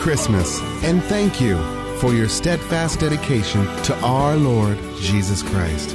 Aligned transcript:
Christmas 0.00 0.62
and 0.82 1.02
thank 1.04 1.42
you 1.42 1.58
for 1.98 2.14
your 2.14 2.28
steadfast 2.28 3.00
dedication 3.00 3.66
to 3.82 3.94
our 4.00 4.34
Lord 4.34 4.78
Jesus 4.96 5.42
Christ. 5.42 5.94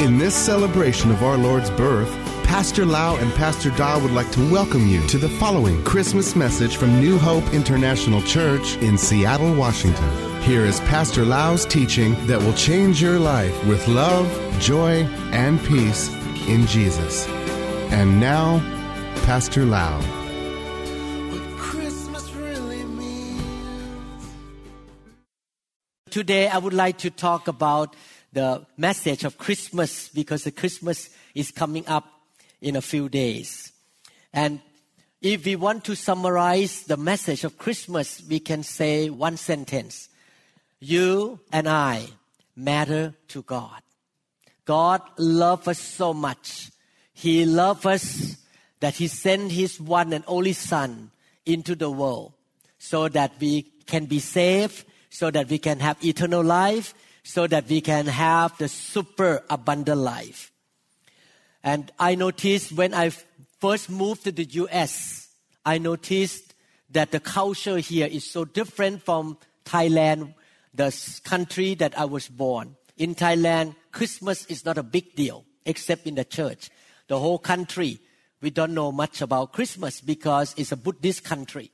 In 0.00 0.16
this 0.16 0.34
celebration 0.34 1.10
of 1.10 1.24
our 1.24 1.36
Lord's 1.36 1.70
birth, 1.70 2.08
Pastor 2.44 2.86
Lau 2.86 3.16
and 3.16 3.34
Pastor 3.34 3.70
Da 3.70 3.98
would 3.98 4.12
like 4.12 4.30
to 4.30 4.52
welcome 4.52 4.86
you 4.86 5.04
to 5.08 5.18
the 5.18 5.28
following 5.28 5.82
Christmas 5.82 6.36
message 6.36 6.76
from 6.76 7.00
New 7.00 7.18
Hope 7.18 7.52
International 7.52 8.22
Church 8.22 8.76
in 8.76 8.96
Seattle, 8.96 9.52
Washington. 9.54 10.42
Here 10.42 10.64
is 10.64 10.78
Pastor 10.80 11.24
Lau's 11.24 11.66
teaching 11.66 12.14
that 12.28 12.38
will 12.38 12.54
change 12.54 13.02
your 13.02 13.18
life 13.18 13.66
with 13.66 13.88
love, 13.88 14.28
joy, 14.60 15.02
and 15.32 15.58
peace 15.64 16.14
in 16.46 16.64
Jesus. 16.68 17.26
And 17.90 18.20
now, 18.20 18.60
Pastor 19.24 19.64
Lau. 19.64 20.21
Today, 26.12 26.46
I 26.46 26.58
would 26.58 26.74
like 26.74 26.98
to 26.98 27.10
talk 27.10 27.48
about 27.48 27.96
the 28.34 28.66
message 28.76 29.24
of 29.24 29.38
Christmas 29.38 30.10
because 30.10 30.44
the 30.44 30.50
Christmas 30.50 31.08
is 31.34 31.50
coming 31.50 31.88
up 31.88 32.04
in 32.60 32.76
a 32.76 32.82
few 32.82 33.08
days. 33.08 33.72
And 34.30 34.60
if 35.22 35.46
we 35.46 35.56
want 35.56 35.84
to 35.84 35.96
summarize 35.96 36.82
the 36.82 36.98
message 36.98 37.44
of 37.44 37.56
Christmas, 37.56 38.22
we 38.28 38.40
can 38.40 38.62
say 38.62 39.08
one 39.08 39.38
sentence 39.38 40.10
You 40.80 41.40
and 41.50 41.66
I 41.66 42.08
matter 42.54 43.14
to 43.28 43.40
God. 43.40 43.80
God 44.66 45.00
loves 45.16 45.66
us 45.66 45.78
so 45.78 46.12
much. 46.12 46.72
He 47.14 47.46
loves 47.46 47.86
us 47.86 48.36
that 48.80 48.96
He 48.96 49.08
sent 49.08 49.50
His 49.50 49.80
one 49.80 50.12
and 50.12 50.24
only 50.26 50.52
Son 50.52 51.10
into 51.46 51.74
the 51.74 51.90
world 51.90 52.34
so 52.78 53.08
that 53.08 53.32
we 53.40 53.62
can 53.86 54.04
be 54.04 54.18
saved 54.18 54.84
so 55.12 55.30
that 55.30 55.50
we 55.50 55.58
can 55.58 55.78
have 55.78 56.02
eternal 56.02 56.42
life, 56.42 56.94
so 57.22 57.46
that 57.46 57.68
we 57.68 57.82
can 57.82 58.06
have 58.06 58.56
the 58.56 58.66
super 58.66 59.44
abundant 59.50 60.00
life. 60.00 60.50
And 61.62 61.92
I 61.98 62.14
noticed 62.14 62.72
when 62.72 62.94
I 62.94 63.10
first 63.60 63.90
moved 63.90 64.24
to 64.24 64.32
the 64.32 64.44
US, 64.44 65.28
I 65.66 65.76
noticed 65.76 66.54
that 66.90 67.10
the 67.10 67.20
culture 67.20 67.76
here 67.76 68.06
is 68.06 68.24
so 68.24 68.46
different 68.46 69.02
from 69.02 69.36
Thailand, 69.66 70.32
the 70.72 70.90
country 71.24 71.74
that 71.74 71.96
I 71.98 72.06
was 72.06 72.28
born. 72.28 72.76
In 72.96 73.14
Thailand, 73.14 73.76
Christmas 73.92 74.46
is 74.46 74.64
not 74.64 74.78
a 74.78 74.82
big 74.82 75.14
deal, 75.14 75.44
except 75.66 76.06
in 76.06 76.14
the 76.14 76.24
church. 76.24 76.70
The 77.08 77.18
whole 77.18 77.38
country, 77.38 78.00
we 78.40 78.48
don't 78.48 78.72
know 78.72 78.90
much 78.90 79.20
about 79.20 79.52
Christmas 79.52 80.00
because 80.00 80.54
it's 80.56 80.72
a 80.72 80.76
Buddhist 80.76 81.22
country. 81.22 81.70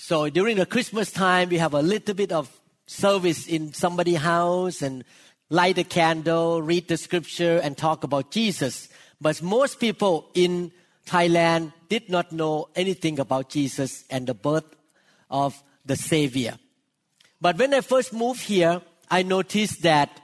So 0.00 0.30
during 0.30 0.58
the 0.58 0.64
Christmas 0.64 1.10
time, 1.10 1.48
we 1.48 1.58
have 1.58 1.74
a 1.74 1.82
little 1.82 2.14
bit 2.14 2.30
of 2.30 2.48
service 2.86 3.48
in 3.48 3.72
somebody's 3.72 4.18
house 4.18 4.80
and 4.80 5.04
light 5.50 5.76
a 5.76 5.82
candle, 5.82 6.62
read 6.62 6.86
the 6.86 6.96
scripture, 6.96 7.58
and 7.58 7.76
talk 7.76 8.04
about 8.04 8.30
Jesus. 8.30 8.88
But 9.20 9.42
most 9.42 9.80
people 9.80 10.30
in 10.34 10.70
Thailand 11.04 11.72
did 11.88 12.08
not 12.08 12.30
know 12.30 12.68
anything 12.76 13.18
about 13.18 13.50
Jesus 13.50 14.04
and 14.08 14.28
the 14.28 14.34
birth 14.34 14.76
of 15.32 15.60
the 15.84 15.96
Savior. 15.96 16.56
But 17.40 17.58
when 17.58 17.74
I 17.74 17.80
first 17.80 18.12
moved 18.12 18.42
here, 18.42 18.80
I 19.10 19.24
noticed 19.24 19.82
that 19.82 20.20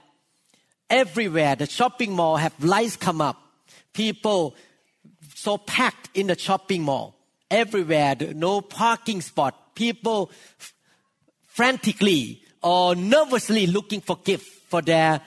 everywhere 0.89 1.57
the 1.57 1.67
shopping 1.67 2.13
mall 2.13 2.37
have 2.37 2.55
lights 2.63 2.95
come 2.95 3.19
up. 3.19 3.37
People 3.91 4.55
so 5.35 5.57
packed 5.57 6.09
in 6.13 6.27
the 6.27 6.39
shopping 6.39 6.81
mall. 6.81 7.19
Everywhere, 7.51 8.15
no 8.33 8.61
parking 8.61 9.19
spot 9.19 9.63
people 9.75 10.31
frantically 11.45 12.41
or 12.61 12.95
nervously 12.95 13.67
looking 13.67 14.01
for 14.01 14.17
gifts 14.23 14.49
for 14.67 14.81
their 14.81 15.21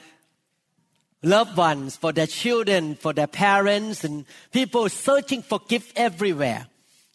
loved 1.23 1.57
ones, 1.57 1.95
for 1.95 2.11
their 2.11 2.27
children, 2.27 2.95
for 2.95 3.13
their 3.13 3.27
parents, 3.27 4.03
and 4.03 4.25
people 4.51 4.89
searching 4.89 5.41
for 5.41 5.59
gifts 5.67 5.91
everywhere, 5.95 6.67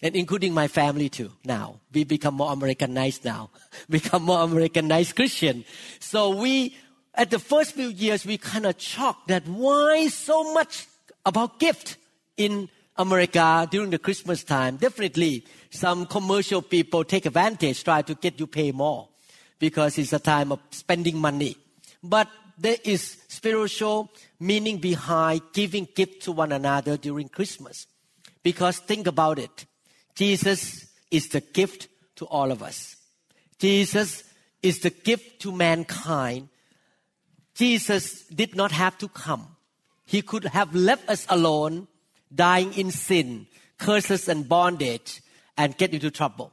and 0.03 0.17
including 0.17 0.53
my 0.53 0.69
family 0.69 1.09
too. 1.09 1.31
Now 1.44 1.81
we 1.93 2.05
become 2.05 2.34
more 2.34 2.53
Americanized 2.53 3.25
now, 3.25 3.50
become 3.89 4.23
more 4.23 4.43
Americanized 4.43 5.15
Christian. 5.15 5.65
So 6.00 6.31
we, 6.31 6.77
at 7.15 7.31
the 7.31 7.39
first 7.39 7.75
few 7.75 7.89
years, 7.89 8.27
we 8.27 8.39
kind 8.39 8.67
of 8.67 8.81
shocked 8.81 9.28
that 9.28 9.47
why 9.47 10.09
so 10.09 10.53
much 10.53 10.87
about 11.25 11.61
gift 11.61 11.97
in 12.37 12.69
America 12.97 13.67
during 13.71 13.91
the 13.91 13.99
Christmas 13.99 14.44
time. 14.44 14.77
Definitely 14.77 15.44
some 15.75 16.07
commercial 16.07 16.62
people 16.62 17.05
take 17.05 17.27
advantage, 17.27 17.83
try 17.83 18.03
to 18.03 18.15
get 18.15 18.39
you 18.39 18.47
pay 18.47 18.71
more 18.73 19.09
because 19.59 19.99
it's 19.99 20.12
a 20.12 20.19
time 20.19 20.53
of 20.53 20.61
spending 20.71 21.19
money. 21.19 21.57
But 22.03 22.29
there 22.57 22.77
is 22.85 23.19
spiritual 23.29 24.11
meaning 24.39 24.79
behind 24.79 25.43
giving 25.53 25.89
gift 25.95 26.23
to 26.23 26.33
one 26.33 26.53
another 26.53 26.97
during 26.97 27.29
Christmas. 27.29 27.87
Because 28.43 28.79
think 28.79 29.07
about 29.07 29.39
it. 29.39 29.67
Jesus 30.15 30.87
is 31.11 31.29
the 31.29 31.41
gift 31.41 31.89
to 32.17 32.27
all 32.27 32.53
of 32.53 32.62
us. 32.62 32.97
Jesus 33.59 34.23
is 34.62 34.81
the 34.81 34.91
gift 34.91 35.41
to 35.41 35.51
mankind. 35.51 36.49
Jesus 37.55 38.25
did 38.27 38.55
not 38.55 38.71
have 38.71 38.97
to 38.99 39.09
come. 39.09 39.56
He 40.06 40.23
could 40.23 40.45
have 40.45 40.75
left 40.75 41.09
us 41.09 41.27
alone, 41.29 41.89
dying 42.33 42.75
in 42.75 42.91
sin, 42.91 43.47
curses 43.79 44.29
and 44.29 44.49
bondage, 44.49 45.21
and 45.56 45.76
get 45.76 45.94
into 45.94 46.10
trouble. 46.10 46.53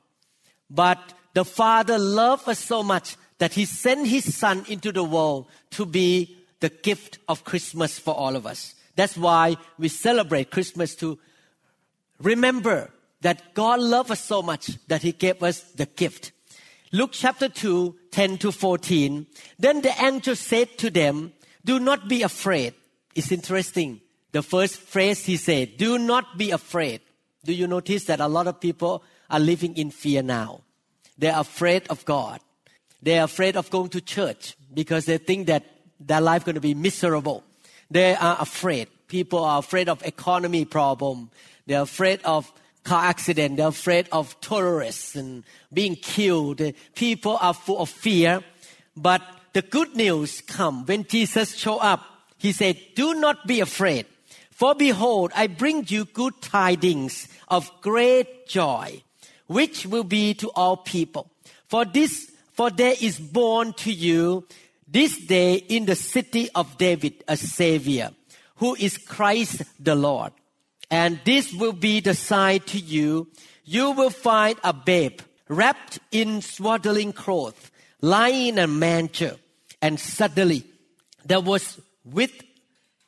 But 0.69 1.13
the 1.33 1.45
Father 1.45 1.97
loved 1.97 2.47
us 2.47 2.59
so 2.59 2.83
much 2.83 3.15
that 3.37 3.53
He 3.53 3.65
sent 3.65 4.07
His 4.07 4.35
Son 4.35 4.65
into 4.67 4.91
the 4.91 5.03
world 5.03 5.47
to 5.71 5.85
be 5.85 6.37
the 6.59 6.69
gift 6.69 7.19
of 7.27 7.43
Christmas 7.43 7.97
for 7.97 8.13
all 8.13 8.35
of 8.35 8.45
us. 8.45 8.75
That's 8.95 9.17
why 9.17 9.57
we 9.77 9.87
celebrate 9.87 10.51
Christmas 10.51 10.95
to 10.95 11.17
remember 12.21 12.91
that 13.21 13.53
God 13.53 13.79
loved 13.79 14.11
us 14.11 14.23
so 14.23 14.41
much 14.41 14.77
that 14.87 15.01
He 15.01 15.11
gave 15.11 15.41
us 15.41 15.61
the 15.71 15.85
gift. 15.85 16.31
Luke 16.91 17.11
chapter 17.13 17.47
2, 17.47 17.95
10 18.11 18.37
to 18.39 18.51
14. 18.51 19.25
Then 19.57 19.81
the 19.81 19.93
angel 20.03 20.35
said 20.35 20.77
to 20.79 20.89
them, 20.89 21.33
Do 21.63 21.79
not 21.79 22.09
be 22.09 22.21
afraid. 22.21 22.73
It's 23.15 23.31
interesting. 23.31 24.01
The 24.31 24.43
first 24.43 24.77
phrase 24.77 25.25
he 25.25 25.37
said, 25.37 25.77
Do 25.77 25.97
not 25.97 26.37
be 26.37 26.51
afraid. 26.51 27.01
Do 27.43 27.53
you 27.53 27.67
notice 27.67 28.05
that 28.05 28.19
a 28.19 28.27
lot 28.27 28.47
of 28.47 28.59
people 28.59 29.03
are 29.29 29.39
living 29.39 29.75
in 29.75 29.91
fear 29.91 30.21
now? 30.21 30.61
They're 31.17 31.37
afraid 31.37 31.87
of 31.89 32.05
God. 32.05 32.39
They're 33.01 33.23
afraid 33.23 33.57
of 33.57 33.69
going 33.69 33.89
to 33.89 34.01
church 34.01 34.55
because 34.73 35.05
they 35.05 35.17
think 35.17 35.47
that 35.47 35.63
their 35.99 36.21
life 36.21 36.45
going 36.45 36.55
to 36.55 36.61
be 36.61 36.73
miserable. 36.73 37.43
They 37.89 38.15
are 38.15 38.37
afraid. 38.39 38.87
People 39.07 39.43
are 39.43 39.59
afraid 39.59 39.89
of 39.89 40.05
economy 40.05 40.65
problem. 40.65 41.29
They're 41.65 41.81
afraid 41.81 42.21
of 42.23 42.51
car 42.83 43.05
accident. 43.05 43.57
They're 43.57 43.67
afraid 43.67 44.07
of 44.11 44.39
terrorists 44.41 45.15
and 45.15 45.43
being 45.73 45.95
killed. 45.95 46.61
People 46.95 47.37
are 47.41 47.53
full 47.53 47.79
of 47.79 47.89
fear. 47.89 48.43
But 48.95 49.21
the 49.53 49.61
good 49.61 49.95
news 49.95 50.41
come 50.41 50.85
when 50.85 51.05
Jesus 51.05 51.55
show 51.55 51.77
up. 51.77 52.05
He 52.37 52.51
said, 52.51 52.79
do 52.95 53.13
not 53.15 53.45
be 53.45 53.59
afraid. 53.59 54.05
For 54.61 54.75
behold, 54.75 55.31
I 55.35 55.47
bring 55.47 55.85
you 55.87 56.05
good 56.05 56.39
tidings 56.39 57.27
of 57.47 57.71
great 57.81 58.47
joy, 58.47 59.01
which 59.47 59.87
will 59.87 60.03
be 60.03 60.35
to 60.35 60.51
all 60.51 60.77
people. 60.77 61.31
For 61.65 61.83
this, 61.83 62.31
for 62.53 62.69
there 62.69 62.93
is 63.01 63.17
born 63.17 63.73
to 63.81 63.91
you 63.91 64.45
this 64.87 65.17
day 65.17 65.55
in 65.55 65.87
the 65.87 65.95
city 65.95 66.47
of 66.53 66.77
David 66.77 67.23
a 67.27 67.37
Savior, 67.37 68.11
who 68.57 68.75
is 68.75 68.99
Christ 68.99 69.63
the 69.83 69.95
Lord. 69.95 70.31
And 70.91 71.19
this 71.25 71.51
will 71.51 71.73
be 71.73 71.99
the 71.99 72.13
sign 72.13 72.59
to 72.67 72.77
you. 72.77 73.29
You 73.65 73.89
will 73.89 74.11
find 74.11 74.59
a 74.63 74.73
babe 74.73 75.21
wrapped 75.47 75.97
in 76.11 76.43
swaddling 76.43 77.13
cloth, 77.13 77.71
lying 77.99 78.49
in 78.49 78.59
a 78.59 78.67
manger. 78.67 79.37
And 79.81 79.99
suddenly 79.99 80.65
there 81.25 81.41
was 81.41 81.81
with 82.05 82.31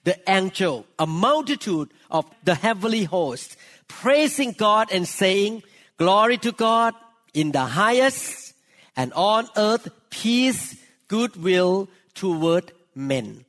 the 0.03 0.17
angel, 0.29 0.85
a 0.99 1.07
multitude 1.07 1.89
of 2.11 2.25
the 2.43 2.55
heavenly 2.55 3.05
host, 3.05 3.55
praising 3.87 4.51
God 4.51 4.89
and 4.91 5.07
saying, 5.07 5.63
Glory 5.97 6.37
to 6.39 6.51
God 6.51 6.93
in 7.33 7.51
the 7.51 7.65
highest, 7.65 8.53
and 8.95 9.13
on 9.13 9.47
earth 9.55 9.87
peace, 10.09 10.75
goodwill 11.07 11.89
toward 12.13 12.71
men. 12.95 13.45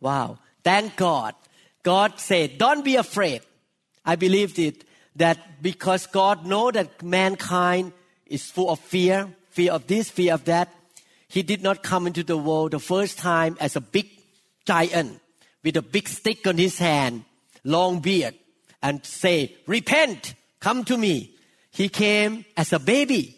Wow. 0.00 0.38
Thank 0.62 0.96
God. 0.96 1.34
God 1.82 2.18
said, 2.18 2.58
Don't 2.58 2.84
be 2.84 2.96
afraid. 2.96 3.42
I 4.04 4.16
believed 4.16 4.58
it 4.58 4.84
that 5.16 5.62
because 5.62 6.06
God 6.06 6.46
know 6.46 6.70
that 6.70 7.02
mankind 7.02 7.92
is 8.26 8.50
full 8.50 8.70
of 8.70 8.80
fear, 8.80 9.28
fear 9.50 9.72
of 9.72 9.86
this, 9.86 10.10
fear 10.10 10.34
of 10.34 10.44
that, 10.46 10.72
He 11.28 11.42
did 11.42 11.62
not 11.62 11.82
come 11.82 12.06
into 12.06 12.24
the 12.24 12.38
world 12.38 12.72
the 12.72 12.80
first 12.80 13.18
time 13.18 13.56
as 13.60 13.76
a 13.76 13.80
big 13.80 14.08
giant 14.66 15.20
with 15.64 15.76
a 15.76 15.82
big 15.82 16.06
stick 16.06 16.46
on 16.46 16.58
his 16.58 16.78
hand, 16.78 17.24
long 17.64 18.00
beard, 18.00 18.34
and 18.82 19.04
say, 19.04 19.56
repent, 19.66 20.34
come 20.60 20.84
to 20.84 20.98
me. 20.98 21.34
He 21.70 21.88
came 21.88 22.44
as 22.56 22.72
a 22.72 22.78
baby. 22.78 23.36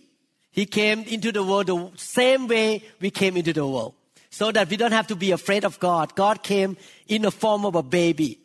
He 0.50 0.66
came 0.66 1.04
into 1.04 1.32
the 1.32 1.44
world 1.44 1.68
the 1.68 1.90
same 1.96 2.48
way 2.48 2.82
we 3.00 3.10
came 3.10 3.36
into 3.36 3.52
the 3.52 3.66
world. 3.66 3.94
So 4.30 4.52
that 4.52 4.68
we 4.68 4.76
don't 4.76 4.92
have 4.92 5.06
to 5.06 5.16
be 5.16 5.30
afraid 5.30 5.64
of 5.64 5.78
God. 5.78 6.14
God 6.14 6.42
came 6.42 6.76
in 7.06 7.22
the 7.22 7.30
form 7.30 7.64
of 7.64 7.74
a 7.74 7.82
baby, 7.82 8.40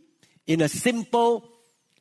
in 0.47 0.61
a 0.61 0.69
simple 0.69 1.49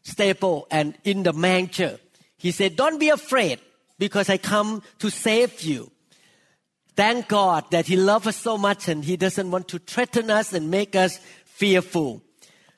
stable 0.03 0.69
and 0.71 0.97
in 1.03 1.23
the 1.23 1.33
manger. 1.33 1.99
He 2.37 2.53
said, 2.53 2.77
don't 2.77 3.01
be 3.01 3.09
afraid 3.09 3.59
because 3.99 4.29
I 4.29 4.39
come 4.39 4.83
to 4.99 5.11
save 5.11 5.63
you. 5.63 5.91
Thank 6.97 7.29
God 7.29 7.65
that 7.71 7.87
He 7.87 7.97
loves 7.97 8.27
us 8.27 8.37
so 8.37 8.59
much 8.59 8.89
and 8.89 9.05
He 9.05 9.17
doesn't 9.17 9.51
want 9.51 9.69
to 9.69 9.79
threaten 9.79 10.31
us 10.31 10.53
and 10.53 10.71
make 10.71 10.95
us 10.95 11.19
fearful. 11.61 12.23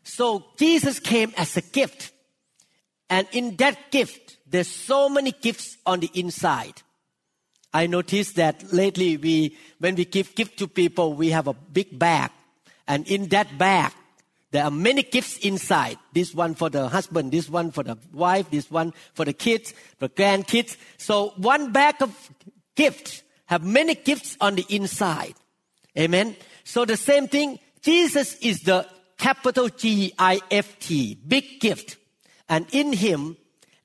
So 0.02 0.44
Jesus 0.58 0.98
came 0.98 1.32
as 1.36 1.56
a 1.56 1.62
gift. 1.62 2.10
And 3.08 3.28
in 3.30 3.56
that 3.56 3.92
gift, 3.92 4.38
there's 4.50 4.66
so 4.66 5.08
many 5.08 5.30
gifts 5.30 5.76
on 5.86 6.00
the 6.00 6.10
inside. 6.14 6.82
I 7.72 7.86
noticed 7.86 8.34
that 8.36 8.72
lately 8.72 9.16
we, 9.16 9.56
when 9.78 9.94
we 9.94 10.04
give 10.04 10.34
gift 10.34 10.58
to 10.58 10.66
people, 10.66 11.14
we 11.14 11.30
have 11.30 11.46
a 11.46 11.54
big 11.54 11.96
bag. 11.96 12.30
And 12.88 13.06
in 13.06 13.28
that 13.28 13.56
bag, 13.56 13.92
there 14.50 14.64
are 14.64 14.70
many 14.70 15.04
gifts 15.04 15.38
inside. 15.38 15.98
This 16.12 16.34
one 16.34 16.54
for 16.54 16.68
the 16.68 16.88
husband, 16.88 17.30
this 17.30 17.48
one 17.48 17.70
for 17.70 17.84
the 17.84 17.96
wife, 18.12 18.50
this 18.50 18.70
one 18.70 18.92
for 19.14 19.24
the 19.24 19.32
kids, 19.32 19.72
the 20.00 20.08
grandkids. 20.08 20.76
So 20.98 21.34
one 21.36 21.72
bag 21.72 22.02
of 22.02 22.10
gifts 22.74 23.22
have 23.46 23.62
many 23.62 23.94
gifts 23.94 24.36
on 24.40 24.56
the 24.56 24.66
inside. 24.68 25.34
Amen. 25.96 26.36
So 26.64 26.84
the 26.84 26.96
same 26.96 27.28
thing, 27.28 27.60
Jesus 27.82 28.36
is 28.36 28.60
the 28.62 28.86
capital 29.18 29.68
G 29.68 30.12
I 30.18 30.40
F 30.50 30.78
T, 30.78 31.14
big 31.26 31.60
gift. 31.60 31.96
And 32.48 32.66
in 32.72 32.92
him, 32.92 33.36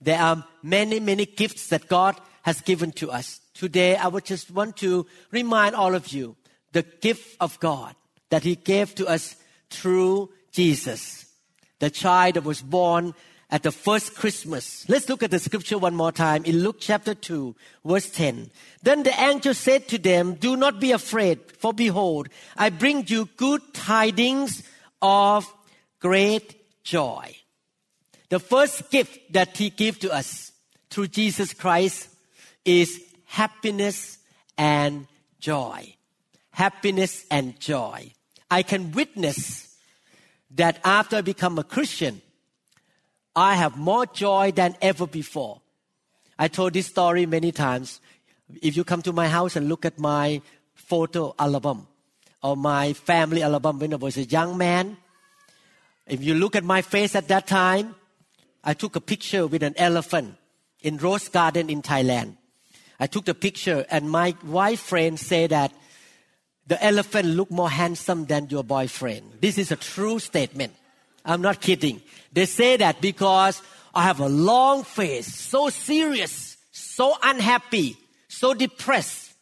there 0.02 0.20
are 0.20 0.46
many, 0.62 1.00
many 1.00 1.26
gifts 1.26 1.68
that 1.70 1.88
God 1.88 2.20
has 2.44 2.62
given 2.62 2.92
to 2.94 3.12
us. 3.12 3.42
Today, 3.54 3.96
I 3.96 4.08
would 4.08 4.26
just 4.26 4.52
want 4.52 4.78
to 4.78 5.06
remind 5.32 5.76
all 5.76 5.96
of 5.96 6.10
you 6.10 6.36
the 6.72 6.84
gift 6.84 7.36
of 7.40 7.60
God 7.60 7.96
that 8.30 8.44
He 8.44 8.56
gave 8.56 8.94
to 8.96 9.08
us 9.08 9.36
through 9.70 10.30
Jesus, 10.52 11.26
the 11.80 11.90
child 11.90 12.36
that 12.36 12.44
was 12.44 12.62
born 12.62 13.14
at 13.50 13.64
the 13.64 13.72
first 13.72 14.16
Christmas. 14.16 14.88
Let's 14.90 15.08
look 15.08 15.24
at 15.24 15.32
the 15.32 15.40
scripture 15.40 15.78
one 15.78 15.96
more 15.96 16.12
time 16.12 16.44
in 16.44 16.60
Luke 16.60 16.78
chapter 16.80 17.16
2, 17.16 17.56
verse 17.86 18.10
10. 18.10 18.52
Then 18.84 19.04
the 19.04 19.20
angel 19.22 19.54
said 19.54 19.88
to 19.90 19.98
them, 19.98 20.34
Do 20.34 20.58
not 20.58 20.80
be 20.82 20.92
afraid, 20.92 21.40
for 21.58 21.74
behold, 21.74 22.28
I 22.58 22.70
bring 22.70 23.06
you 23.08 23.30
good 23.38 23.62
tidings 23.74 24.64
of 25.02 25.52
great 26.00 26.56
joy. 26.84 27.36
The 28.30 28.40
first 28.40 28.92
gift 28.92 29.32
that 29.32 29.56
he 29.56 29.70
gave 29.70 30.00
to 30.00 30.12
us 30.12 30.52
through 30.90 31.08
Jesus 31.08 31.54
Christ 31.54 32.10
is 32.66 33.02
happiness 33.26 34.18
and 34.58 35.08
joy. 35.40 35.94
Happiness 36.52 37.26
and 37.32 37.58
joy. 37.60 38.12
I 38.52 38.64
can 38.64 38.92
witness 38.92 39.78
that 40.56 40.80
after 40.84 41.18
I 41.18 41.22
become 41.22 41.60
a 41.60 41.64
Christian, 41.64 42.22
I 43.38 43.54
have 43.54 43.78
more 43.78 44.08
joy 44.08 44.52
than 44.52 44.76
ever 44.82 45.06
before. 45.06 45.62
I 46.40 46.48
told 46.48 46.74
this 46.74 46.88
story 46.88 47.28
many 47.28 47.52
times. 47.52 48.02
If 48.64 48.76
you 48.76 48.84
come 48.84 49.04
to 49.04 49.14
my 49.14 49.28
house 49.28 49.56
and 49.56 49.70
look 49.70 49.86
at 49.86 50.00
my 50.00 50.42
photo 50.74 51.36
album 51.38 51.86
or 52.42 52.58
my 52.58 52.94
family 52.94 53.44
album 53.44 53.78
when 53.78 53.94
I 53.94 53.98
was 53.98 54.18
a 54.18 54.24
young 54.24 54.58
man, 54.58 54.98
if 56.08 56.24
you 56.24 56.34
look 56.34 56.56
at 56.56 56.64
my 56.64 56.82
face 56.82 57.14
at 57.14 57.28
that 57.28 57.46
time, 57.46 57.94
I 58.64 58.74
took 58.74 58.96
a 58.96 59.02
picture 59.02 59.46
with 59.46 59.62
an 59.62 59.76
elephant 59.78 60.34
in 60.82 60.98
Rose 60.98 61.30
Garden 61.30 61.70
in 61.70 61.84
Thailand. 61.84 62.38
I 63.00 63.06
took 63.06 63.26
the 63.26 63.36
picture 63.36 63.86
and 63.92 64.10
my 64.10 64.34
wife 64.48 64.80
friend 64.80 65.20
said 65.20 65.52
that 65.52 65.72
the 66.66 66.84
elephant 66.84 67.28
looked 67.28 67.52
more 67.52 67.70
handsome 67.70 68.26
than 68.26 68.50
your 68.50 68.64
boyfriend. 68.64 69.34
This 69.42 69.60
is 69.60 69.72
a 69.72 69.76
true 69.76 70.18
statement. 70.18 70.74
I'm 71.28 71.42
not 71.42 71.60
kidding. 71.60 72.02
They 72.32 72.46
say 72.46 72.78
that 72.78 73.02
because 73.02 73.62
I 73.94 74.04
have 74.04 74.22
a 74.22 74.30
long 74.30 74.84
face, 74.84 75.28
so 75.28 75.70
serious, 75.70 76.58
so 76.72 77.16
unhappy, 77.22 77.98
so 78.30 78.54
depressed. 78.54 79.34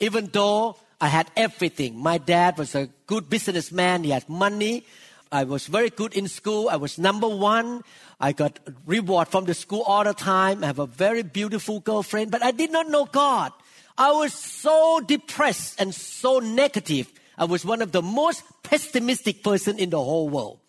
Even 0.00 0.30
though 0.32 0.76
I 1.00 1.08
had 1.08 1.30
everything. 1.36 1.98
My 1.98 2.18
dad 2.18 2.56
was 2.56 2.74
a 2.74 2.88
good 3.06 3.28
businessman. 3.28 4.04
He 4.04 4.10
had 4.10 4.28
money. 4.28 4.86
I 5.30 5.44
was 5.44 5.66
very 5.66 5.90
good 5.90 6.14
in 6.14 6.28
school. 6.28 6.70
I 6.70 6.76
was 6.76 6.98
number 6.98 7.28
one. 7.28 7.82
I 8.18 8.32
got 8.32 8.58
reward 8.86 9.28
from 9.28 9.44
the 9.44 9.54
school 9.54 9.82
all 9.82 10.04
the 10.04 10.14
time. 10.14 10.64
I 10.64 10.68
have 10.68 10.78
a 10.78 10.86
very 10.86 11.22
beautiful 11.22 11.80
girlfriend, 11.80 12.30
but 12.30 12.42
I 12.42 12.52
did 12.52 12.72
not 12.72 12.88
know 12.88 13.04
God. 13.04 13.52
I 13.98 14.12
was 14.12 14.32
so 14.32 15.00
depressed 15.06 15.80
and 15.80 15.94
so 15.94 16.38
negative. 16.38 17.12
I 17.36 17.44
was 17.44 17.64
one 17.64 17.82
of 17.82 17.92
the 17.92 18.02
most 18.02 18.42
pessimistic 18.62 19.42
person 19.42 19.78
in 19.78 19.90
the 19.90 20.00
whole 20.00 20.28
world 20.28 20.60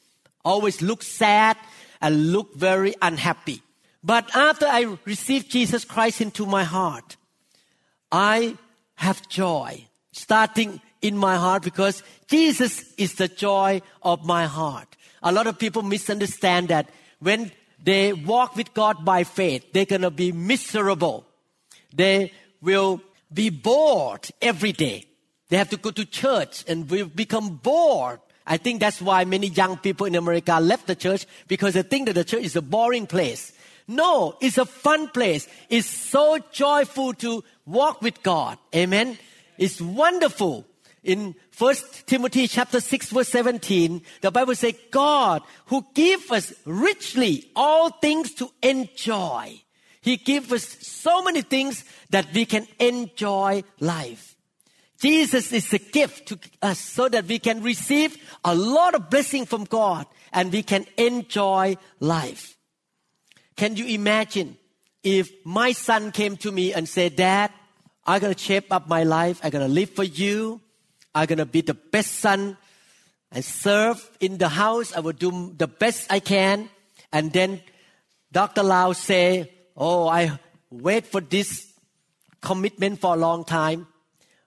always 0.46 0.82
look 0.82 1.04
sad 1.04 1.58
and 2.00 2.32
look 2.32 2.56
very 2.56 2.94
unhappy. 3.02 3.62
But 4.04 4.34
after 4.36 4.68
I 4.68 4.98
received 5.06 5.50
Jesus 5.50 5.84
Christ 5.84 6.22
into 6.22 6.46
my 6.46 6.64
heart, 6.64 7.18
I 8.12 8.58
have 8.96 9.28
joy 9.28 9.86
starting 10.12 10.80
in 11.02 11.18
my 11.18 11.36
heart 11.36 11.64
because 11.64 12.04
Jesus 12.28 12.94
is 12.98 13.16
the 13.16 13.28
joy 13.28 13.82
of 14.04 14.26
my 14.26 14.46
heart. 14.46 14.96
A 15.24 15.32
lot 15.32 15.48
of 15.48 15.58
people 15.58 15.82
misunderstand 15.82 16.68
that 16.70 16.90
when 17.20 17.52
they 17.84 18.14
walk 18.14 18.56
with 18.56 18.74
God 18.74 19.04
by 19.04 19.24
faith, 19.24 19.74
they're 19.74 19.86
gonna 19.86 20.12
be 20.12 20.32
miserable. 20.32 21.26
They 21.94 22.32
will 22.62 23.02
be 23.34 23.50
bored 23.50 24.28
every 24.42 24.72
day. 24.72 25.06
They 25.50 25.58
have 25.58 25.70
to 25.70 25.78
go 25.78 25.92
to 25.92 26.06
church 26.06 26.64
and 26.68 26.90
will 26.90 27.08
become 27.08 27.58
bored 27.58 28.20
I 28.48 28.58
think 28.58 28.80
that's 28.80 29.02
why 29.02 29.26
many 29.26 29.48
young 29.48 29.78
people 29.78 30.06
in 30.06 30.16
America 30.16 30.60
left 30.60 30.88
the 30.88 30.96
church 30.96 31.26
because 31.48 31.74
they 31.74 31.82
think 31.82 32.08
that 32.08 32.14
the 32.14 32.24
church 32.24 32.44
is 32.44 32.56
a 32.56 32.62
boring 32.62 33.08
place. 33.08 33.54
No, 33.88 34.36
it's 34.42 34.58
a 34.58 34.66
fun 34.66 35.10
place. 35.10 35.48
It's 35.70 35.88
so 35.88 36.40
joyful 36.52 37.14
to 37.16 37.44
walk 37.66 38.02
with 38.02 38.22
God. 38.24 38.58
Amen. 38.76 39.18
It's 39.58 39.82
wonderful. 39.82 40.66
In 41.04 41.36
First 41.52 42.08
Timothy 42.08 42.48
chapter 42.48 42.80
6 42.80 43.12
verse 43.12 43.30
17, 43.30 44.02
the 44.22 44.32
Bible 44.32 44.56
says, 44.56 44.74
God 44.90 45.44
who 45.68 45.86
gives 45.94 46.32
us 46.32 46.54
richly 46.66 47.50
all 47.56 47.92
things 47.92 48.34
to 48.36 48.50
enjoy. 48.62 49.62
He 50.02 50.18
gives 50.18 50.52
us 50.52 50.66
so 50.86 51.24
many 51.24 51.42
things 51.42 51.84
that 52.10 52.28
we 52.34 52.46
can 52.46 52.68
enjoy 52.80 53.64
life. 53.80 54.35
Jesus 55.00 55.52
is 55.52 55.72
a 55.74 55.80
gift 55.80 56.28
to 56.28 56.40
us 56.62 56.80
so 56.80 57.10
that 57.10 57.26
we 57.26 57.40
can 57.40 57.62
receive 57.62 58.18
a 58.44 58.56
lot 58.56 58.96
of 58.96 59.10
blessing 59.10 59.46
from 59.46 59.66
God 59.66 60.06
and 60.32 60.52
we 60.52 60.64
can 60.64 60.86
enjoy 60.98 61.78
life. 62.00 62.58
Can 63.56 63.76
you 63.76 63.86
imagine 63.88 64.58
if 65.04 65.32
my 65.46 65.72
son 65.72 66.12
came 66.12 66.38
to 66.38 66.52
me 66.52 66.74
and 66.74 66.88
said, 66.88 67.16
Dad, 67.16 67.52
I'm 68.06 68.22
going 68.22 68.34
to 68.34 68.40
shape 68.40 68.72
up 68.72 68.88
my 68.88 69.04
life. 69.04 69.40
I'm 69.44 69.52
going 69.52 69.68
to 69.68 69.74
live 69.74 69.92
for 69.92 70.04
you. 70.04 70.62
I'm 71.14 71.26
going 71.26 71.40
to 71.40 71.46
be 71.46 71.62
the 71.62 71.74
best 71.74 72.20
son 72.20 72.58
and 73.32 73.44
serve 73.44 74.10
in 74.20 74.38
the 74.38 74.50
house. 74.50 74.96
I 74.96 75.00
will 75.00 75.14
do 75.14 75.54
the 75.58 75.68
best 75.68 76.12
I 76.12 76.20
can. 76.20 76.70
And 77.12 77.32
then 77.32 77.62
Dr. 78.32 78.64
Lau 78.64 78.94
say, 78.94 79.52
Oh, 79.78 80.08
I 80.08 80.40
wait 80.70 81.06
for 81.06 81.22
this 81.22 81.72
commitment 82.42 83.02
for 83.02 83.14
a 83.14 83.18
long 83.18 83.44
time. 83.44 83.88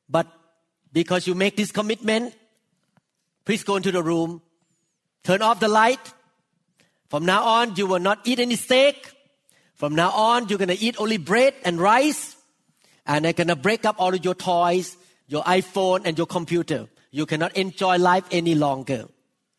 But 0.09 0.27
because 0.93 1.27
you 1.27 1.35
make 1.35 1.57
this 1.57 1.73
commitment, 1.73 2.35
please 3.45 3.65
go 3.65 3.77
into 3.77 3.93
the 3.93 4.03
room, 4.03 4.43
turn 5.23 5.43
off 5.43 5.61
the 5.61 5.69
light. 5.69 6.01
From 7.09 7.25
now 7.25 7.43
on, 7.43 7.77
you 7.77 7.87
will 7.87 7.99
not 7.99 8.21
eat 8.25 8.39
any 8.39 8.57
steak. 8.57 9.11
From 9.75 9.95
now 9.95 10.11
on, 10.11 10.49
you're 10.49 10.59
going 10.59 10.69
to 10.69 10.79
eat 10.79 10.97
only 10.99 11.17
bread 11.17 11.55
and 11.65 11.81
rice. 11.81 12.37
And 13.07 13.25
they're 13.25 13.33
going 13.33 13.49
to 13.49 13.57
break 13.57 13.85
up 13.85 13.97
all 13.99 14.13
of 14.13 14.25
your 14.25 14.35
toys, 14.35 14.97
your 15.27 15.43
iPhone, 15.45 16.03
and 16.05 16.19
your 16.19 16.27
computer. 16.27 16.89
You 17.11 17.25
cannot 17.25 17.57
enjoy 17.57 17.97
life 17.97 18.25
any 18.31 18.55
longer. 18.55 19.09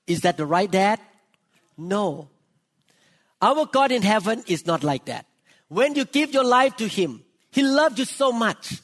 Is 0.05 0.21
that 0.21 0.37
the 0.37 0.45
right 0.45 0.69
dad? 0.69 0.99
No. 1.77 2.29
Our 3.41 3.65
God 3.65 3.91
in 3.91 4.01
heaven 4.01 4.43
is 4.47 4.67
not 4.67 4.83
like 4.83 5.05
that. 5.05 5.25
When 5.69 5.95
you 5.95 6.05
give 6.05 6.33
your 6.33 6.43
life 6.43 6.75
to 6.77 6.87
Him, 6.87 7.23
He 7.51 7.63
loves 7.63 7.97
you 7.97 8.05
so 8.05 8.31
much 8.31 8.81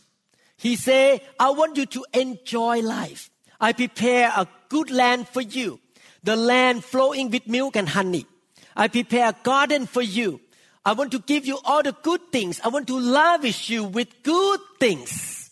he 0.58 0.76
said, 0.76 1.22
I 1.40 1.52
want 1.52 1.78
you 1.78 1.86
to 1.86 2.06
enjoy 2.14 2.82
life. 2.82 3.30
I 3.60 3.74
prepare 3.74 4.32
a 4.36 4.48
good 4.70 4.90
land 4.90 5.28
for 5.28 5.42
you. 5.42 5.80
The 6.24 6.36
land 6.36 6.84
flowing 6.84 7.30
with 7.30 7.48
milk 7.48 7.76
and 7.76 7.88
honey. 7.90 8.26
I 8.76 8.88
prepare 8.88 9.30
a 9.30 9.36
garden 9.44 9.86
for 9.86 10.02
you. 10.02 10.42
I 10.86 10.94
want 10.94 11.12
to 11.12 11.20
give 11.20 11.46
you 11.46 11.60
all 11.66 11.82
the 11.82 11.94
good 11.94 12.22
things. 12.32 12.60
I 12.64 12.68
want 12.68 12.88
to 12.88 13.00
lavish 13.00 13.70
you 13.70 13.84
with 13.84 14.24
good 14.24 14.60
things. 14.80 15.50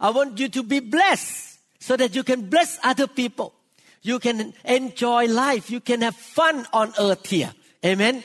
I 0.00 0.10
want 0.10 0.38
you 0.38 0.48
to 0.48 0.62
be 0.62 0.80
blessed 0.80 1.58
so 1.78 1.96
that 1.96 2.14
you 2.14 2.22
can 2.22 2.48
bless 2.48 2.78
other 2.82 3.06
people. 3.06 3.54
You 4.02 4.18
can 4.18 4.52
enjoy 4.64 5.26
life. 5.26 5.70
You 5.70 5.80
can 5.80 6.02
have 6.02 6.16
fun 6.16 6.66
on 6.72 6.92
earth 6.98 7.26
here. 7.26 7.52
Amen. 7.84 8.22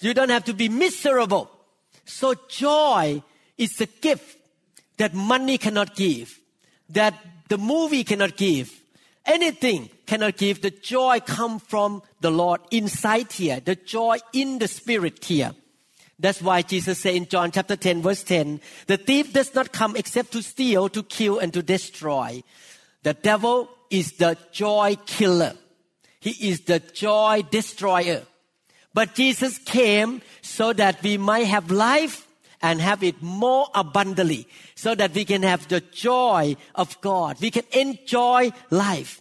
You 0.00 0.14
don't 0.14 0.28
have 0.28 0.44
to 0.44 0.54
be 0.54 0.68
miserable. 0.68 1.50
So 2.04 2.34
joy 2.48 3.22
is 3.56 3.80
a 3.80 3.86
gift 3.86 4.35
that 4.98 5.14
money 5.14 5.58
cannot 5.58 5.94
give, 5.94 6.38
that 6.90 7.14
the 7.48 7.58
movie 7.58 8.04
cannot 8.04 8.36
give, 8.36 8.72
anything 9.24 9.90
cannot 10.06 10.36
give. 10.36 10.62
The 10.62 10.70
joy 10.70 11.20
come 11.20 11.58
from 11.58 12.02
the 12.20 12.30
Lord 12.30 12.60
inside 12.70 13.32
here, 13.32 13.60
the 13.60 13.76
joy 13.76 14.18
in 14.32 14.58
the 14.58 14.68
spirit 14.68 15.24
here. 15.24 15.52
That's 16.18 16.40
why 16.40 16.62
Jesus 16.62 16.98
said 16.98 17.14
in 17.14 17.28
John 17.28 17.50
chapter 17.50 17.76
10 17.76 18.00
verse 18.00 18.22
10, 18.22 18.60
the 18.86 18.96
thief 18.96 19.32
does 19.32 19.54
not 19.54 19.72
come 19.72 19.96
except 19.96 20.32
to 20.32 20.42
steal, 20.42 20.88
to 20.88 21.02
kill, 21.02 21.38
and 21.38 21.52
to 21.52 21.62
destroy. 21.62 22.42
The 23.02 23.14
devil 23.14 23.68
is 23.90 24.12
the 24.12 24.38
joy 24.50 24.96
killer. 25.04 25.54
He 26.20 26.48
is 26.48 26.62
the 26.62 26.80
joy 26.80 27.42
destroyer. 27.50 28.22
But 28.94 29.14
Jesus 29.14 29.58
came 29.58 30.22
so 30.40 30.72
that 30.72 31.02
we 31.02 31.18
might 31.18 31.46
have 31.46 31.70
life 31.70 32.26
and 32.62 32.80
have 32.80 33.02
it 33.02 33.22
more 33.22 33.68
abundantly, 33.74 34.48
so 34.74 34.94
that 34.94 35.14
we 35.14 35.24
can 35.24 35.42
have 35.42 35.68
the 35.68 35.80
joy 35.80 36.56
of 36.74 37.00
God. 37.00 37.40
We 37.40 37.50
can 37.50 37.64
enjoy 37.72 38.52
life. 38.70 39.20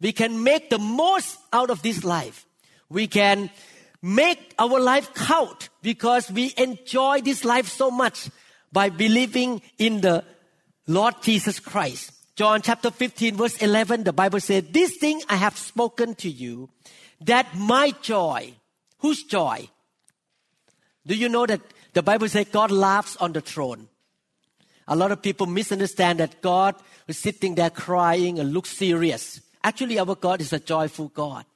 We 0.00 0.12
can 0.12 0.42
make 0.42 0.70
the 0.70 0.78
most 0.78 1.38
out 1.52 1.70
of 1.70 1.82
this 1.82 2.04
life. 2.04 2.46
We 2.88 3.06
can 3.06 3.50
make 4.02 4.54
our 4.58 4.80
life 4.80 5.14
count 5.14 5.68
because 5.82 6.30
we 6.30 6.52
enjoy 6.56 7.20
this 7.22 7.44
life 7.44 7.68
so 7.68 7.90
much 7.90 8.28
by 8.72 8.90
believing 8.90 9.62
in 9.78 10.00
the 10.00 10.24
Lord 10.86 11.14
Jesus 11.22 11.60
Christ. 11.60 12.12
John 12.36 12.60
chapter 12.62 12.90
15 12.90 13.36
verse 13.36 13.56
11, 13.58 14.04
the 14.04 14.12
Bible 14.12 14.40
says, 14.40 14.64
this 14.70 14.96
thing 14.96 15.22
I 15.28 15.36
have 15.36 15.56
spoken 15.56 16.14
to 16.16 16.28
you, 16.28 16.68
that 17.20 17.56
my 17.56 17.92
joy 18.02 18.54
Whose 19.04 19.22
joy? 19.22 19.68
Do 21.06 21.14
you 21.14 21.28
know 21.28 21.44
that 21.44 21.60
the 21.94 22.02
Bible 22.02 22.28
says 22.28 22.46
God 22.50 22.70
laughs 22.70 23.16
on 23.16 23.32
the 23.32 23.40
throne? 23.40 23.88
A 24.86 24.94
lot 24.94 25.12
of 25.12 25.22
people 25.22 25.46
misunderstand 25.46 26.20
that 26.20 26.42
God 26.42 26.74
is 27.08 27.18
sitting 27.18 27.54
there 27.54 27.70
crying 27.70 28.38
and 28.38 28.52
looks 28.52 28.70
serious. 28.70 29.40
Actually, 29.62 29.98
our 29.98 30.14
God 30.14 30.40
is 30.40 30.52
a 30.52 30.58
joyful 30.58 31.08
God. 31.08 31.46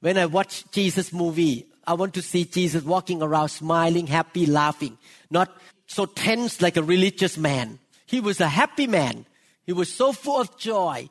When 0.00 0.18
I 0.18 0.26
watch 0.26 0.68
Jesus 0.72 1.12
movie, 1.12 1.66
I 1.86 1.94
want 1.94 2.14
to 2.14 2.22
see 2.22 2.44
Jesus 2.44 2.82
walking 2.82 3.22
around 3.22 3.50
smiling, 3.50 4.06
happy, 4.06 4.46
laughing, 4.46 4.98
not 5.30 5.54
so 5.86 6.06
tense 6.06 6.60
like 6.60 6.76
a 6.76 6.82
religious 6.82 7.36
man. 7.36 7.78
He 8.06 8.20
was 8.20 8.40
a 8.40 8.48
happy 8.48 8.86
man. 8.86 9.26
He 9.66 9.72
was 9.72 9.92
so 9.92 10.12
full 10.12 10.40
of 10.40 10.58
joy. 10.58 11.08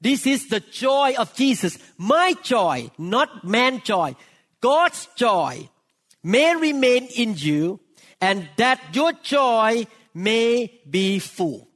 This 0.00 0.26
is 0.26 0.48
the 0.48 0.60
joy 0.60 1.14
of 1.18 1.34
Jesus. 1.34 1.78
My 1.96 2.34
joy, 2.42 2.90
not 2.98 3.44
man 3.44 3.82
joy. 3.84 4.16
God's 4.60 5.08
joy 5.16 5.68
may 6.24 6.56
remain 6.56 7.06
in 7.14 7.34
you 7.36 7.78
and 8.20 8.48
that 8.56 8.80
your 8.92 9.12
joy 9.12 9.86
may 10.14 10.80
be 10.88 11.18
full. 11.18 11.68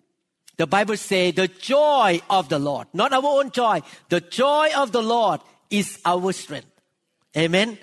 The 0.57 0.67
Bible 0.67 0.97
says 0.97 1.35
the 1.35 1.47
joy 1.47 2.21
of 2.29 2.49
the 2.49 2.59
Lord, 2.59 2.89
not 2.93 3.13
our 3.13 3.25
own 3.25 3.53
joy, 3.53 3.83
the 4.09 4.21
joy 4.21 4.71
of 4.77 4.91
the 4.91 5.03
Lord 5.03 5.41
is 5.71 6.01
our 6.05 6.33
strength. 6.33 6.67
Amen. 7.37 7.79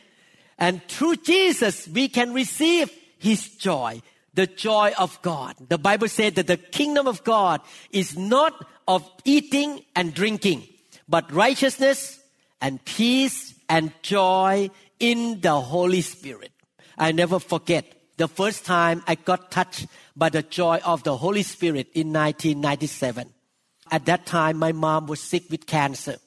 And 0.57 0.83
through 0.87 1.17
Jesus, 1.17 1.87
we 1.87 2.09
can 2.09 2.33
receive 2.33 2.91
His 3.17 3.49
joy, 3.49 4.01
the 4.33 4.47
joy 4.47 4.91
of 4.97 5.21
God. 5.21 5.55
The 5.69 5.77
Bible 5.77 6.09
said 6.09 6.35
that 6.35 6.47
the 6.47 6.57
kingdom 6.57 7.07
of 7.07 7.23
God 7.23 7.61
is 7.91 8.17
not 8.17 8.53
of 8.87 9.09
eating 9.23 9.85
and 9.95 10.13
drinking, 10.13 10.67
but 11.07 11.31
righteousness 11.31 12.19
and 12.59 12.83
peace 12.83 13.53
and 13.69 13.93
joy 14.01 14.69
in 14.99 15.41
the 15.41 15.59
Holy 15.61 16.01
Spirit. 16.01 16.51
I 16.97 17.11
never 17.11 17.39
forget 17.39 17.85
the 18.17 18.27
first 18.27 18.65
time 18.65 19.03
I 19.07 19.15
got 19.15 19.51
touched 19.51 19.87
by 20.15 20.29
the 20.29 20.41
joy 20.41 20.79
of 20.85 21.03
the 21.03 21.17
Holy 21.17 21.43
Spirit 21.43 21.87
in 21.93 22.13
1997. 22.13 23.33
At 23.91 24.05
that 24.05 24.25
time, 24.25 24.57
my 24.57 24.71
mom 24.71 25.07
was 25.07 25.19
sick 25.19 25.43
with 25.49 25.67
cancer. 25.67 26.17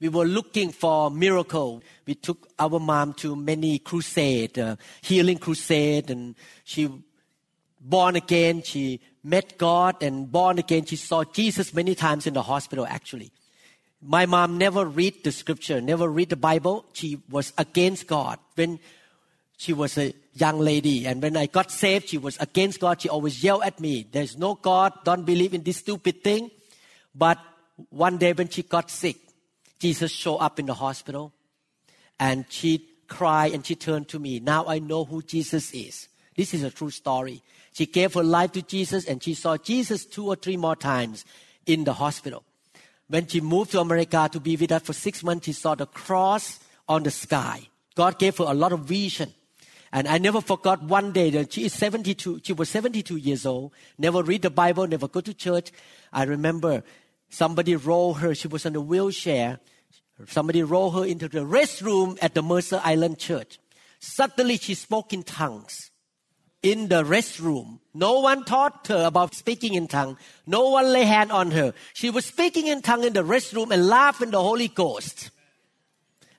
We 0.00 0.08
were 0.08 0.24
looking 0.24 0.70
for 0.70 1.08
a 1.08 1.10
miracle. 1.10 1.82
We 2.06 2.14
took 2.14 2.48
our 2.58 2.78
mom 2.78 3.14
to 3.14 3.36
many 3.36 3.78
crusade, 3.78 4.58
uh, 4.58 4.76
healing 5.02 5.38
crusade, 5.38 6.10
and 6.10 6.34
she 6.64 6.90
born 7.80 8.16
again. 8.16 8.62
She 8.62 9.00
met 9.22 9.58
God 9.58 10.02
and 10.02 10.30
born 10.30 10.58
again. 10.58 10.84
She 10.86 10.96
saw 10.96 11.24
Jesus 11.24 11.74
many 11.74 11.94
times 11.94 12.26
in 12.26 12.34
the 12.34 12.42
hospital, 12.42 12.86
actually. 12.86 13.32
My 14.02 14.24
mom 14.24 14.56
never 14.56 14.86
read 14.86 15.24
the 15.24 15.32
scripture, 15.32 15.80
never 15.80 16.08
read 16.08 16.30
the 16.30 16.36
Bible. 16.36 16.86
She 16.94 17.20
was 17.28 17.52
against 17.58 18.06
God 18.06 18.38
when 18.54 18.78
she 19.60 19.74
was 19.74 19.98
a 19.98 20.14
young 20.32 20.58
lady. 20.58 21.06
And 21.06 21.20
when 21.20 21.36
I 21.36 21.44
got 21.44 21.70
saved, 21.70 22.08
she 22.08 22.16
was 22.16 22.38
against 22.38 22.80
God. 22.80 23.02
She 23.02 23.10
always 23.10 23.44
yelled 23.44 23.62
at 23.62 23.78
me, 23.78 24.06
There's 24.10 24.38
no 24.38 24.54
God, 24.54 24.94
don't 25.04 25.26
believe 25.26 25.52
in 25.52 25.62
this 25.62 25.76
stupid 25.76 26.24
thing. 26.24 26.50
But 27.14 27.38
one 27.90 28.16
day 28.16 28.32
when 28.32 28.48
she 28.48 28.62
got 28.62 28.90
sick, 28.90 29.18
Jesus 29.78 30.10
showed 30.10 30.38
up 30.38 30.58
in 30.58 30.64
the 30.64 30.72
hospital 30.72 31.34
and 32.18 32.46
she 32.48 32.88
cried 33.06 33.52
and 33.52 33.66
she 33.66 33.74
turned 33.74 34.08
to 34.08 34.18
me. 34.18 34.40
Now 34.40 34.64
I 34.66 34.78
know 34.78 35.04
who 35.04 35.20
Jesus 35.20 35.74
is. 35.74 36.08
This 36.34 36.54
is 36.54 36.62
a 36.62 36.70
true 36.70 36.88
story. 36.88 37.42
She 37.74 37.84
gave 37.84 38.14
her 38.14 38.22
life 38.22 38.52
to 38.52 38.62
Jesus 38.62 39.04
and 39.04 39.22
she 39.22 39.34
saw 39.34 39.58
Jesus 39.58 40.06
two 40.06 40.26
or 40.26 40.36
three 40.36 40.56
more 40.56 40.76
times 40.76 41.26
in 41.66 41.84
the 41.84 41.92
hospital. 41.92 42.44
When 43.08 43.26
she 43.26 43.42
moved 43.42 43.72
to 43.72 43.80
America 43.80 44.26
to 44.32 44.40
be 44.40 44.56
with 44.56 44.72
us 44.72 44.84
for 44.84 44.94
six 44.94 45.22
months, 45.22 45.44
she 45.44 45.52
saw 45.52 45.74
the 45.74 45.84
cross 45.84 46.60
on 46.88 47.02
the 47.02 47.10
sky. 47.10 47.68
God 47.94 48.18
gave 48.18 48.38
her 48.38 48.44
a 48.44 48.54
lot 48.54 48.72
of 48.72 48.86
vision. 48.86 49.34
And 49.92 50.06
I 50.06 50.18
never 50.18 50.40
forgot 50.40 50.82
one 50.82 51.12
day 51.12 51.30
that 51.30 51.52
she 51.52 51.64
is 51.64 51.72
72, 51.72 52.40
she 52.44 52.52
was 52.52 52.68
72 52.68 53.16
years 53.16 53.44
old, 53.44 53.72
never 53.98 54.22
read 54.22 54.42
the 54.42 54.50
Bible, 54.50 54.86
never 54.86 55.08
go 55.08 55.20
to 55.20 55.34
church. 55.34 55.72
I 56.12 56.24
remember 56.24 56.84
somebody 57.28 57.74
rolled 57.74 58.18
her, 58.18 58.34
she 58.34 58.48
was 58.48 58.64
in 58.66 58.76
a 58.76 58.80
wheelchair. 58.80 59.58
Somebody 60.26 60.62
rolled 60.62 60.94
her 60.94 61.04
into 61.04 61.28
the 61.28 61.40
restroom 61.40 62.18
at 62.20 62.34
the 62.34 62.42
Mercer 62.42 62.80
Island 62.84 63.18
Church. 63.18 63.58
Suddenly 63.98 64.58
she 64.58 64.74
spoke 64.74 65.12
in 65.12 65.22
tongues 65.22 65.90
in 66.62 66.88
the 66.88 67.02
restroom. 67.04 67.80
No 67.94 68.20
one 68.20 68.44
taught 68.44 68.86
her 68.88 69.04
about 69.04 69.34
speaking 69.34 69.74
in 69.74 69.88
tongue. 69.88 70.18
No 70.46 70.70
one 70.70 70.92
lay 70.92 71.04
hand 71.04 71.32
on 71.32 71.50
her. 71.52 71.72
She 71.94 72.10
was 72.10 72.26
speaking 72.26 72.66
in 72.66 72.82
tongue 72.82 73.04
in 73.04 73.14
the 73.14 73.24
restroom 73.24 73.70
and 73.70 73.88
laughing 73.88 74.30
the 74.30 74.42
Holy 74.42 74.68
Ghost. 74.68 75.30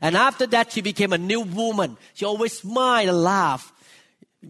And 0.02 0.18
after 0.18 0.48
that, 0.48 0.72
she 0.72 0.82
became 0.82 1.14
a 1.14 1.18
new 1.18 1.42
woman. 1.42 1.98
She 2.16 2.26
always 2.26 2.54
smiled 2.54 3.10
and 3.10 3.24
laughed. 3.24 3.74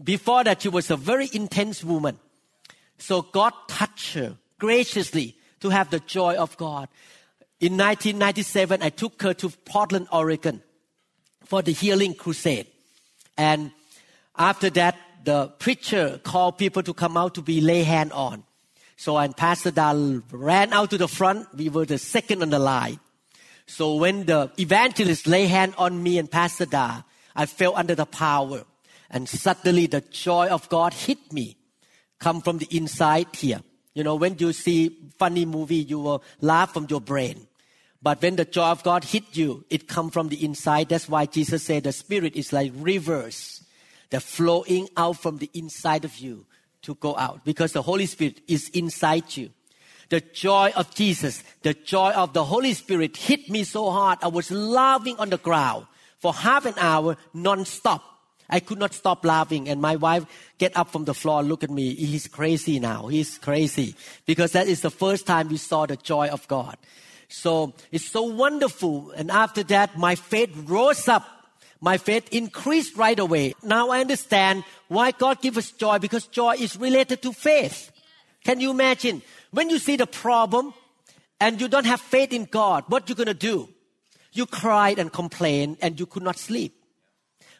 Before 0.02 0.42
that, 0.44 0.62
she 0.62 0.70
was 0.70 0.90
a 0.90 0.96
very 0.96 1.28
intense 1.32 1.84
woman. 1.84 2.18
So 2.98 3.20
God 3.20 3.52
touched 3.68 4.14
her 4.14 4.38
graciously 4.58 5.36
to 5.60 5.68
have 5.68 5.90
the 5.90 6.00
joy 6.00 6.36
of 6.36 6.56
God. 6.56 6.88
In 7.60 7.72
1997, 7.74 8.82
I 8.82 8.88
took 8.88 9.20
her 9.22 9.34
to 9.34 9.50
Portland, 9.50 10.08
Oregon 10.10 10.62
for 11.44 11.62
the 11.62 11.72
healing 11.72 12.14
crusade. 12.14 12.66
And 13.36 13.72
after 14.36 14.70
that, 14.70 14.96
the 15.24 15.48
preacher 15.58 16.18
called 16.24 16.58
people 16.58 16.82
to 16.82 16.94
come 16.94 17.16
out 17.16 17.34
to 17.34 17.42
be 17.42 17.60
lay 17.60 17.82
hand 17.82 18.12
on. 18.12 18.44
So 18.96 19.18
and 19.18 19.36
Pastor 19.36 19.70
Da 19.70 19.92
ran 20.30 20.72
out 20.72 20.90
to 20.90 20.98
the 20.98 21.08
front. 21.08 21.46
We 21.54 21.68
were 21.68 21.84
the 21.84 21.98
second 21.98 22.42
on 22.42 22.50
the 22.50 22.58
line. 22.58 22.98
So 23.72 23.94
when 23.94 24.26
the 24.26 24.52
evangelist 24.58 25.26
lay 25.26 25.46
hand 25.46 25.72
on 25.78 26.02
me 26.02 26.18
and 26.18 26.30
Pastor 26.30 26.66
Da, 26.66 27.02
I 27.34 27.46
fell 27.46 27.74
under 27.74 27.94
the 27.94 28.04
power. 28.04 28.64
And 29.08 29.26
suddenly 29.26 29.86
the 29.86 30.02
joy 30.02 30.48
of 30.48 30.68
God 30.68 30.92
hit 30.92 31.32
me. 31.32 31.56
Come 32.18 32.42
from 32.42 32.58
the 32.58 32.68
inside 32.70 33.28
here. 33.34 33.62
You 33.94 34.04
know, 34.04 34.16
when 34.16 34.36
you 34.38 34.52
see 34.52 34.94
funny 35.18 35.46
movie, 35.46 35.76
you 35.76 36.00
will 36.00 36.22
laugh 36.42 36.74
from 36.74 36.86
your 36.90 37.00
brain. 37.00 37.46
But 38.02 38.20
when 38.20 38.36
the 38.36 38.44
joy 38.44 38.66
of 38.66 38.82
God 38.82 39.04
hit 39.04 39.24
you, 39.32 39.64
it 39.70 39.88
come 39.88 40.10
from 40.10 40.28
the 40.28 40.44
inside. 40.44 40.90
That's 40.90 41.08
why 41.08 41.24
Jesus 41.24 41.62
said 41.62 41.84
the 41.84 41.92
spirit 41.92 42.36
is 42.36 42.52
like 42.52 42.72
rivers 42.76 43.64
the 44.10 44.20
flowing 44.20 44.86
out 44.98 45.16
from 45.16 45.38
the 45.38 45.48
inside 45.54 46.04
of 46.04 46.18
you 46.18 46.44
to 46.82 46.94
go 46.96 47.16
out 47.16 47.42
because 47.42 47.72
the 47.72 47.80
Holy 47.80 48.04
Spirit 48.04 48.42
is 48.46 48.68
inside 48.74 49.34
you. 49.34 49.48
The 50.12 50.20
joy 50.20 50.74
of 50.76 50.94
Jesus, 50.94 51.42
the 51.62 51.72
joy 51.72 52.10
of 52.10 52.34
the 52.34 52.44
Holy 52.44 52.74
Spirit 52.74 53.16
hit 53.16 53.48
me 53.48 53.64
so 53.64 53.90
hard. 53.90 54.18
I 54.20 54.28
was 54.28 54.50
laughing 54.50 55.16
on 55.18 55.30
the 55.30 55.38
ground 55.38 55.86
for 56.18 56.34
half 56.34 56.66
an 56.66 56.74
hour 56.76 57.16
non-stop. 57.32 58.04
I 58.46 58.60
could 58.60 58.78
not 58.78 58.92
stop 58.92 59.24
laughing 59.24 59.70
and 59.70 59.80
my 59.80 59.96
wife 59.96 60.26
get 60.58 60.76
up 60.76 60.90
from 60.90 61.06
the 61.06 61.14
floor 61.14 61.40
and 61.40 61.48
look 61.48 61.64
at 61.64 61.70
me. 61.70 61.94
He's 61.94 62.28
crazy 62.28 62.78
now. 62.78 63.06
He's 63.06 63.38
crazy 63.38 63.94
because 64.26 64.52
that 64.52 64.68
is 64.68 64.82
the 64.82 64.90
first 64.90 65.26
time 65.26 65.48
we 65.48 65.56
saw 65.56 65.86
the 65.86 65.96
joy 65.96 66.28
of 66.28 66.46
God. 66.46 66.76
So 67.30 67.72
it's 67.90 68.04
so 68.04 68.24
wonderful. 68.24 69.12
And 69.12 69.30
after 69.30 69.62
that, 69.62 69.96
my 69.96 70.14
faith 70.14 70.50
rose 70.66 71.08
up 71.08 71.26
my 71.80 71.96
faith 71.96 72.28
increased 72.32 72.98
right 72.98 73.18
away. 73.18 73.54
Now 73.62 73.88
I 73.88 74.00
understand 74.00 74.64
why 74.88 75.12
God 75.12 75.40
gives 75.40 75.56
us 75.56 75.70
joy 75.70 75.98
because 75.98 76.26
joy 76.26 76.56
is 76.56 76.76
related 76.76 77.22
to 77.22 77.32
faith. 77.32 77.90
Can 78.44 78.60
you 78.60 78.70
imagine 78.72 79.22
when 79.52 79.70
you 79.70 79.78
see 79.78 79.96
the 79.96 80.06
problem 80.06 80.74
and 81.40 81.60
you 81.60 81.68
don't 81.68 81.86
have 81.86 82.00
faith 82.00 82.32
in 82.32 82.44
God, 82.44 82.84
what 82.88 83.08
you're 83.08 83.16
gonna 83.16 83.34
do? 83.34 83.68
You 84.32 84.46
cried 84.46 84.98
and 84.98 85.12
complained 85.12 85.78
and 85.80 86.00
you 86.00 86.06
could 86.06 86.22
not 86.22 86.38
sleep. 86.38 86.74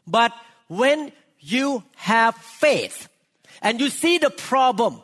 But 0.07 0.33
when 0.69 1.13
you 1.39 1.85
have 1.97 2.35
faith 2.35 3.09
and 3.63 3.81
you 3.81 3.89
see 3.91 4.19
the 4.19 4.31
problem 4.31 5.01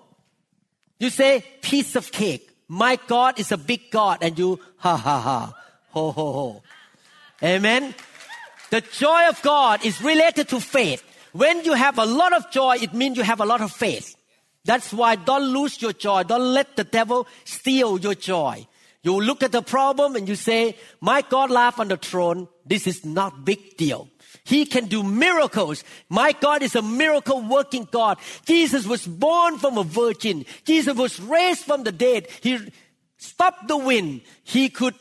You 0.98 1.10
say, 1.10 1.44
piece 1.62 1.94
of 1.94 2.10
cake. 2.10 2.50
My 2.66 2.98
God 3.06 3.38
is 3.38 3.52
a 3.52 3.56
big 3.56 3.90
God. 3.90 4.18
And 4.20 4.38
you, 4.38 4.58
ha 4.76 4.96
ha 4.96 5.20
ha, 5.20 5.54
ho 5.90 6.10
ho 6.10 6.32
ho. 6.32 6.62
Amen. 7.42 7.94
The 8.70 8.80
joy 8.80 9.28
of 9.28 9.40
God 9.42 9.84
is 9.84 10.02
related 10.02 10.48
to 10.50 10.60
faith. 10.60 11.02
When 11.32 11.64
you 11.64 11.74
have 11.74 11.98
a 11.98 12.04
lot 12.04 12.32
of 12.32 12.50
joy, 12.50 12.78
it 12.82 12.92
means 12.94 13.16
you 13.16 13.22
have 13.22 13.40
a 13.40 13.46
lot 13.46 13.60
of 13.60 13.70
faith. 13.70 14.16
That's 14.64 14.92
why 14.92 15.16
don't 15.16 15.52
lose 15.52 15.80
your 15.80 15.92
joy. 15.92 16.24
Don't 16.24 16.52
let 16.52 16.76
the 16.76 16.84
devil 16.84 17.26
steal 17.44 17.98
your 17.98 18.14
joy. 18.14 18.66
You 19.02 19.20
look 19.20 19.42
at 19.42 19.52
the 19.52 19.62
problem 19.62 20.16
and 20.16 20.28
you 20.28 20.34
say, 20.34 20.76
my 21.00 21.22
God 21.22 21.50
laugh 21.50 21.78
on 21.78 21.88
the 21.88 21.96
throne. 21.96 22.48
This 22.66 22.86
is 22.86 23.04
not 23.04 23.44
big 23.44 23.76
deal. 23.76 24.08
He 24.44 24.66
can 24.66 24.86
do 24.86 25.02
miracles. 25.02 25.84
My 26.08 26.32
God 26.32 26.62
is 26.62 26.74
a 26.74 26.82
miracle 26.82 27.40
working 27.42 27.88
God. 27.90 28.18
Jesus 28.44 28.86
was 28.86 29.06
born 29.06 29.58
from 29.58 29.78
a 29.78 29.84
virgin. 29.84 30.44
Jesus 30.64 30.96
was 30.96 31.20
raised 31.20 31.64
from 31.64 31.84
the 31.84 31.92
dead. 31.92 32.26
He 32.42 32.58
stopped 33.18 33.68
the 33.68 33.76
wind. 33.76 34.22
He 34.42 34.68
could 34.68 34.94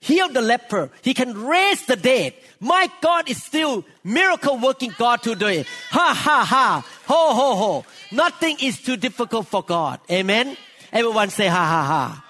heal 0.00 0.28
the 0.28 0.40
leper. 0.40 0.90
He 1.02 1.14
can 1.14 1.34
raise 1.46 1.84
the 1.86 1.96
dead. 1.96 2.34
My 2.60 2.90
God 3.00 3.28
is 3.28 3.42
still 3.42 3.84
miracle 4.04 4.58
working 4.58 4.94
God 4.96 5.22
today. 5.22 5.64
Ha 5.90 6.14
ha 6.14 6.44
ha. 6.44 6.86
Ho 7.06 7.34
ho 7.34 7.54
ho. 7.56 7.84
Nothing 8.10 8.56
is 8.60 8.82
too 8.82 8.96
difficult 8.96 9.46
for 9.46 9.62
God. 9.62 10.00
Amen. 10.10 10.56
Everyone 10.92 11.30
say 11.30 11.46
ha 11.46 11.64
ha 11.64 11.84
ha. 11.84 12.24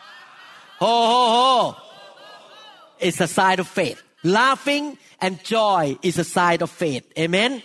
Ho 0.79 0.87
ho 0.87 1.23
ho. 1.37 1.83
It's 2.99 3.21
a 3.21 3.27
sign 3.27 3.61
of 3.61 3.69
faith. 3.69 4.03
Laughing 4.23 4.99
and 5.21 5.43
joy 5.45 5.97
is 6.03 6.19
a 6.19 6.25
sign 6.25 6.63
of 6.63 6.71
faith. 6.71 7.05
Amen. 7.19 7.63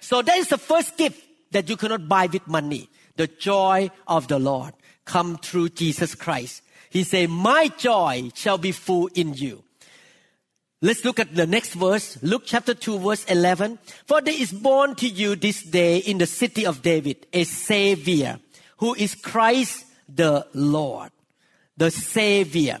So 0.00 0.22
that 0.22 0.36
is 0.38 0.48
the 0.48 0.58
first 0.58 0.96
gift 0.96 1.22
that 1.50 1.68
you 1.68 1.76
cannot 1.76 2.08
buy 2.08 2.26
with 2.26 2.46
money. 2.46 2.88
The 3.16 3.26
joy 3.26 3.90
of 4.06 4.28
the 4.28 4.38
Lord 4.38 4.74
come 5.04 5.38
through 5.38 5.70
Jesus 5.70 6.14
Christ. 6.14 6.62
He 6.90 7.02
said, 7.02 7.28
my 7.30 7.68
joy 7.76 8.30
shall 8.34 8.58
be 8.58 8.72
full 8.72 9.08
in 9.14 9.34
you. 9.34 9.64
Let's 10.82 11.04
look 11.04 11.18
at 11.18 11.34
the 11.34 11.46
next 11.46 11.72
verse. 11.72 12.18
Luke 12.22 12.42
chapter 12.44 12.74
2 12.74 12.98
verse 12.98 13.24
11. 13.24 13.78
For 14.04 14.20
there 14.20 14.34
is 14.38 14.52
born 14.52 14.94
to 14.96 15.08
you 15.08 15.34
this 15.34 15.62
day 15.62 15.98
in 15.98 16.18
the 16.18 16.26
city 16.26 16.66
of 16.66 16.82
David 16.82 17.26
a 17.32 17.44
savior 17.44 18.38
who 18.78 18.94
is 18.94 19.14
Christ 19.14 19.86
the 20.08 20.46
Lord. 20.52 21.10
The 21.76 21.90
savior. 21.90 22.78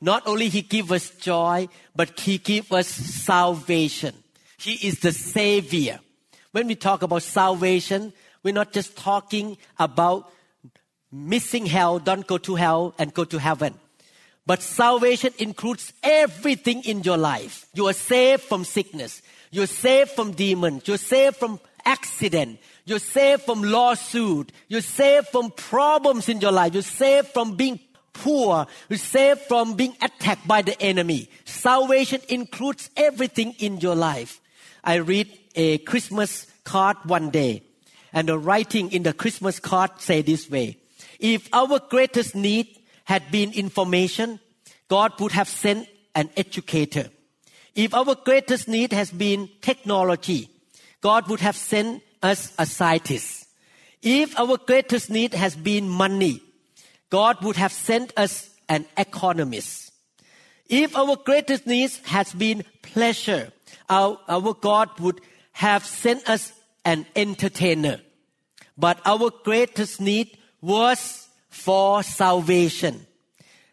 Not 0.00 0.26
only 0.26 0.48
he 0.48 0.62
gives 0.62 0.90
us 0.90 1.10
joy, 1.10 1.68
but 1.94 2.18
he 2.18 2.38
gives 2.38 2.72
us 2.72 2.88
salvation. 2.88 4.14
He 4.58 4.74
is 4.86 5.00
the 5.00 5.12
savior. 5.12 6.00
When 6.52 6.66
we 6.66 6.74
talk 6.74 7.02
about 7.02 7.22
salvation, 7.22 8.12
we're 8.42 8.54
not 8.54 8.72
just 8.72 8.96
talking 8.96 9.56
about 9.78 10.32
missing 11.12 11.66
hell, 11.66 11.98
don't 11.98 12.26
go 12.26 12.38
to 12.38 12.54
hell 12.56 12.94
and 12.98 13.14
go 13.14 13.24
to 13.24 13.38
heaven. 13.38 13.74
But 14.46 14.62
salvation 14.62 15.32
includes 15.38 15.92
everything 16.02 16.82
in 16.84 17.02
your 17.02 17.18
life. 17.18 17.66
You 17.74 17.86
are 17.88 17.92
saved 17.92 18.42
from 18.42 18.64
sickness. 18.64 19.22
You're 19.50 19.66
saved 19.66 20.10
from 20.10 20.32
demons. 20.32 20.86
You're 20.86 20.96
saved 20.96 21.36
from 21.36 21.60
accident. 21.84 22.58
You're 22.84 22.98
saved 22.98 23.42
from 23.42 23.62
lawsuit. 23.62 24.52
You're 24.68 24.80
saved 24.80 25.28
from 25.28 25.50
problems 25.50 26.28
in 26.28 26.40
your 26.40 26.52
life. 26.52 26.72
You're 26.72 26.82
saved 26.82 27.28
from 27.28 27.56
being 27.56 27.78
poor. 28.12 28.66
You're 28.88 28.98
saved 28.98 29.42
from 29.42 29.74
being 29.74 29.96
attacked 30.00 30.46
by 30.46 30.62
the 30.62 30.80
enemy. 30.80 31.30
Salvation 31.44 32.20
includes 32.28 32.90
everything 32.96 33.54
in 33.58 33.78
your 33.78 33.94
life. 33.94 34.40
I 34.82 34.96
read 34.96 35.28
a 35.54 35.78
Christmas 35.78 36.46
card 36.64 36.96
one 37.04 37.30
day 37.30 37.62
and 38.12 38.28
the 38.28 38.38
writing 38.38 38.92
in 38.92 39.02
the 39.02 39.12
Christmas 39.12 39.58
card 39.60 39.90
say 39.98 40.22
this 40.22 40.50
way. 40.50 40.76
If 41.18 41.48
our 41.52 41.80
greatest 41.80 42.34
need 42.34 42.79
had 43.04 43.30
been 43.30 43.52
information, 43.52 44.40
God 44.88 45.18
would 45.20 45.32
have 45.32 45.48
sent 45.48 45.88
an 46.14 46.30
educator. 46.36 47.10
If 47.74 47.94
our 47.94 48.14
greatest 48.14 48.68
need 48.68 48.92
has 48.92 49.10
been 49.10 49.48
technology, 49.60 50.48
God 51.00 51.28
would 51.28 51.40
have 51.40 51.56
sent 51.56 52.02
us 52.22 52.52
a 52.58 52.66
scientist. 52.66 53.46
If 54.02 54.38
our 54.38 54.56
greatest 54.58 55.10
need 55.10 55.34
has 55.34 55.56
been 55.56 55.88
money, 55.88 56.42
God 57.10 57.42
would 57.42 57.56
have 57.56 57.72
sent 57.72 58.12
us 58.16 58.50
an 58.68 58.86
economist. 58.96 59.92
If 60.68 60.96
our 60.96 61.16
greatest 61.16 61.66
need 61.66 61.90
has 62.04 62.32
been 62.32 62.64
pleasure, 62.82 63.52
our, 63.88 64.18
our 64.28 64.54
God 64.54 64.88
would 65.00 65.20
have 65.52 65.84
sent 65.84 66.28
us 66.28 66.52
an 66.84 67.06
entertainer. 67.16 68.00
But 68.78 69.00
our 69.04 69.30
greatest 69.44 70.00
need 70.00 70.38
was 70.60 71.19
for 71.50 72.02
salvation. 72.02 73.06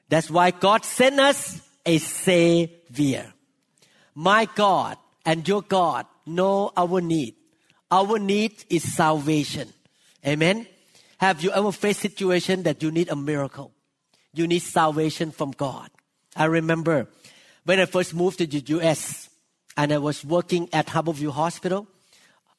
That's 0.09 0.29
why 0.29 0.51
God 0.51 0.83
sent 0.83 1.19
us 1.19 1.61
a 1.85 1.97
Savior. 1.99 3.33
My 4.15 4.47
God 4.55 4.97
and 5.25 5.47
your 5.47 5.61
God 5.61 6.05
know 6.25 6.71
our 6.75 7.01
need. 7.01 7.35
Our 7.89 8.19
need 8.19 8.65
is 8.69 8.83
salvation. 8.83 9.71
Amen. 10.25 10.67
Have 11.19 11.41
you 11.41 11.51
ever 11.51 11.71
faced 11.71 11.99
a 11.99 12.09
situation 12.09 12.63
that 12.63 12.83
you 12.83 12.91
need 12.91 13.09
a 13.09 13.15
miracle? 13.15 13.71
You 14.33 14.47
need 14.47 14.59
salvation 14.59 15.31
from 15.31 15.51
God. 15.51 15.89
I 16.35 16.45
remember 16.45 17.07
when 17.63 17.79
I 17.79 17.85
first 17.85 18.13
moved 18.13 18.39
to 18.39 18.47
the 18.47 18.63
US 18.77 19.29
and 19.75 19.91
I 19.93 19.97
was 19.97 20.25
working 20.25 20.69
at 20.73 20.87
Harborview 20.87 21.31
Hospital. 21.31 21.87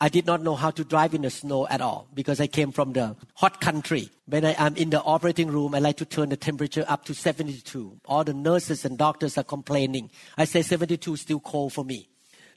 I 0.00 0.08
did 0.08 0.26
not 0.26 0.42
know 0.42 0.54
how 0.54 0.70
to 0.70 0.84
drive 0.84 1.12
in 1.12 1.22
the 1.22 1.30
snow 1.30 1.66
at 1.66 1.80
all 1.80 2.06
because 2.14 2.40
I 2.40 2.46
came 2.46 2.70
from 2.70 2.92
the 2.92 3.16
hot 3.34 3.60
country. 3.60 4.10
When 4.26 4.44
I 4.44 4.54
am 4.56 4.76
in 4.76 4.90
the 4.90 5.02
operating 5.02 5.48
room, 5.48 5.74
I 5.74 5.80
like 5.80 5.96
to 5.96 6.04
turn 6.04 6.28
the 6.28 6.36
temperature 6.36 6.84
up 6.86 7.04
to 7.06 7.14
72. 7.14 7.98
All 8.04 8.22
the 8.22 8.32
nurses 8.32 8.84
and 8.84 8.96
doctors 8.96 9.36
are 9.36 9.42
complaining. 9.44 10.10
I 10.36 10.44
say 10.44 10.62
72 10.62 11.14
is 11.14 11.20
still 11.22 11.40
cold 11.40 11.72
for 11.72 11.84
me. 11.84 12.08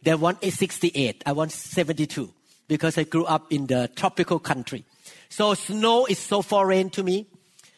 They 0.03 0.13
want 0.13 0.37
a 0.43 0.51
68. 0.51 1.23
I 1.25 1.31
want 1.31 1.51
72 1.51 2.31
because 2.67 2.97
I 2.99 3.03
grew 3.03 3.25
up 3.25 3.51
in 3.51 3.65
the 3.65 3.89
tropical 3.95 4.37
country. 4.37 4.85
So 5.29 5.55
snow 5.55 6.05
is 6.05 6.19
so 6.19 6.43
foreign 6.43 6.91
to 6.91 7.01
me. 7.01 7.27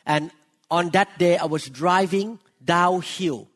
And 0.06 0.32
on 0.69 0.89
that 0.89 1.17
day, 1.17 1.38
I 1.38 1.45
was 1.45 1.69
driving 1.69 2.39
downhill 2.63 3.47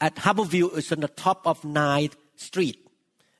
at 0.00 0.16
Harborview. 0.16 0.76
It's 0.76 0.90
on 0.90 1.00
the 1.00 1.08
top 1.08 1.46
of 1.46 1.62
9th 1.62 2.14
Street. 2.34 2.83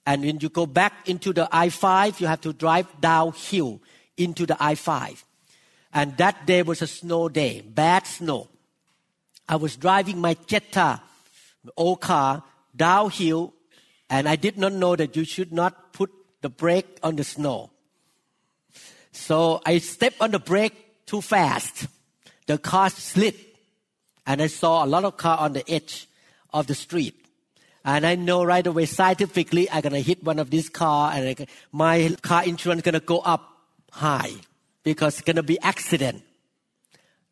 And 0.06 0.22
when 0.22 0.40
you 0.40 0.48
go 0.48 0.66
back 0.66 1.08
into 1.08 1.32
the 1.32 1.48
I 1.50 1.70
5, 1.70 2.20
you 2.20 2.26
have 2.26 2.42
to 2.42 2.52
drive 2.52 2.86
downhill 3.00 3.80
into 4.16 4.46
the 4.46 4.56
I 4.60 4.74
5. 4.74 5.24
And 5.94 6.16
that 6.18 6.46
day 6.46 6.62
was 6.62 6.82
a 6.82 6.86
snow 6.86 7.28
day, 7.28 7.62
bad 7.62 8.06
snow. 8.06 8.48
I 9.48 9.56
was 9.56 9.76
driving 9.76 10.20
my 10.20 10.36
Jetta, 10.46 11.00
old 11.76 12.00
car, 12.00 12.42
downhill, 12.74 13.54
and 14.10 14.28
I 14.28 14.36
did 14.36 14.58
not 14.58 14.72
know 14.72 14.96
that 14.96 15.16
you 15.16 15.24
should 15.24 15.52
not 15.52 15.92
put 15.92 16.10
the 16.42 16.48
brake 16.48 16.98
on 17.02 17.16
the 17.16 17.24
snow. 17.24 17.70
So 19.12 19.62
I 19.64 19.78
stepped 19.78 20.20
on 20.20 20.32
the 20.32 20.38
brake 20.38 21.06
too 21.06 21.20
fast. 21.20 21.86
The 22.46 22.58
car 22.58 22.90
slid, 22.90 23.36
and 24.26 24.42
I 24.42 24.48
saw 24.48 24.84
a 24.84 24.86
lot 24.86 25.04
of 25.04 25.16
car 25.16 25.38
on 25.38 25.54
the 25.54 25.68
edge 25.70 26.08
of 26.52 26.66
the 26.66 26.74
street. 26.74 27.23
And 27.84 28.06
I 28.06 28.14
know 28.14 28.44
right 28.44 28.66
away 28.66 28.86
scientifically 28.86 29.70
I'm 29.70 29.82
gonna 29.82 30.00
hit 30.00 30.24
one 30.24 30.38
of 30.38 30.50
these 30.50 30.68
car 30.68 31.12
and 31.12 31.28
I, 31.28 31.46
my 31.70 32.16
car 32.22 32.44
insurance 32.44 32.82
gonna 32.82 33.00
go 33.00 33.18
up 33.18 33.58
high 33.90 34.32
because 34.82 35.18
it's 35.18 35.22
gonna 35.22 35.42
be 35.42 35.60
accident. 35.60 36.22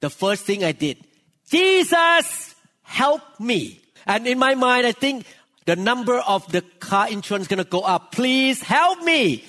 The 0.01 0.11
first 0.11 0.45
thing 0.45 0.63
I 0.63 0.73
did, 0.73 0.99
Jesus, 1.49 2.55
help 2.83 3.23
me. 3.41 3.81
And 4.07 4.27
in 4.27 4.39
my 4.39 4.55
mind, 4.55 4.87
I 4.87 4.93
think 4.93 5.25
the 5.65 5.77
number 5.77 6.19
of 6.19 6.51
the 6.53 6.61
car 6.81 7.09
insurance 7.09 7.49
gonna 7.49 7.65
go 7.65 7.81
up. 7.81 8.13
Please 8.13 8.63
help 8.63 9.03
me. 9.03 9.45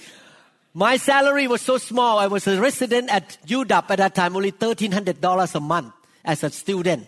My 0.73 0.97
salary 0.97 1.47
was 1.47 1.61
so 1.61 1.77
small. 1.77 2.17
I 2.17 2.27
was 2.27 2.47
a 2.47 2.59
resident 2.59 3.11
at 3.11 3.37
UW 3.45 3.69
at 3.89 3.97
that 3.97 4.15
time, 4.15 4.35
only 4.35 4.51
$1,300 4.51 5.55
a 5.55 5.59
month 5.59 5.93
as 6.23 6.43
a 6.43 6.49
student 6.49 7.07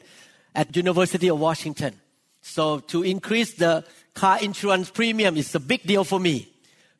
at 0.53 0.75
University 0.75 1.29
of 1.29 1.39
Washington. 1.39 1.99
So 2.45 2.77
to 2.93 3.01
increase 3.01 3.55
the 3.55 3.83
car 4.13 4.37
insurance 4.39 4.91
premium 4.91 5.35
is 5.35 5.55
a 5.55 5.59
big 5.59 5.81
deal 5.81 6.03
for 6.03 6.19
me. 6.19 6.47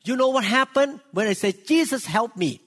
You 0.02 0.16
know 0.16 0.30
what 0.30 0.42
happened 0.42 0.98
when 1.12 1.28
I 1.28 1.34
said, 1.34 1.64
Jesus 1.68 2.04
help 2.04 2.36
me? 2.36 2.60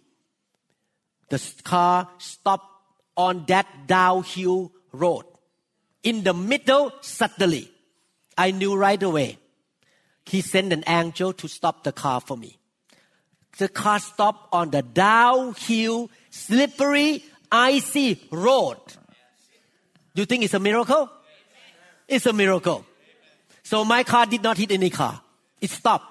The 1.27 1.43
car 1.63 2.07
stopped 2.19 2.71
on 3.17 3.43
that 3.47 3.67
downhill 3.85 4.71
road. 4.93 5.25
In 6.03 6.23
the 6.23 6.33
middle, 6.33 6.93
suddenly, 7.01 7.69
I 8.37 8.51
knew 8.51 8.77
right 8.77 9.03
away. 9.03 9.37
He 10.25 10.39
sent 10.39 10.71
an 10.71 10.85
angel 10.87 11.33
to 11.33 11.49
stop 11.49 11.83
the 11.83 11.91
car 11.91 12.21
for 12.21 12.37
me. 12.37 12.57
The 13.57 13.67
car 13.67 13.99
stopped 13.99 14.47
on 14.53 14.71
the 14.71 14.83
downhill, 14.83 16.09
slippery, 16.29 17.25
icy 17.51 18.25
road. 18.31 18.79
You 20.15 20.23
think 20.23 20.43
it's 20.43 20.53
a 20.53 20.59
miracle? 20.59 21.09
It's 22.09 22.25
a 22.25 22.33
miracle. 22.33 22.85
So 23.63 23.85
my 23.85 24.03
car 24.03 24.25
did 24.25 24.41
not 24.41 24.57
hit 24.57 24.71
any 24.71 24.89
car. 24.89 25.21
It 25.61 25.69
stopped. 25.69 26.05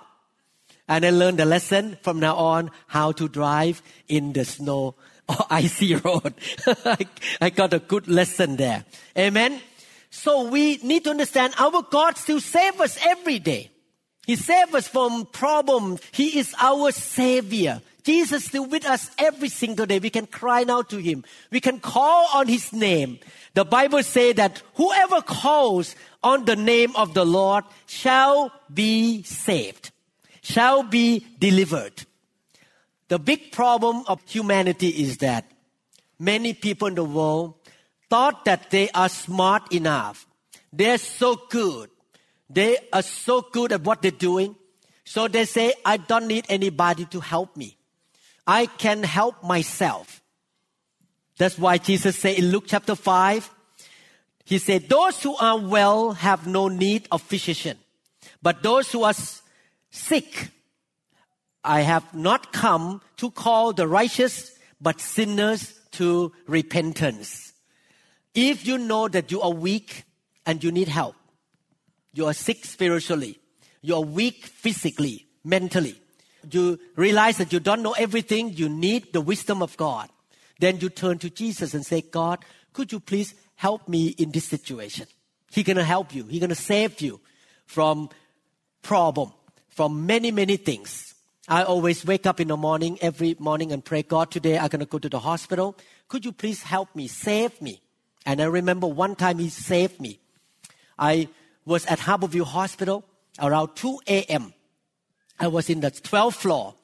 And 0.89 1.05
I 1.05 1.11
learned 1.11 1.39
the 1.39 1.45
lesson 1.45 1.99
from 2.03 2.21
now 2.21 2.37
on 2.37 2.71
how 2.87 3.13
to 3.13 3.29
drive 3.29 3.83
in 4.09 4.33
the 4.33 4.45
snow 4.45 4.95
or 5.29 5.37
icy 5.51 5.95
Road. 6.05 6.35
I, 7.41 7.51
got 7.51 7.75
a 7.75 7.81
good 7.81 8.09
lesson 8.09 8.57
there. 8.57 8.85
Amen. 9.17 9.61
So 10.11 10.49
we 10.49 10.79
need 10.79 11.05
to 11.05 11.11
understand 11.11 11.53
our 11.59 11.83
God 11.83 12.17
still 12.17 12.41
saves 12.41 12.81
us 12.81 12.99
every 13.05 13.39
day. 13.39 13.71
He 14.25 14.37
saves 14.37 14.75
us 14.75 14.89
from 14.89 15.27
problems. 15.27 16.01
He 16.13 16.39
is 16.39 16.55
our 16.61 16.93
Savior. 16.93 17.83
Jesus 18.09 18.41
is 18.41 18.49
still 18.49 18.65
with 18.65 18.87
us 18.87 19.11
every 19.19 19.51
single 19.51 19.85
day. 19.85 19.99
We 19.99 20.09
can 20.09 20.27
cry 20.27 20.65
out 20.67 20.89
to 20.89 20.97
Him. 20.97 21.25
We 21.51 21.61
can 21.61 21.79
call 21.79 22.27
on 22.33 22.49
His 22.49 22.73
name. 22.73 23.19
The 23.53 23.67
Bible 23.67 24.03
says 24.03 24.37
that 24.37 24.63
whoever 24.77 25.21
calls 25.21 25.95
on 26.23 26.47
the 26.47 26.57
name 26.57 26.97
of 26.97 27.13
the 27.13 27.27
Lord 27.27 27.65
shall 27.85 28.51
be 28.73 29.23
saved, 29.25 29.91
shall 30.41 30.85
be 30.85 31.27
delivered. 31.39 32.07
The 33.09 33.19
big 33.19 33.53
problem 33.53 34.05
of 34.07 34.23
humanity 34.27 34.89
is 34.89 35.19
that 35.19 35.45
many 36.19 36.55
people 36.55 36.89
in 36.89 36.95
the 36.95 37.05
world 37.05 37.57
thought 38.09 38.47
that 38.47 38.71
they 38.71 38.89
are 38.93 39.11
smart 39.11 39.71
enough. 39.71 40.27
They're 40.73 40.97
so 40.97 41.37
good. 41.51 41.91
They 42.49 42.79
are 42.91 43.03
so 43.03 43.43
good 43.43 43.73
at 43.73 43.83
what 43.83 44.01
they're 44.01 44.11
doing. 44.11 44.57
So 45.05 45.29
they 45.29 45.45
say, 45.45 45.75
I 45.85 45.99
don't 45.99 46.27
need 46.27 46.47
anybody 46.49 47.05
to 47.05 47.21
help 47.21 47.55
me. 47.55 47.78
I 48.49 48.67
can 48.67 49.03
help 49.03 49.45
myself. 49.45 50.23
That's 51.37 51.59
why 51.59 51.77
Jesus 51.77 52.17
said 52.17 52.39
in 52.39 52.51
Luke 52.51 52.65
chapter 52.67 52.97
5, 52.97 53.49
He 54.45 54.59
said, 54.59 54.89
Those 54.89 55.23
who 55.23 55.37
are 55.37 55.59
well 55.59 56.13
have 56.13 56.47
no 56.47 56.69
need 56.69 57.07
of 57.13 57.23
physician, 57.23 57.77
but 58.43 58.63
those 58.63 58.91
who 58.91 59.05
are 59.05 59.15
sick 59.91 60.51
I 61.65 61.83
have 61.83 62.15
not 62.15 62.53
come 62.53 63.03
to 63.19 63.31
call 63.31 63.75
the 63.75 63.87
righteous, 63.87 64.59
but 64.81 65.01
sinners 65.01 65.79
to 65.93 66.33
repentance. 66.47 67.53
If 68.35 68.67
you 68.67 68.79
know 68.79 69.09
that 69.09 69.31
you 69.31 69.43
are 69.43 69.53
weak 69.53 70.05
and 70.47 70.65
you 70.65 70.73
need 70.73 70.89
help, 70.89 71.17
you 72.15 72.25
are 72.25 72.33
sick 72.33 72.65
spiritually, 72.65 73.39
you 73.83 73.97
are 73.97 74.01
weak 74.01 74.47
physically, 74.47 75.27
mentally, 75.45 76.01
you 76.55 76.79
realize 76.97 77.39
that 77.39 77.53
you 77.53 77.61
don't 77.61 77.83
know 77.83 77.95
everything, 77.99 78.53
you 78.55 78.69
need 78.69 79.13
the 79.13 79.21
wisdom 79.21 79.63
of 79.63 79.77
God, 79.77 80.09
then 80.59 80.79
you 80.81 80.89
turn 80.89 81.19
to 81.19 81.31
Jesus 81.31 81.75
and 81.75 81.85
say, 81.85 82.03
God, 82.03 82.45
could 82.73 82.93
you 82.93 83.01
please 83.01 83.35
help 83.57 83.89
me 83.89 84.09
in 84.09 84.31
this 84.31 84.45
situation? 84.45 85.07
He's 85.51 85.65
gonna 85.65 85.85
help 85.85 86.15
you. 86.15 86.25
He's 86.25 86.41
gonna 86.41 86.55
save 86.55 87.01
you 87.01 87.21
from 87.67 88.11
problem, 88.83 89.33
from 89.69 90.07
many, 90.07 90.31
many 90.31 90.57
things. 90.57 91.15
I 91.49 91.63
always 91.63 92.05
wake 92.05 92.27
up 92.27 92.41
in 92.41 92.49
the 92.49 92.59
morning, 92.59 92.99
every 93.01 93.35
morning, 93.39 93.73
and 93.73 93.83
pray, 93.83 94.03
God, 94.03 94.31
today 94.31 94.59
I'm 94.59 94.69
going 94.69 94.81
to 94.81 94.87
go 94.87 94.99
to 94.99 95.09
the 95.09 95.21
hospital. 95.21 95.77
Could 96.07 96.27
you 96.27 96.33
please 96.33 96.63
help 96.63 96.95
me, 96.95 97.09
save 97.09 97.63
me? 97.63 97.81
And 98.27 98.43
I 98.43 98.45
remember 98.45 98.87
one 98.87 99.17
time 99.17 99.39
He 99.39 99.49
saved 99.49 99.99
me. 99.99 100.21
I 100.99 101.29
was 101.65 101.87
at 101.87 102.01
Harborview 102.01 102.45
Hospital 102.45 103.03
around 103.41 103.77
2 103.77 104.01
a.m. 104.09 104.53
I 105.39 105.49
was 105.49 105.71
in 105.71 105.81
the 105.81 105.91
12th 105.91 106.35
floor. 106.35 106.75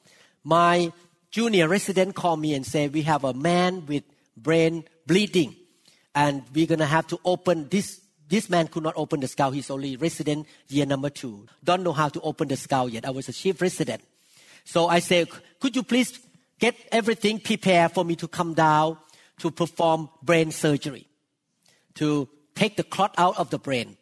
My 0.43 0.91
junior 1.31 1.67
resident 1.67 2.15
called 2.15 2.39
me 2.39 2.53
and 2.53 2.65
said, 2.65 2.93
We 2.93 3.01
have 3.03 3.23
a 3.23 3.33
man 3.33 3.85
with 3.85 4.03
brain 4.37 4.85
bleeding, 5.05 5.55
and 6.13 6.43
we're 6.53 6.67
going 6.67 6.79
to 6.79 6.85
have 6.85 7.07
to 7.07 7.19
open 7.25 7.67
this. 7.69 8.01
This 8.27 8.49
man 8.49 8.67
could 8.67 8.83
not 8.83 8.95
open 8.97 9.19
the 9.19 9.27
skull. 9.27 9.51
He's 9.51 9.69
only 9.69 9.97
resident 9.97 10.47
year 10.67 10.85
number 10.85 11.11
two. 11.11 11.45
Don't 11.63 11.83
know 11.83 11.93
how 11.93 12.09
to 12.09 12.19
open 12.21 12.47
the 12.47 12.57
skull 12.57 12.89
yet. 12.89 13.05
I 13.05 13.11
was 13.11 13.29
a 13.29 13.33
chief 13.33 13.61
resident. 13.61 14.01
So 14.63 14.87
I 14.87 14.97
said, 14.97 15.29
could 15.59 15.75
you 15.75 15.83
please 15.83 16.19
get 16.59 16.75
everything 16.91 17.39
prepared 17.39 17.91
for 17.91 18.03
me 18.03 18.15
to 18.15 18.27
come 18.27 18.55
down 18.55 18.97
to 19.39 19.51
perform 19.51 20.09
brain 20.23 20.51
surgery, 20.51 21.07
to 21.95 22.27
take 22.55 22.77
the 22.77 22.83
clot 22.83 23.13
out 23.17 23.37
of 23.37 23.49
the 23.49 23.59
brain. 23.59 23.97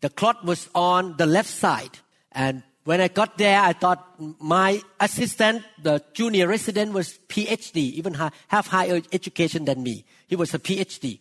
The 0.00 0.10
clot 0.10 0.44
was 0.44 0.68
on 0.74 1.16
the 1.16 1.26
left 1.26 1.48
side. 1.48 1.98
And 2.32 2.62
when 2.86 3.00
I 3.00 3.08
got 3.08 3.36
there, 3.36 3.60
I 3.60 3.72
thought 3.72 4.14
my 4.40 4.80
assistant, 5.00 5.64
the 5.82 6.00
junior 6.14 6.46
resident, 6.46 6.92
was 6.92 7.18
PhD, 7.28 7.76
even 7.98 8.14
have 8.14 8.66
higher 8.68 9.02
education 9.12 9.64
than 9.64 9.82
me. 9.82 10.04
He 10.28 10.36
was 10.36 10.54
a 10.54 10.60
PhD. 10.60 11.18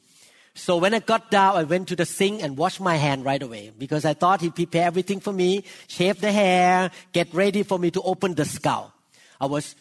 So 0.53 0.77
when 0.77 0.93
I 0.93 0.99
got 0.99 1.31
down, 1.31 1.55
I 1.57 1.63
went 1.63 1.87
to 1.87 1.95
the 1.95 2.05
sink 2.05 2.43
and 2.43 2.55
washed 2.55 2.79
my 2.79 2.97
hand 2.97 3.25
right 3.25 3.41
away 3.41 3.71
because 3.79 4.05
I 4.05 4.13
thought 4.13 4.41
he 4.41 4.51
prepared 4.51 4.85
everything 4.85 5.19
for 5.19 5.33
me, 5.33 5.63
shave 5.87 6.21
the 6.21 6.31
hair, 6.31 6.91
get 7.13 7.33
ready 7.33 7.63
for 7.63 7.79
me 7.79 7.89
to 7.91 8.01
open 8.03 8.35
the 8.35 8.45
skull. 8.45 8.93
I 9.41 9.47
was 9.47 9.75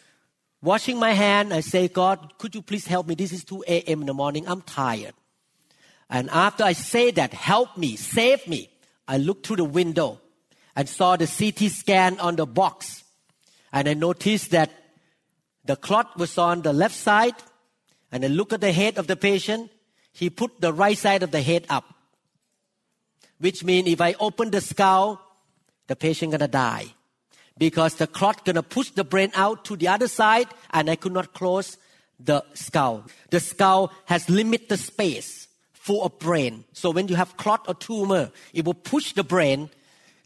washing 0.63 0.97
my 0.99 1.11
hand. 1.11 1.53
I 1.53 1.59
say, 1.59 1.87
God, 1.87 2.33
could 2.39 2.55
you 2.55 2.63
please 2.63 2.87
help 2.87 3.05
me? 3.05 3.13
This 3.13 3.31
is 3.31 3.43
2 3.43 3.63
a.m. 3.67 4.01
in 4.01 4.07
the 4.07 4.13
morning. 4.15 4.47
I'm 4.47 4.63
tired. 4.63 5.13
And 6.09 6.31
after 6.31 6.63
I 6.63 6.73
say 6.73 7.11
that, 7.11 7.31
help 7.31 7.77
me, 7.77 7.95
save 7.95 8.47
me, 8.47 8.71
I 9.07 9.17
look 9.17 9.45
through 9.45 9.57
the 9.57 9.65
window 9.65 10.19
and 10.75 10.89
saw 10.89 11.15
the 11.15 11.27
CT 11.27 11.71
scan 11.71 12.19
on 12.19 12.35
the 12.35 12.45
box. 12.45 13.03
And 13.71 13.87
I 13.87 13.93
noticed 13.93 14.51
that 14.51 14.71
the 15.63 15.75
clot 15.75 16.17
was 16.17 16.37
on 16.37 16.61
the 16.61 16.73
left 16.73 16.95
side. 16.95 17.35
And 18.11 18.23
I 18.23 18.27
look 18.27 18.53
at 18.53 18.61
the 18.61 18.71
head 18.71 18.97
of 18.97 19.07
the 19.07 19.15
patient. 19.15 19.71
He 20.11 20.29
put 20.29 20.61
the 20.61 20.73
right 20.73 20.97
side 20.97 21.23
of 21.23 21.31
the 21.31 21.41
head 21.41 21.65
up. 21.69 21.85
Which 23.39 23.63
means 23.63 23.87
if 23.87 23.99
I 23.99 24.15
open 24.19 24.51
the 24.51 24.61
skull, 24.61 25.21
the 25.87 25.95
patient 25.95 26.31
gonna 26.31 26.47
die 26.47 26.93
because 27.57 27.95
the 27.95 28.07
clot 28.07 28.45
gonna 28.45 28.63
push 28.63 28.89
the 28.91 29.03
brain 29.03 29.31
out 29.33 29.65
to 29.65 29.75
the 29.75 29.87
other 29.87 30.07
side 30.07 30.47
and 30.71 30.89
I 30.89 30.95
could 30.95 31.13
not 31.13 31.33
close 31.33 31.77
the 32.19 32.43
skull. 32.53 33.05
The 33.29 33.39
skull 33.39 33.91
has 34.05 34.29
limited 34.29 34.77
space 34.77 35.47
full 35.73 36.03
of 36.03 36.17
brain. 36.19 36.63
So 36.73 36.91
when 36.91 37.07
you 37.07 37.15
have 37.15 37.37
clot 37.37 37.65
or 37.67 37.75
tumor, 37.75 38.31
it 38.53 38.65
will 38.65 38.73
push 38.73 39.13
the 39.13 39.23
brain, 39.23 39.69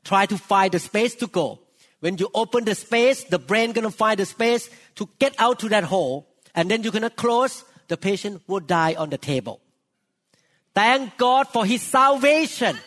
try 0.03 0.25
to 0.25 0.37
find 0.37 0.71
the 0.71 0.79
space 0.79 1.15
to 1.15 1.27
go. 1.27 1.59
When 1.99 2.17
you 2.17 2.29
open 2.33 2.65
the 2.65 2.75
space, 2.75 3.23
the 3.25 3.39
brain 3.39 3.73
gonna 3.73 3.91
find 3.91 4.19
the 4.19 4.25
space 4.25 4.69
to 4.95 5.09
get 5.19 5.35
out 5.37 5.59
to 5.59 5.69
that 5.69 5.83
hole 5.83 6.27
and 6.55 6.69
then 6.69 6.83
you're 6.83 6.91
gonna 6.91 7.09
close, 7.09 7.63
the 7.87 7.97
patient 7.97 8.41
will 8.47 8.59
die 8.61 8.95
on 8.95 9.09
the 9.09 9.17
table. 9.17 9.59
Thank 10.73 11.17
God 11.17 11.47
for 11.47 11.65
his 11.65 11.81
salvation. 11.81 12.77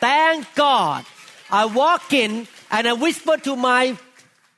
Thank 0.00 0.54
God. 0.54 1.04
I 1.50 1.66
walk 1.66 2.12
in 2.12 2.48
and 2.70 2.88
I 2.88 2.92
whisper 2.94 3.36
to 3.38 3.54
my 3.54 3.96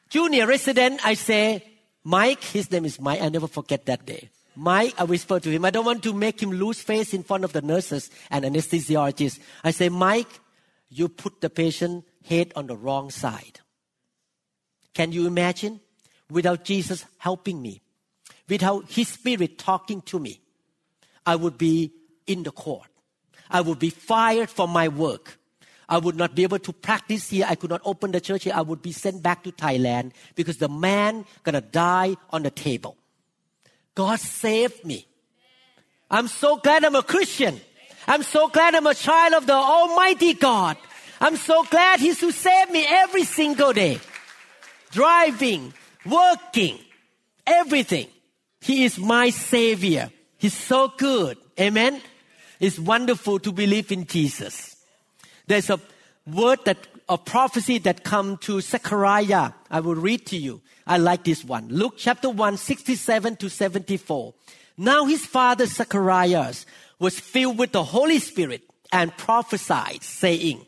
junior 0.08 0.46
resident, 0.46 1.00
I 1.04 1.14
say, 1.14 1.62
Mike, 2.04 2.42
his 2.42 2.70
name 2.70 2.86
is 2.86 3.00
Mike, 3.00 3.20
I 3.20 3.28
never 3.28 3.46
forget 3.46 3.84
that 3.86 4.06
day. 4.06 4.30
Mike, 4.56 4.94
I 4.98 5.04
whisper 5.04 5.38
to 5.38 5.50
him, 5.50 5.64
I 5.64 5.70
don't 5.70 5.84
want 5.84 6.02
to 6.04 6.12
make 6.12 6.42
him 6.42 6.50
lose 6.50 6.80
face 6.80 7.12
in 7.12 7.22
front 7.22 7.44
of 7.44 7.52
the 7.52 7.62
nurses 7.62 8.10
and 8.30 8.44
anesthesiologists. 8.44 9.38
I 9.62 9.70
say, 9.70 9.88
Mike, 9.88 10.40
you 10.88 11.08
put 11.08 11.40
the 11.40 11.50
patient 11.50 12.04
head 12.24 12.52
on 12.56 12.66
the 12.66 12.76
wrong 12.76 13.10
side. 13.10 13.60
Can 14.94 15.12
you 15.12 15.26
imagine? 15.26 15.80
Without 16.30 16.64
Jesus 16.64 17.06
helping 17.16 17.62
me, 17.62 17.80
without 18.48 18.90
His 18.90 19.08
Spirit 19.08 19.58
talking 19.58 20.02
to 20.02 20.18
me, 20.18 20.40
I 21.24 21.36
would 21.36 21.56
be 21.56 21.92
in 22.26 22.42
the 22.42 22.50
court. 22.50 22.88
I 23.50 23.62
would 23.62 23.78
be 23.78 23.90
fired 23.90 24.50
from 24.50 24.70
my 24.70 24.88
work. 24.88 25.38
I 25.88 25.96
would 25.96 26.16
not 26.16 26.34
be 26.34 26.42
able 26.42 26.58
to 26.58 26.72
practice 26.72 27.30
here. 27.30 27.46
I 27.48 27.54
could 27.54 27.70
not 27.70 27.80
open 27.84 28.12
the 28.12 28.20
church 28.20 28.44
here. 28.44 28.52
I 28.54 28.60
would 28.60 28.82
be 28.82 28.92
sent 28.92 29.22
back 29.22 29.42
to 29.44 29.52
Thailand 29.52 30.12
because 30.34 30.58
the 30.58 30.68
man 30.68 31.24
gonna 31.44 31.62
die 31.62 32.16
on 32.30 32.42
the 32.42 32.50
table. 32.50 32.98
God 33.94 34.20
saved 34.20 34.84
me. 34.84 35.06
I'm 36.10 36.28
so 36.28 36.56
glad 36.56 36.84
I'm 36.84 36.94
a 36.94 37.02
Christian. 37.02 37.60
I'm 38.08 38.22
so 38.22 38.48
glad 38.48 38.74
I'm 38.74 38.86
a 38.86 38.94
child 38.94 39.34
of 39.34 39.46
the 39.46 39.52
Almighty 39.52 40.32
God. 40.32 40.78
I'm 41.20 41.36
so 41.36 41.62
glad 41.64 42.00
He's 42.00 42.18
to 42.20 42.32
save 42.32 42.70
me 42.70 42.86
every 42.88 43.24
single 43.24 43.74
day. 43.74 44.00
Driving, 44.90 45.74
working, 46.06 46.78
everything. 47.46 48.06
He 48.62 48.84
is 48.84 48.98
my 48.98 49.28
Savior. 49.28 50.10
He's 50.38 50.54
so 50.54 50.90
good. 50.96 51.36
Amen. 51.60 52.00
It's 52.58 52.78
wonderful 52.78 53.40
to 53.40 53.52
believe 53.52 53.92
in 53.92 54.06
Jesus. 54.06 54.76
There's 55.46 55.68
a 55.68 55.78
word 56.26 56.60
that 56.64 56.78
a 57.10 57.18
prophecy 57.18 57.76
that 57.78 58.04
come 58.04 58.38
to 58.38 58.62
Zechariah. 58.62 59.52
I 59.70 59.80
will 59.80 59.94
read 59.94 60.24
to 60.26 60.38
you. 60.38 60.62
I 60.86 60.96
like 60.96 61.24
this 61.24 61.44
one. 61.44 61.68
Luke 61.68 61.94
chapter 61.98 62.30
1, 62.30 62.56
67 62.56 63.36
to 63.36 63.50
74. 63.50 64.32
Now 64.78 65.04
his 65.04 65.26
father 65.26 65.66
Zacharias 65.66 66.64
was 66.98 67.18
filled 67.18 67.58
with 67.58 67.72
the 67.72 67.84
Holy 67.84 68.18
Spirit 68.18 68.62
and 68.92 69.16
prophesied, 69.16 70.02
saying, 70.02 70.66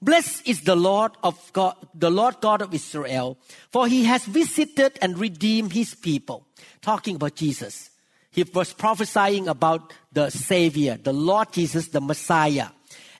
Blessed 0.00 0.46
is 0.46 0.62
the 0.62 0.76
Lord 0.76 1.12
of 1.22 1.52
God, 1.52 1.76
the 1.94 2.10
Lord 2.10 2.40
God 2.40 2.60
of 2.60 2.74
Israel, 2.74 3.38
for 3.72 3.86
he 3.86 4.04
has 4.04 4.24
visited 4.26 4.98
and 5.00 5.18
redeemed 5.18 5.72
his 5.72 5.94
people. 5.94 6.46
Talking 6.82 7.16
about 7.16 7.36
Jesus. 7.36 7.90
He 8.30 8.42
was 8.42 8.72
prophesying 8.72 9.48
about 9.48 9.92
the 10.12 10.28
Savior, 10.30 10.98
the 11.02 11.12
Lord 11.12 11.52
Jesus, 11.52 11.88
the 11.88 12.00
Messiah 12.00 12.68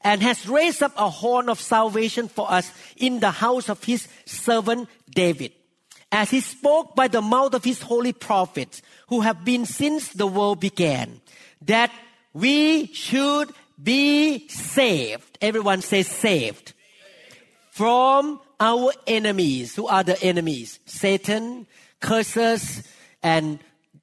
and 0.04 0.22
has 0.22 0.46
raised 0.46 0.82
up 0.82 0.92
a 0.96 1.08
horn 1.08 1.48
of 1.48 1.58
salvation 1.58 2.28
for 2.28 2.48
us 2.52 2.70
in 2.96 3.20
the 3.20 3.30
house 3.30 3.70
of 3.70 3.82
his 3.82 4.06
servant 4.26 4.88
David, 5.10 5.52
as 6.12 6.30
he 6.30 6.40
spoke 6.40 6.94
by 6.94 7.08
the 7.08 7.22
mouth 7.22 7.54
of 7.54 7.64
his 7.64 7.80
holy 7.80 8.12
prophets 8.12 8.82
who 9.08 9.22
have 9.22 9.44
been 9.44 9.64
since 9.64 10.10
the 10.10 10.26
world 10.26 10.60
began, 10.60 11.20
that 11.62 11.90
we 12.34 12.86
should 12.92 13.50
be 13.82 14.48
saved. 14.48 15.38
Everyone 15.40 15.80
says 15.80 16.08
saved. 16.08 16.74
From 17.70 18.40
our 18.60 18.92
enemies. 19.06 19.74
Who 19.76 19.86
are 19.86 20.04
the 20.04 20.20
enemies? 20.22 20.78
Satan, 20.84 21.66
curses, 22.00 22.86
and 23.22 23.58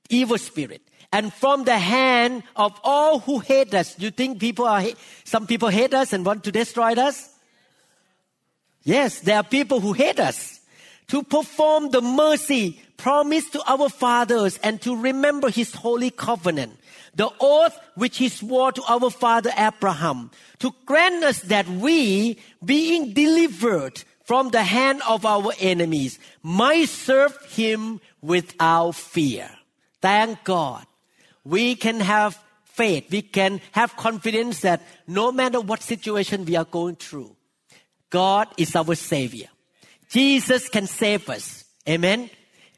evil 0.10 0.38
spirit. 0.38 0.82
And 1.14 1.34
from 1.34 1.66
the 1.66 1.78
hand 1.78 2.44
of 2.56 2.80
all 2.84 3.20
who 3.20 3.40
hate 3.40 3.74
us. 3.74 4.00
You 4.00 4.12
think 4.12 4.40
people 4.40 4.66
are, 4.66 4.84
some 5.26 5.46
people 5.46 5.70
hate 5.70 5.94
us 5.94 6.14
and 6.14 6.26
want 6.26 6.44
to 6.46 6.52
destroy 6.52 6.94
us? 6.94 7.30
Yes, 8.84 9.20
there 9.20 9.38
are 9.38 9.44
people 9.44 9.80
who 9.80 9.94
hate 9.94 10.20
us. 10.20 10.60
To 11.08 11.24
perform 11.24 11.92
the 11.92 12.02
mercy 12.02 12.82
promised 12.96 13.52
to 13.54 13.62
our 13.68 13.90
fathers 13.90 14.58
and 14.64 14.82
to 14.82 14.96
remember 14.96 15.50
his 15.50 15.74
holy 15.74 16.12
covenant, 16.12 16.80
the 17.16 17.30
oath 17.40 17.78
which 17.96 18.18
he 18.18 18.30
swore 18.30 18.72
to 18.72 18.84
our 18.88 19.10
father 19.10 19.52
Abraham, 19.58 20.32
to 20.60 20.74
grant 20.86 21.24
us 21.24 21.42
that 21.42 21.68
we, 21.68 22.40
being 22.64 23.14
delivered 23.14 24.04
from 24.24 24.50
the 24.50 24.64
hand 24.64 25.02
of 25.08 25.26
our 25.26 25.52
enemies, 25.60 26.20
might 26.42 26.88
serve 26.88 27.38
him 27.52 28.00
without 28.22 28.96
fear. 28.96 29.50
Thank 30.02 30.44
God. 30.44 30.86
We 31.44 31.76
can 31.76 32.00
have 32.00 32.40
faith. 32.64 33.12
We 33.12 33.22
can 33.24 33.62
have 33.74 33.98
confidence 33.98 34.62
that 34.62 34.82
no 35.08 35.32
matter 35.32 35.60
what 35.60 35.82
situation 35.82 36.46
we 36.46 36.56
are 36.56 36.66
going 36.66 36.96
through, 36.96 37.36
God 38.10 38.48
is 38.58 38.76
our 38.76 38.96
Savior. 38.96 39.48
Jesus 40.10 40.70
can 40.70 40.88
save 40.88 41.30
us. 41.30 41.66
Amen. 41.88 42.30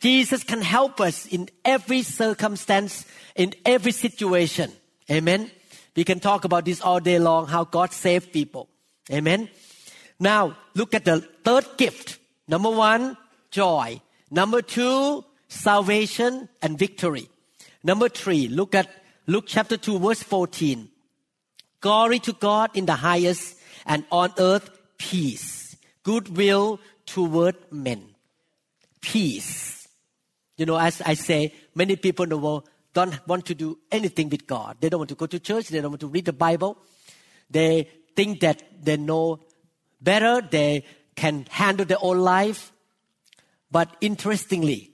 Jesus 0.03 0.43
can 0.43 0.61
help 0.61 0.99
us 0.99 1.25
in 1.25 1.47
every 1.63 2.01
circumstance, 2.01 3.05
in 3.37 3.53
every 3.63 3.93
situation. 3.93 4.69
Amen. 5.09 5.49
We 5.95 6.03
can 6.03 6.19
talk 6.19 6.43
about 6.43 6.65
this 6.65 6.81
all 6.81 6.99
day 6.99 7.19
long, 7.19 7.47
how 7.47 7.63
God 7.63 7.93
saved 7.93 8.33
people. 8.33 8.67
Amen. 9.09 9.47
Now, 10.19 10.57
look 10.75 10.93
at 10.93 11.05
the 11.05 11.21
third 11.21 11.65
gift. 11.77 12.19
Number 12.49 12.69
one, 12.69 13.15
joy. 13.49 14.01
Number 14.29 14.61
two, 14.61 15.23
salvation 15.47 16.49
and 16.61 16.77
victory. 16.77 17.29
Number 17.81 18.09
three, 18.09 18.49
look 18.49 18.75
at 18.75 18.89
Luke 19.25 19.45
chapter 19.47 19.77
2, 19.77 19.99
verse 19.99 20.21
14. 20.21 20.89
Glory 21.79 22.19
to 22.19 22.33
God 22.33 22.71
in 22.73 22.87
the 22.87 22.99
highest 22.99 23.55
and 23.85 24.03
on 24.11 24.33
earth 24.37 24.69
peace, 24.97 25.77
goodwill 26.03 26.81
toward 27.05 27.55
men. 27.71 28.03
Peace. 28.99 29.72
You 30.57 30.65
know, 30.65 30.77
as 30.77 31.01
I 31.01 31.13
say, 31.15 31.53
many 31.75 31.95
people 31.95 32.23
in 32.23 32.29
the 32.29 32.37
world 32.37 32.69
don't 32.93 33.19
want 33.27 33.45
to 33.47 33.55
do 33.55 33.79
anything 33.91 34.29
with 34.29 34.45
God. 34.45 34.77
They 34.79 34.89
don't 34.89 34.99
want 34.99 35.09
to 35.09 35.15
go 35.15 35.25
to 35.25 35.39
church. 35.39 35.69
They 35.69 35.81
don't 35.81 35.91
want 35.91 36.01
to 36.01 36.07
read 36.07 36.25
the 36.25 36.33
Bible. 36.33 36.77
They 37.49 37.89
think 38.15 38.41
that 38.41 38.63
they 38.83 38.97
know 38.97 39.39
better. 40.01 40.41
They 40.41 40.85
can 41.15 41.47
handle 41.49 41.85
their 41.85 41.97
own 42.01 42.19
life. 42.19 42.71
But 43.71 43.95
interestingly, 44.01 44.91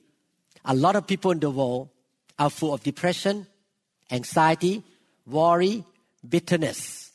a 0.64 0.74
lot 0.74 0.96
of 0.96 1.08
people 1.08 1.32
in 1.32 1.40
the 1.40 1.50
world 1.50 1.90
are 2.38 2.50
full 2.50 2.74
of 2.74 2.84
depression, 2.84 3.48
anxiety, 4.10 4.84
worry, 5.26 5.84
bitterness, 6.28 7.12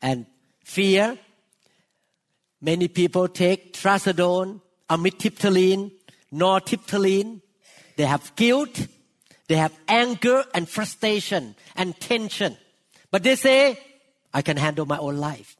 and 0.00 0.24
fear 0.64 1.18
Many 2.64 2.86
people 2.86 3.26
take 3.26 3.72
trazodone, 3.72 4.60
amitriptyline, 4.88 5.90
nortriptyline. 6.32 7.40
They 7.96 8.06
have 8.06 8.34
guilt, 8.36 8.86
they 9.48 9.56
have 9.56 9.72
anger 9.86 10.44
and 10.54 10.68
frustration 10.68 11.54
and 11.76 11.98
tension. 12.00 12.56
But 13.10 13.22
they 13.22 13.36
say, 13.36 13.78
I 14.32 14.42
can 14.42 14.56
handle 14.56 14.86
my 14.86 14.98
own 14.98 15.18
life. 15.18 15.56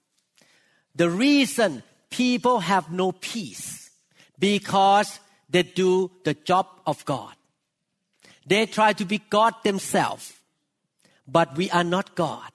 The 0.94 1.11
reason 1.11 1.82
people 2.11 2.61
have 2.61 2.90
no 2.90 3.12
peace 3.12 3.90
because 4.38 5.20
they 5.48 5.62
do 5.62 6.11
the 6.24 6.35
job 6.35 6.66
of 6.87 7.04
God. 7.04 7.35
They 8.46 8.66
try 8.66 8.92
to 8.94 9.04
be 9.04 9.18
God 9.30 9.54
themselves, 9.62 10.32
but 11.28 11.56
we 11.56 11.70
are 11.70 11.85
not 11.85 12.14
God. 12.14 12.50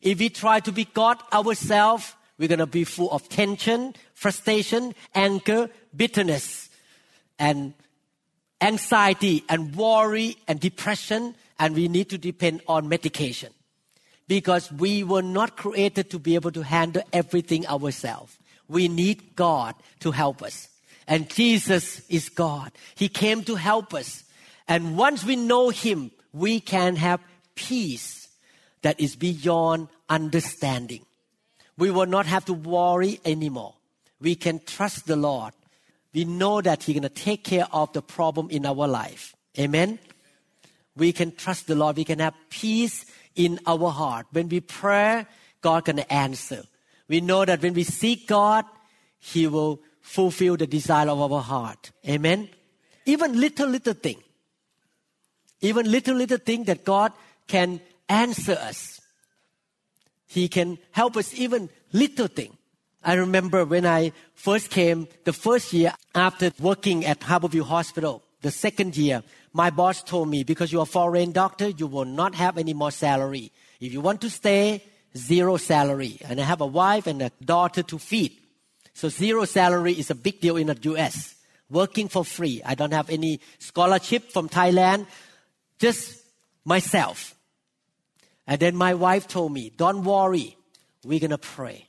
If 0.00 0.20
we 0.20 0.28
try 0.28 0.60
to 0.60 0.72
be 0.72 0.84
God 0.84 1.18
ourselves, 1.32 2.14
we're 2.38 2.48
going 2.48 2.60
to 2.60 2.66
be 2.66 2.84
full 2.84 3.10
of 3.10 3.28
tension, 3.28 3.94
frustration, 4.14 4.94
anger, 5.14 5.68
bitterness, 5.94 6.67
and 7.38 7.74
anxiety, 8.60 9.44
and 9.48 9.74
worry, 9.74 10.36
and 10.48 10.58
depression, 10.58 11.34
and 11.58 11.74
we 11.74 11.88
need 11.88 12.10
to 12.10 12.18
depend 12.18 12.62
on 12.66 12.88
medication. 12.88 13.52
Because 14.26 14.70
we 14.72 15.04
were 15.04 15.22
not 15.22 15.56
created 15.56 16.10
to 16.10 16.18
be 16.18 16.34
able 16.34 16.50
to 16.52 16.62
handle 16.62 17.02
everything 17.12 17.66
ourselves. 17.66 18.36
We 18.68 18.88
need 18.88 19.36
God 19.36 19.74
to 20.00 20.10
help 20.10 20.42
us. 20.42 20.68
And 21.06 21.30
Jesus 21.30 22.06
is 22.08 22.28
God. 22.28 22.72
He 22.94 23.08
came 23.08 23.42
to 23.44 23.54
help 23.54 23.94
us. 23.94 24.24
And 24.66 24.98
once 24.98 25.24
we 25.24 25.36
know 25.36 25.70
Him, 25.70 26.10
we 26.34 26.60
can 26.60 26.96
have 26.96 27.20
peace 27.54 28.28
that 28.82 29.00
is 29.00 29.16
beyond 29.16 29.88
understanding 30.10 31.04
we 31.78 31.90
will 31.90 32.06
not 32.06 32.26
have 32.26 32.44
to 32.46 32.52
worry 32.52 33.20
anymore. 33.24 33.74
We 34.20 34.34
can 34.34 34.60
trust 34.66 35.06
the 35.06 35.16
Lord. 35.16 35.52
We 36.18 36.24
know 36.24 36.60
that 36.60 36.82
He's 36.82 36.94
going 36.94 37.04
to 37.04 37.08
take 37.08 37.44
care 37.44 37.68
of 37.72 37.92
the 37.92 38.02
problem 38.02 38.50
in 38.50 38.66
our 38.66 38.88
life. 38.88 39.36
Amen. 39.56 40.00
We 40.96 41.12
can 41.12 41.30
trust 41.30 41.68
the 41.68 41.76
Lord. 41.76 41.96
We 41.96 42.02
can 42.02 42.18
have 42.18 42.34
peace 42.50 43.06
in 43.36 43.60
our 43.68 43.92
heart. 43.92 44.26
When 44.32 44.48
we 44.48 44.58
pray, 44.58 45.26
God 45.60 45.84
can 45.84 46.00
answer. 46.00 46.64
We 47.06 47.20
know 47.20 47.44
that 47.44 47.62
when 47.62 47.72
we 47.72 47.84
seek 47.84 48.26
God, 48.26 48.64
He 49.20 49.46
will 49.46 49.78
fulfill 50.00 50.56
the 50.56 50.66
desire 50.66 51.08
of 51.08 51.32
our 51.32 51.40
heart. 51.40 51.92
Amen. 52.08 52.48
Even 53.06 53.38
little, 53.38 53.68
little 53.68 53.94
thing. 53.94 54.20
Even 55.60 55.88
little, 55.88 56.16
little 56.16 56.38
thing 56.38 56.64
that 56.64 56.84
God 56.84 57.12
can 57.46 57.80
answer 58.08 58.54
us. 58.54 59.00
He 60.26 60.48
can 60.48 60.78
help 60.90 61.16
us 61.16 61.32
even 61.34 61.70
little 61.92 62.26
thing. 62.26 62.57
I 63.02 63.14
remember 63.14 63.64
when 63.64 63.86
I 63.86 64.12
first 64.34 64.70
came, 64.70 65.08
the 65.24 65.32
first 65.32 65.72
year 65.72 65.92
after 66.14 66.50
working 66.60 67.04
at 67.04 67.20
Harborview 67.20 67.62
Hospital, 67.62 68.22
the 68.42 68.50
second 68.50 68.96
year, 68.96 69.22
my 69.52 69.70
boss 69.70 70.02
told 70.02 70.28
me, 70.28 70.44
because 70.44 70.72
you're 70.72 70.82
a 70.82 70.86
foreign 70.86 71.32
doctor, 71.32 71.68
you 71.68 71.86
will 71.86 72.04
not 72.04 72.34
have 72.34 72.58
any 72.58 72.74
more 72.74 72.90
salary. 72.90 73.52
If 73.80 73.92
you 73.92 74.00
want 74.00 74.20
to 74.22 74.30
stay, 74.30 74.82
zero 75.16 75.56
salary. 75.56 76.18
And 76.24 76.40
I 76.40 76.44
have 76.44 76.60
a 76.60 76.66
wife 76.66 77.06
and 77.06 77.22
a 77.22 77.32
daughter 77.44 77.82
to 77.84 77.98
feed. 77.98 78.36
So 78.94 79.08
zero 79.08 79.44
salary 79.44 79.92
is 79.92 80.10
a 80.10 80.14
big 80.14 80.40
deal 80.40 80.56
in 80.56 80.66
the 80.66 80.78
US. 80.94 81.34
Working 81.70 82.08
for 82.08 82.24
free. 82.24 82.62
I 82.64 82.74
don't 82.74 82.92
have 82.92 83.10
any 83.10 83.40
scholarship 83.58 84.32
from 84.32 84.48
Thailand. 84.48 85.06
Just 85.78 86.22
myself. 86.64 87.34
And 88.46 88.60
then 88.60 88.76
my 88.76 88.94
wife 88.94 89.28
told 89.28 89.52
me, 89.52 89.70
don't 89.76 90.04
worry, 90.04 90.56
we're 91.04 91.20
going 91.20 91.30
to 91.30 91.38
pray. 91.38 91.87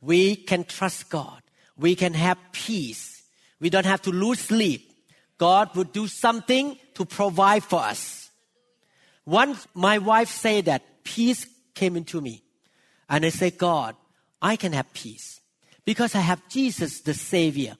We 0.00 0.36
can 0.36 0.64
trust 0.64 1.10
God. 1.10 1.42
We 1.76 1.94
can 1.94 2.14
have 2.14 2.38
peace. 2.52 3.22
We 3.60 3.70
don't 3.70 3.86
have 3.86 4.02
to 4.02 4.10
lose 4.10 4.40
sleep. 4.40 4.92
God 5.38 5.74
would 5.76 5.92
do 5.92 6.06
something 6.06 6.78
to 6.94 7.04
provide 7.04 7.64
for 7.64 7.80
us. 7.80 8.30
Once 9.24 9.66
my 9.74 9.98
wife 9.98 10.28
said 10.28 10.66
that, 10.66 10.82
peace 11.04 11.46
came 11.74 11.96
into 11.96 12.20
me. 12.20 12.42
And 13.08 13.24
I 13.24 13.30
said, 13.30 13.58
God, 13.58 13.96
I 14.40 14.56
can 14.56 14.72
have 14.72 14.92
peace 14.92 15.40
because 15.84 16.14
I 16.14 16.20
have 16.20 16.46
Jesus, 16.48 17.00
the 17.00 17.14
Savior. 17.14 17.76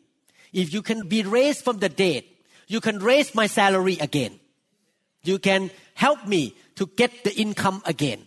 If 0.52 0.72
you 0.72 0.82
can 0.82 1.06
be 1.06 1.22
raised 1.22 1.64
from 1.64 1.78
the 1.78 1.88
dead, 1.88 2.24
you 2.66 2.80
can 2.80 2.98
raise 2.98 3.34
my 3.34 3.46
salary 3.46 3.98
again. 4.00 4.40
You 5.22 5.38
can 5.38 5.70
help 5.94 6.26
me 6.26 6.54
to 6.76 6.86
get 6.86 7.24
the 7.24 7.34
income 7.34 7.82
again. 7.84 8.26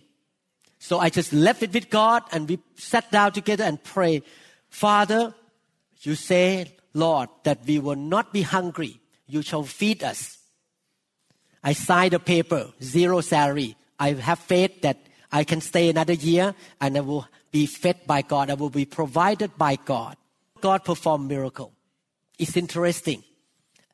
So 0.83 0.99
I 0.99 1.09
just 1.09 1.31
left 1.31 1.63
it 1.63 1.73
with 1.73 1.89
God 1.89 2.23
and 2.33 2.49
we 2.49 2.59
sat 2.75 3.09
down 3.09 3.31
together 3.31 3.63
and 3.63 3.81
prayed. 3.81 4.23
Father, 4.67 5.33
you 6.01 6.13
say, 6.13 6.75
Lord, 6.93 7.29
that 7.43 7.59
we 7.65 7.79
will 7.79 7.95
not 7.95 8.33
be 8.33 8.41
hungry. 8.41 8.99
You 9.25 9.43
shall 9.43 9.63
feed 9.63 10.03
us. 10.03 10.39
I 11.63 11.71
signed 11.71 12.13
a 12.13 12.19
paper, 12.19 12.73
zero 12.83 13.21
salary. 13.21 13.77
I 13.97 14.11
have 14.11 14.39
faith 14.39 14.81
that 14.81 14.97
I 15.31 15.45
can 15.45 15.61
stay 15.61 15.89
another 15.89 16.19
year 16.19 16.53
and 16.81 16.97
I 16.97 16.99
will 16.99 17.29
be 17.49 17.65
fed 17.65 18.05
by 18.05 18.21
God. 18.21 18.49
I 18.49 18.55
will 18.55 18.69
be 18.69 18.83
provided 18.83 19.57
by 19.57 19.77
God. 19.77 20.17
God 20.59 20.83
performed 20.83 21.29
miracle. 21.29 21.71
It's 22.37 22.57
interesting. 22.57 23.23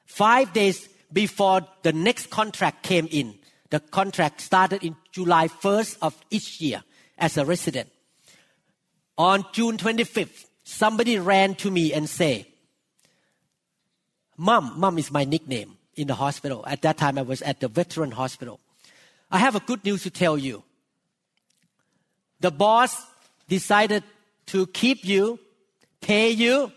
Five 0.08 0.54
days 0.54 0.90
before 1.14 1.62
the 1.84 1.94
next 1.94 2.32
contract 2.32 2.82
came 2.82 3.08
in, 3.12 3.38
the 3.70 3.80
contract 3.80 4.42
started 4.42 4.84
in 4.84 4.96
July 5.12 5.48
1st 5.48 5.98
of 6.02 6.18
each 6.30 6.60
year 6.62 6.84
as 7.18 7.38
a 7.38 7.46
resident. 7.46 7.90
On 9.18 9.46
June 9.52 9.78
25th, 9.78 10.46
somebody 10.64 11.20
ran 11.20 11.56
to 11.56 11.70
me 11.70 11.94
and 11.94 12.10
say, 12.10 12.48
Mom, 14.38 14.80
mom 14.80 14.98
is 14.98 15.12
my 15.12 15.26
nickname 15.26 15.78
in 15.96 16.08
the 16.08 16.16
hospital. 16.16 16.64
At 16.66 16.82
that 16.84 16.98
time, 16.98 17.18
I 17.18 17.24
was 17.24 17.42
at 17.42 17.60
the 17.60 17.68
veteran 17.68 18.12
hospital. 18.12 18.62
I 19.30 19.38
have 19.38 19.56
a 19.56 19.60
good 19.60 19.84
news 19.84 20.04
to 20.04 20.10
tell 20.10 20.38
you. 20.38 20.64
The 22.40 22.50
boss 22.50 22.96
decided 23.50 24.04
to 24.48 24.66
keep 24.68 25.04
you, 25.04 25.40
pay 26.00 26.30
you, 26.30 26.72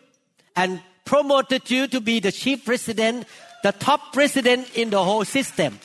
and 0.56 0.82
promoted 1.04 1.70
you 1.70 1.86
to 1.86 2.00
be 2.00 2.18
the 2.18 2.32
chief 2.32 2.66
resident, 2.66 3.26
the 3.62 3.70
top 3.70 4.16
resident 4.16 4.76
in 4.76 4.90
the 4.90 5.02
whole 5.02 5.24
system. 5.24 5.78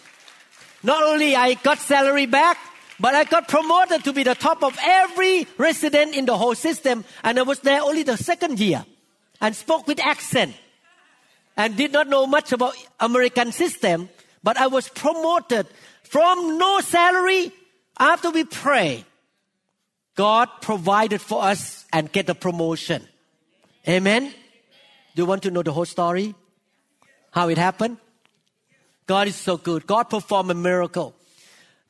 Not 0.83 1.03
only 1.03 1.35
I 1.35 1.55
got 1.55 1.79
salary 1.79 2.25
back, 2.25 2.57
but 2.99 3.13
I 3.13 3.23
got 3.23 3.47
promoted 3.47 4.03
to 4.05 4.13
be 4.13 4.23
the 4.23 4.35
top 4.35 4.63
of 4.63 4.77
every 4.81 5.47
resident 5.57 6.15
in 6.15 6.25
the 6.25 6.37
whole 6.37 6.55
system, 6.55 7.05
and 7.23 7.37
I 7.37 7.43
was 7.43 7.59
there 7.59 7.81
only 7.81 8.03
the 8.03 8.17
second 8.17 8.59
year, 8.59 8.85
and 9.41 9.55
spoke 9.55 9.87
with 9.87 9.99
accent, 9.99 10.55
and 11.55 11.75
did 11.75 11.91
not 11.91 12.07
know 12.07 12.25
much 12.25 12.51
about 12.51 12.75
American 12.99 13.51
system, 13.51 14.09
but 14.43 14.57
I 14.57 14.67
was 14.67 14.89
promoted 14.89 15.67
from 16.03 16.57
no 16.57 16.79
salary 16.81 17.51
after 17.99 18.29
we 18.31 18.43
pray. 18.45 19.03
God 20.15 20.49
provided 20.61 21.21
for 21.21 21.43
us 21.43 21.85
and 21.93 22.11
get 22.11 22.25
the 22.25 22.33
promotion. 22.33 23.07
Amen. 23.87 24.33
Do 25.15 25.21
you 25.21 25.25
want 25.25 25.43
to 25.43 25.51
know 25.51 25.61
the 25.61 25.71
whole 25.71 25.85
story? 25.85 26.33
How 27.31 27.49
it 27.49 27.57
happened? 27.57 27.97
God 29.07 29.27
is 29.27 29.35
so 29.35 29.57
good. 29.57 29.87
God 29.87 30.03
performed 30.03 30.51
a 30.51 30.53
miracle 30.53 31.15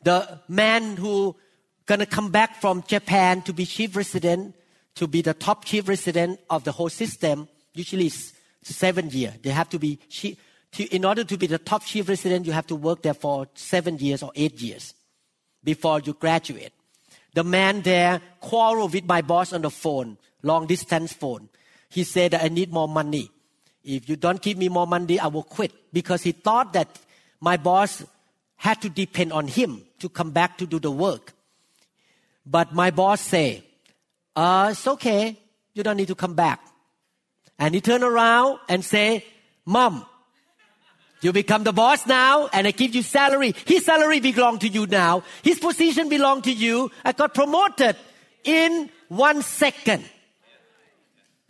the 0.04 0.40
man 0.48 0.96
who 0.96 1.36
gonna 1.86 2.06
come 2.06 2.32
back 2.32 2.62
from 2.62 2.84
Japan 2.88 3.42
to 3.44 3.54
be 3.54 3.66
chief 3.66 3.96
resident, 3.96 4.56
to 4.96 5.08
be 5.08 5.22
the 5.22 5.34
top 5.34 5.66
chief 5.66 5.88
resident 5.88 6.40
of 6.50 6.64
the 6.64 6.72
whole 6.72 6.90
system, 6.90 7.48
usually 7.74 8.10
seven 8.62 9.10
years. 9.10 9.34
They 9.42 9.50
have 9.50 9.70
to 9.70 9.80
be 9.80 9.98
chief, 10.10 10.38
to, 10.74 10.84
in 10.96 11.06
order 11.06 11.24
to 11.24 11.38
be 11.38 11.48
the 11.48 11.58
top 11.58 11.84
chief 11.84 12.08
resident, 12.08 12.46
you 12.46 12.52
have 12.52 12.68
to 12.68 12.76
work 12.76 13.02
there 13.02 13.14
for 13.14 13.48
seven 13.54 13.98
years 13.98 14.24
or 14.24 14.32
eight 14.36 14.62
years 14.62 14.94
before 15.64 16.00
you 16.00 16.14
graduate. 16.14 16.72
The 17.34 17.44
man 17.44 17.82
there 17.82 18.22
quarreled 18.40 18.94
with 18.94 19.06
my 19.06 19.22
boss 19.22 19.54
on 19.54 19.62
the 19.62 19.70
phone, 19.70 20.18
long 20.42 20.68
distance 20.68 21.14
phone. 21.14 21.50
He 21.90 22.04
said 22.04 22.34
I 22.34 22.48
need 22.48 22.72
more 22.72 22.88
money. 22.88 23.30
If 23.84 24.10
you 24.10 24.16
don't 24.16 24.42
give 24.42 24.58
me 24.58 24.68
more 24.70 24.88
money, 24.88 25.20
I 25.20 25.28
will 25.28 25.44
quit 25.44 25.72
because 25.94 26.24
he 26.24 26.34
thought 26.34 26.74
that 26.74 27.00
my 27.40 27.58
boss 27.58 28.04
had 28.56 28.82
to 28.82 28.90
depend 28.90 29.32
on 29.34 29.48
him 29.48 29.84
to 30.00 30.10
come 30.10 30.32
back 30.32 30.58
to 30.58 30.66
do 30.66 30.80
the 30.80 30.92
work. 30.92 31.34
But 32.46 32.74
my 32.74 32.92
boss 32.92 33.22
say, 33.22 33.64
uh, 34.36 34.70
it's 34.72 34.88
okay. 34.88 35.38
You 35.74 35.84
don't 35.84 35.98
need 35.98 36.08
to 36.08 36.16
come 36.16 36.34
back. 36.34 36.60
And 37.60 37.76
he 37.76 37.82
turned 37.82 38.04
around 38.04 38.60
and 38.70 38.84
say, 38.84 39.26
mom, 39.66 40.06
you 41.22 41.34
become 41.34 41.64
the 41.64 41.74
boss 41.74 42.06
now 42.06 42.48
and 42.54 42.68
I 42.68 42.72
give 42.72 42.94
you 42.94 43.02
salary. 43.02 43.56
His 43.66 43.86
salary 43.86 44.20
belong 44.20 44.60
to 44.60 44.68
you 44.68 44.86
now. 44.86 45.24
His 45.44 45.60
position 45.60 46.10
belong 46.10 46.44
to 46.44 46.52
you. 46.52 46.92
I 47.04 47.12
got 47.12 47.34
promoted 47.34 47.96
in 48.44 48.90
one 49.08 49.42
second. 49.42 50.06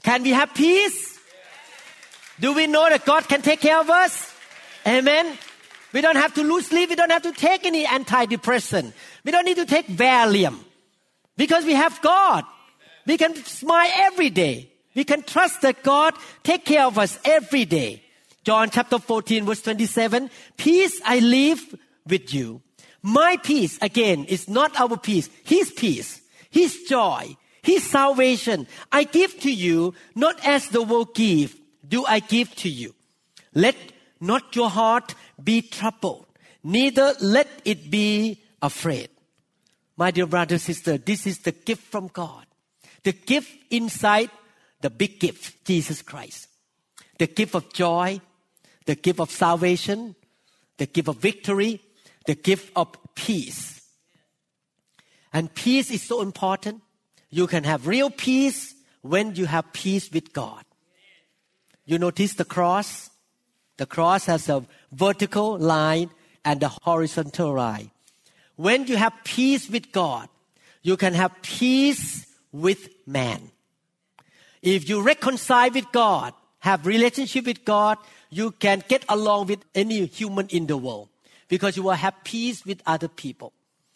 Can 0.03 0.23
we 0.23 0.31
have 0.31 0.53
peace? 0.53 1.19
Do 2.39 2.53
we 2.53 2.67
know 2.67 2.87
that 2.89 3.05
God 3.05 3.27
can 3.27 3.41
take 3.41 3.59
care 3.59 3.79
of 3.79 3.89
us? 3.89 4.33
Amen. 4.85 5.37
We 5.97 6.01
don't 6.01 6.17
have 6.17 6.35
to 6.35 6.43
lose 6.43 6.67
sleep. 6.67 6.91
We 6.91 6.95
don't 6.95 7.09
have 7.09 7.23
to 7.23 7.31
take 7.31 7.65
any 7.65 7.83
antidepressant. 7.83 8.93
We 9.23 9.31
don't 9.31 9.45
need 9.45 9.57
to 9.57 9.65
take 9.65 9.87
Valium 9.87 10.59
because 11.35 11.65
we 11.65 11.73
have 11.73 11.99
God. 12.03 12.45
We 13.07 13.17
can 13.17 13.33
smile 13.33 13.89
every 13.95 14.29
day. 14.29 14.71
We 14.93 15.05
can 15.05 15.23
trust 15.23 15.63
that 15.63 15.81
God 15.81 16.13
take 16.43 16.65
care 16.65 16.83
of 16.83 16.99
us 16.99 17.17
every 17.25 17.65
day. 17.65 18.03
John 18.43 18.69
chapter 18.69 18.99
14 18.99 19.45
verse 19.45 19.63
27. 19.63 20.29
Peace 20.55 21.01
I 21.03 21.17
leave 21.17 21.75
with 22.05 22.31
you. 22.31 22.61
My 23.01 23.37
peace 23.41 23.79
again 23.81 24.25
is 24.25 24.47
not 24.47 24.79
our 24.79 24.97
peace. 24.97 25.31
His 25.45 25.71
peace. 25.71 26.21
His 26.51 26.79
joy. 26.83 27.35
His 27.63 27.81
salvation. 27.81 28.67
I 28.91 29.03
give 29.05 29.39
to 29.39 29.51
you 29.51 29.95
not 30.13 30.45
as 30.45 30.69
the 30.69 30.83
world 30.83 31.15
give. 31.15 31.55
Do 31.87 32.05
I 32.05 32.19
give 32.19 32.53
to 32.57 32.69
you. 32.69 32.93
Let 33.55 33.75
not 34.19 34.55
your 34.55 34.69
heart 34.69 35.15
be 35.41 35.61
troubled, 35.61 36.25
neither 36.63 37.13
let 37.21 37.47
it 37.65 37.89
be 37.89 38.41
afraid. 38.61 39.09
My 39.95 40.11
dear 40.11 40.27
brother 40.27 40.57
sister, 40.57 40.97
this 40.97 41.25
is 41.25 41.39
the 41.39 41.51
gift 41.51 41.83
from 41.83 42.07
God. 42.07 42.45
The 43.03 43.13
gift 43.13 43.51
inside 43.71 44.29
the 44.81 44.89
big 44.89 45.19
gift, 45.19 45.65
Jesus 45.65 46.01
Christ. 46.01 46.47
The 47.17 47.27
gift 47.27 47.55
of 47.55 47.73
joy, 47.73 48.21
the 48.85 48.95
gift 48.95 49.19
of 49.19 49.31
salvation, 49.31 50.15
the 50.77 50.85
gift 50.85 51.07
of 51.07 51.17
victory, 51.17 51.81
the 52.25 52.35
gift 52.35 52.71
of 52.75 52.95
peace. 53.15 53.81
And 55.33 55.53
peace 55.53 55.89
is 55.91 56.03
so 56.03 56.21
important. 56.21 56.81
You 57.29 57.47
can 57.47 57.63
have 57.63 57.87
real 57.87 58.09
peace 58.09 58.75
when 59.01 59.35
you 59.35 59.45
have 59.45 59.73
peace 59.73 60.11
with 60.11 60.31
God. 60.33 60.63
You 61.85 61.97
notice 61.97 62.33
the 62.33 62.45
cross? 62.45 63.09
The 63.77 63.85
cross 63.85 64.25
has 64.25 64.49
a 64.49 64.65
vertical 64.91 65.57
line 65.57 66.09
and 66.43 66.61
a 66.63 66.69
horizontal 66.69 67.53
line. 67.53 67.91
When 68.55 68.87
you 68.87 68.97
have 68.97 69.13
peace 69.23 69.69
with 69.69 69.91
God, 69.91 70.29
you 70.81 70.97
can 70.97 71.13
have 71.13 71.31
peace 71.41 72.25
with 72.51 72.89
man. 73.05 73.51
If 74.61 74.89
you 74.89 75.01
reconcile 75.01 75.71
with 75.71 75.91
God, 75.91 76.33
have 76.59 76.85
relationship 76.85 77.45
with 77.45 77.63
God, 77.63 77.97
you 78.29 78.51
can 78.51 78.83
get 78.87 79.05
along 79.07 79.47
with 79.47 79.59
any 79.75 80.05
human 80.05 80.47
in 80.47 80.67
the 80.67 80.77
world 80.77 81.09
because 81.47 81.77
you 81.77 81.83
will 81.83 81.91
have 81.91 82.15
peace 82.23 82.65
with 82.65 82.81
other 82.85 83.07
people. 83.07 83.53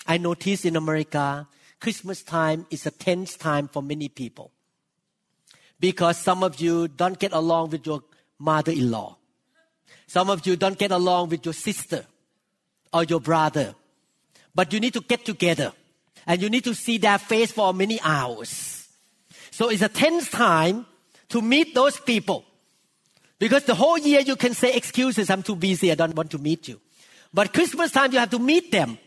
I 0.07 0.17
notice 0.17 0.63
in 0.63 0.75
America, 0.75 1.47
Christmas 1.79 2.21
time 2.21 2.67
is 2.69 2.85
a 2.85 2.91
tense 2.91 3.35
time 3.35 3.67
for 3.67 3.81
many 3.81 4.07
people 4.09 4.51
because 5.79 6.17
some 6.17 6.43
of 6.43 6.61
you 6.61 6.87
don't 6.87 7.17
get 7.17 7.33
along 7.33 7.71
with 7.71 7.85
your 7.85 8.03
mother-in-law. 8.37 9.17
Some 10.11 10.29
of 10.29 10.45
you 10.45 10.57
don't 10.57 10.77
get 10.77 10.91
along 10.91 11.29
with 11.29 11.45
your 11.45 11.53
sister 11.53 12.05
or 12.91 13.05
your 13.05 13.21
brother, 13.21 13.75
but 14.53 14.73
you 14.73 14.81
need 14.81 14.91
to 14.95 14.99
get 14.99 15.23
together 15.23 15.71
and 16.27 16.41
you 16.41 16.49
need 16.49 16.65
to 16.65 16.75
see 16.75 16.97
their 16.97 17.17
face 17.17 17.53
for 17.53 17.73
many 17.73 17.97
hours. 18.01 18.89
So 19.51 19.69
it's 19.69 19.81
a 19.81 19.87
tense 19.87 20.29
time 20.29 20.85
to 21.29 21.41
meet 21.41 21.73
those 21.73 21.97
people. 21.97 22.43
Because 23.39 23.63
the 23.63 23.73
whole 23.73 23.97
year 23.97 24.19
you 24.19 24.35
can 24.35 24.53
say 24.53 24.73
excuses, 24.73 25.29
I'm 25.29 25.43
too 25.43 25.55
busy, 25.55 25.93
I 25.93 25.95
don't 25.95 26.13
want 26.13 26.29
to 26.31 26.39
meet 26.39 26.67
you. 26.67 26.81
But 27.33 27.53
Christmas 27.53 27.93
time 27.93 28.11
you 28.11 28.19
have 28.19 28.31
to 28.31 28.39
meet 28.39 28.69
them. 28.69 28.97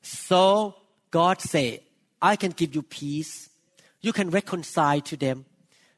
So 0.00 0.76
God 1.10 1.40
say, 1.40 1.80
I 2.22 2.36
can 2.36 2.52
give 2.52 2.72
you 2.76 2.82
peace. 2.82 3.50
You 4.00 4.12
can 4.12 4.30
reconcile 4.30 5.00
to 5.00 5.16
them. 5.16 5.44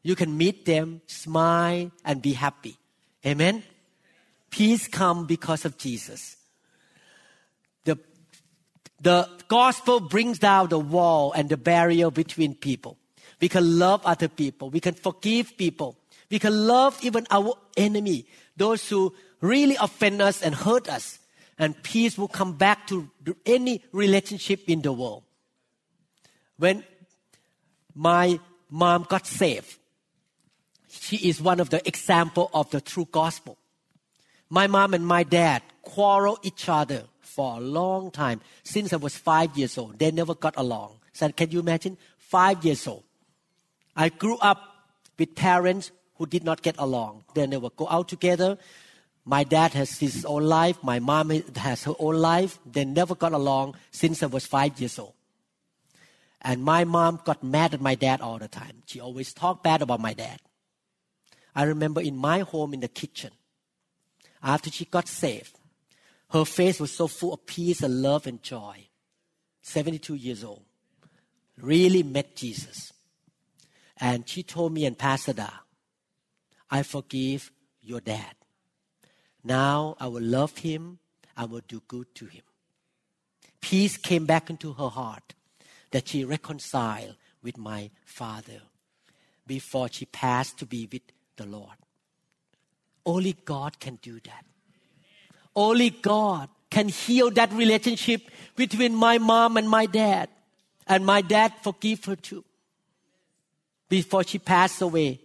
You 0.03 0.17
can 0.17 0.39
meet 0.39 0.65
them, 0.65 1.03
smile, 1.07 1.91
and 2.03 2.23
be 2.23 2.33
happy. 2.33 2.79
Amen. 3.27 3.63
Peace 4.53 4.87
come 4.87 5.25
because 5.25 5.65
of 5.65 5.79
Jesus. 5.79 6.37
The, 7.85 7.99
the 9.01 9.27
gospel 9.49 9.99
brings 9.99 10.39
down 10.39 10.69
the 10.69 10.79
wall 10.79 11.33
and 11.33 11.49
the 11.49 11.57
barrier 11.57 12.11
between 12.11 12.55
people. 12.55 12.99
We 13.41 13.49
can 13.49 13.79
love 13.79 14.03
other 14.05 14.29
people. 14.29 14.69
We 14.69 14.79
can 14.79 14.93
forgive 14.93 15.57
people. 15.57 15.97
We 16.31 16.39
can 16.39 16.67
love 16.67 16.99
even 17.03 17.27
our 17.31 17.55
enemy, 17.79 18.27
those 18.55 18.87
who 18.91 19.15
really 19.41 19.77
offend 19.81 20.21
us 20.21 20.43
and 20.43 20.55
hurt 20.55 20.87
us. 20.87 21.19
And 21.59 21.83
peace 21.83 22.19
will 22.19 22.29
come 22.29 22.53
back 22.53 22.87
to 22.89 23.11
any 23.47 23.83
relationship 23.91 24.61
in 24.69 24.83
the 24.83 24.93
world. 24.93 25.23
When 26.59 26.85
my 27.95 28.39
mom 28.69 29.07
got 29.09 29.27
saved, 29.27 29.79
she 30.91 31.17
is 31.29 31.41
one 31.41 31.59
of 31.59 31.71
the 31.71 31.87
example 31.89 32.51
of 32.53 32.71
the 32.71 32.83
true 32.83 33.09
gospel. 33.11 33.57
My 34.53 34.67
mom 34.67 34.93
and 34.93 35.07
my 35.07 35.23
dad 35.23 35.63
quarrel 35.81 36.39
each 36.43 36.69
other 36.69 37.05
for 37.23 37.57
a 37.57 37.61
long 37.61 38.11
time 38.11 38.43
since 38.63 38.93
I 38.93 38.97
was 38.97 39.17
five 39.17 39.57
years 39.57 39.79
old. 39.79 39.99
They 39.99 40.11
never 40.11 40.35
got 40.35 40.53
along. 40.59 40.99
So 41.15 41.33
can 41.33 41.51
you 41.51 41.61
imagine? 41.61 41.97
Five 42.19 42.63
years 42.63 42.87
old. 42.87 43.03
I 43.97 44.11
grew 44.11 44.37
up 44.37 44.61
with 45.19 45.35
parents 45.35 45.91
who 46.17 46.27
did 46.27 46.45
not 46.45 46.61
get 46.61 46.77
along. 46.79 47.25
They 47.33 47.47
never 47.47 47.71
go 47.71 47.89
out 47.89 48.09
together. 48.09 48.59
My 49.25 49.43
dad 49.43 49.73
has 49.73 49.99
his 49.99 50.27
own 50.27 50.45
life. 50.45 50.77
My 50.83 50.99
mom 50.99 51.31
has 51.57 51.85
her 51.85 51.95
own 51.99 52.17
life. 52.17 52.59
They 52.71 52.85
never 52.85 53.15
got 53.15 53.33
along 53.33 53.77
since 53.91 54.23
I 54.23 54.27
was 54.27 54.45
five 54.45 54.79
years 54.79 54.99
old. 54.99 55.15
And 56.43 56.63
my 56.63 56.85
mom 56.85 57.21
got 57.25 57.43
mad 57.43 57.73
at 57.73 57.81
my 57.81 57.95
dad 57.95 58.21
all 58.21 58.39
the 58.39 58.49
time. 58.49 58.83
She 58.85 59.01
always 59.01 59.33
talked 59.33 59.65
bad 59.65 59.81
about 59.81 60.01
my 60.01 60.13
dad. 60.13 60.41
I 61.55 61.63
remember 61.63 62.03
in 62.03 62.19
my 62.19 62.41
home 62.41 62.75
in 62.75 62.81
the 62.81 62.89
kitchen, 62.89 63.31
after 64.43 64.71
she 64.71 64.85
got 64.85 65.09
saved, 65.09 65.59
her 66.31 66.45
face 66.45 66.81
was 66.81 66.93
so 66.93 67.07
full 67.07 67.35
of 67.35 67.47
peace 67.47 67.83
and 67.83 68.03
love 68.03 68.27
and 68.27 68.43
joy. 68.43 68.89
72 69.63 70.15
years 70.15 70.43
old. 70.43 70.65
Really 71.61 72.03
met 72.03 72.35
Jesus. 72.35 72.93
And 73.99 74.29
she 74.29 74.43
told 74.43 74.73
me 74.73 74.85
and 74.85 74.99
Pastor 74.99 75.33
Da, 75.33 75.49
I 76.71 76.83
forgive 76.83 77.53
your 77.81 78.01
dad. 78.01 78.35
Now 79.45 79.97
I 80.01 80.09
will 80.09 80.23
love 80.23 80.59
him. 80.59 80.99
I 81.37 81.45
will 81.45 81.63
do 81.67 81.83
good 81.87 82.15
to 82.17 82.27
him. 82.27 82.43
Peace 83.61 83.97
came 83.97 84.27
back 84.27 84.51
into 84.51 84.73
her 84.73 84.89
heart 84.89 85.35
that 85.93 86.09
she 86.09 86.25
reconciled 86.25 87.17
with 87.43 87.57
my 87.57 87.91
father 88.05 88.63
before 89.47 89.89
she 89.91 90.07
passed 90.07 90.59
to 90.59 90.67
be 90.67 90.89
with 90.91 91.03
the 91.37 91.47
Lord. 91.47 91.77
Only 93.05 93.35
God 93.45 93.81
can 93.81 93.99
do 94.03 94.21
that. 94.21 94.45
Only 95.55 95.91
God 95.91 96.49
can 96.71 96.89
heal 96.89 97.31
that 97.33 97.53
relationship 97.53 98.23
between 98.57 98.95
my 98.95 99.19
mom 99.19 99.57
and 99.57 99.69
my 99.69 99.87
dad. 99.87 100.29
And 100.87 101.05
my 101.05 101.21
dad 101.21 101.53
forgive 101.63 102.05
her 102.07 102.17
too. 102.17 102.45
Before 103.89 104.25
she 104.25 104.39
passed 104.39 104.81
away, 104.81 105.21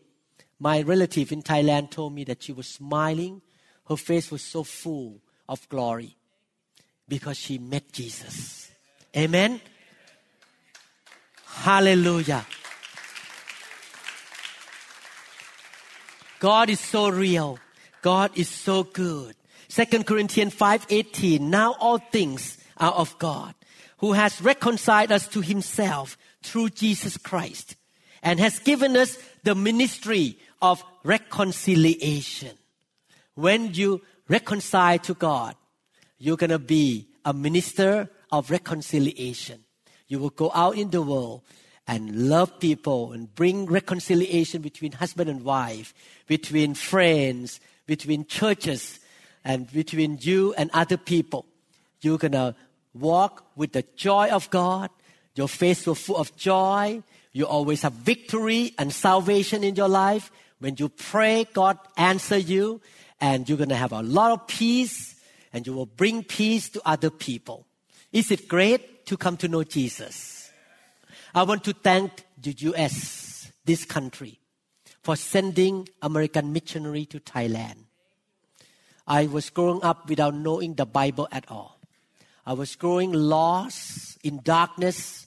my 0.60 0.82
relative 0.82 1.32
in 1.32 1.42
Thailand 1.42 1.92
told 1.92 2.14
me 2.14 2.24
that 2.26 2.44
she 2.44 2.52
was 2.52 2.68
smiling. 2.68 3.42
Her 3.88 3.96
face 3.96 4.30
was 4.30 4.42
so 4.42 4.64
full 4.64 5.22
of 5.48 5.68
glory 5.70 6.18
because 7.08 7.38
she 7.38 7.58
met 7.58 7.92
Jesus. 7.92 8.70
Amen. 9.16 9.62
Hallelujah. 11.46 12.46
God 16.40 16.70
is 16.70 16.80
so 16.80 17.10
real. 17.10 17.58
God 18.02 18.32
is 18.36 18.50
so 18.50 18.84
good. 18.84 19.36
Second 19.68 20.06
Corinthians 20.06 20.54
5:18 20.54 21.50
Now 21.50 21.74
all 21.80 21.98
things 21.98 22.58
are 22.78 22.94
of 22.94 23.18
God 23.18 23.56
who 24.00 24.14
has 24.14 24.42
reconciled 24.42 25.12
us 25.12 25.28
to 25.28 25.42
himself 25.42 26.18
through 26.44 26.70
Jesus 26.70 27.18
Christ 27.18 27.76
and 28.22 28.40
has 28.40 28.60
given 28.60 28.96
us 28.96 29.18
the 29.44 29.56
ministry 29.56 30.38
of 30.62 30.84
reconciliation. 31.04 32.58
When 33.36 33.74
you 33.74 34.02
reconcile 34.28 35.00
to 35.00 35.14
God, 35.14 35.56
you're 36.18 36.38
going 36.38 36.50
to 36.50 36.60
be 36.60 37.08
a 37.26 37.34
minister 37.34 38.10
of 38.32 38.52
reconciliation. 38.52 39.64
You 40.08 40.20
will 40.20 40.32
go 40.32 40.52
out 40.54 40.78
in 40.78 40.90
the 40.90 41.02
world 41.02 41.42
and 41.88 42.30
love 42.30 42.60
people 42.60 43.14
and 43.14 43.34
bring 43.34 43.66
reconciliation 43.66 44.62
between 44.62 44.94
husband 44.94 45.30
and 45.30 45.44
wife, 45.44 45.94
between 46.28 46.74
friends, 46.74 47.60
between 47.88 48.26
churches, 48.26 49.00
and 49.48 49.72
between 49.72 50.18
you 50.22 50.54
and 50.58 50.70
other 50.74 50.98
people. 50.98 51.46
You're 52.02 52.18
going 52.18 52.34
to 52.34 52.54
walk 52.94 53.46
with 53.56 53.72
the 53.72 53.86
joy 53.96 54.28
of 54.30 54.50
God. 54.50 54.90
Your 55.36 55.48
face 55.48 55.88
will 55.88 55.96
full 55.96 56.18
of 56.18 56.36
joy. 56.36 57.02
You 57.32 57.46
always 57.46 57.82
have 57.84 57.94
victory 57.94 58.74
and 58.78 58.92
salvation 58.92 59.64
in 59.64 59.76
your 59.76 59.88
life. 59.88 60.32
When 60.60 60.76
you 60.78 60.90
pray, 60.90 61.46
God 61.54 61.78
answer 61.96 62.38
you 62.38 62.82
and 63.22 63.48
you're 63.48 63.58
going 63.58 63.70
to 63.70 63.76
have 63.76 63.94
a 63.94 64.02
lot 64.02 64.32
of 64.32 64.48
peace 64.48 65.16
and 65.54 65.66
you 65.66 65.74
will 65.74 65.86
bring 65.86 66.24
peace 66.24 66.70
to 66.70 66.82
other 66.86 67.10
people. 67.10 67.66
Is 68.12 68.32
it 68.32 68.48
great 68.48 69.06
to 69.06 69.16
come 69.16 69.38
to 69.38 69.48
know 69.48 69.64
Jesus? 69.64 70.52
I 71.34 71.44
want 71.44 71.64
to 71.66 71.74
thank 71.74 72.12
the 72.42 72.54
US, 72.58 73.52
this 73.64 73.86
country, 73.86 74.40
for 75.08 75.16
sending 75.16 75.88
American 76.02 76.52
missionary 76.52 77.06
to 77.06 77.18
Thailand. 77.22 77.86
I 79.08 79.28
was 79.28 79.50
growing 79.50 79.82
up 79.82 80.10
without 80.10 80.36
knowing 80.36 80.74
the 80.74 80.86
Bible 80.86 81.30
at 81.32 81.50
all. 81.50 81.80
I 82.46 82.52
was 82.52 82.76
growing 82.76 83.14
lost 83.14 84.18
in 84.22 84.42
darkness, 84.44 85.26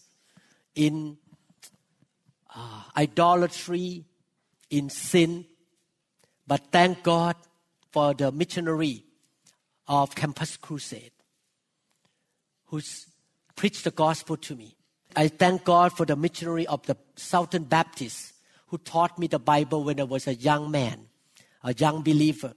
in 0.74 1.16
uh, 2.54 2.82
idolatry, 2.94 4.04
in 4.68 4.90
sin. 4.90 5.46
But 6.46 6.60
thank 6.70 7.02
God 7.02 7.36
for 7.90 8.12
the 8.12 8.30
missionary 8.30 9.06
of 9.88 10.14
Campus 10.14 10.58
Crusade 10.58 11.12
who's 12.66 13.06
preached 13.56 13.84
the 13.84 13.92
gospel 13.92 14.36
to 14.36 14.54
me. 14.54 14.76
I 15.16 15.28
thank 15.28 15.64
God 15.64 15.96
for 15.96 16.04
the 16.04 16.16
missionary 16.16 16.66
of 16.66 16.84
the 16.84 16.98
Southern 17.16 17.64
Baptists 17.64 18.34
who 18.70 18.78
taught 18.78 19.18
me 19.18 19.26
the 19.26 19.38
Bible 19.38 19.84
when 19.84 20.00
I 20.00 20.04
was 20.04 20.26
a 20.26 20.34
young 20.34 20.70
man, 20.70 21.08
a 21.62 21.74
young 21.74 22.02
believer. 22.02 22.54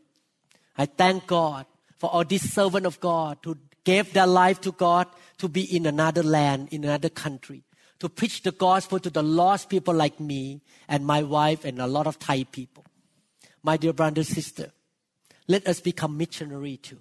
I 0.78 0.86
thank 0.86 1.28
God 1.28 1.66
for 1.97 2.09
all 2.11 2.24
these 2.24 2.53
servants 2.53 2.88
of 2.88 2.99
God 2.99 3.39
who 3.43 3.57
gave 3.84 4.14
their 4.14 4.28
life 4.28 4.61
to 4.61 4.72
God 4.72 5.07
to 5.39 5.49
be 5.49 5.64
in 5.76 5.86
another 5.86 6.24
land, 6.24 6.70
in 6.72 6.84
another 6.84 7.09
country, 7.09 7.64
to 7.99 8.09
preach 8.09 8.43
the 8.43 8.51
gospel 8.51 8.99
to 8.99 9.09
the 9.09 9.24
lost 9.24 9.70
people 9.70 9.93
like 9.93 10.20
me 10.20 10.61
and 10.88 11.05
my 11.05 11.24
wife 11.24 11.66
and 11.66 11.80
a 11.80 11.88
lot 11.88 12.07
of 12.07 12.20
Thai 12.20 12.43
people. 12.43 12.86
My 13.64 13.78
dear 13.78 13.93
brother 13.93 14.20
and 14.20 14.28
sister, 14.28 14.72
let 15.47 15.68
us 15.68 15.82
become 15.82 16.18
missionary 16.18 16.78
too. 16.78 16.99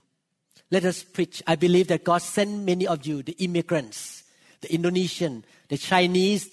Let 0.70 0.84
us 0.84 1.02
preach. 1.02 1.42
I 1.46 1.56
believe 1.56 1.88
that 1.88 2.02
God 2.02 2.22
sent 2.22 2.64
many 2.64 2.86
of 2.86 3.06
you, 3.06 3.22
the 3.22 3.32
immigrants, 3.32 4.24
the 4.62 4.72
Indonesian, 4.72 5.44
the 5.68 5.76
Chinese, 5.76 6.50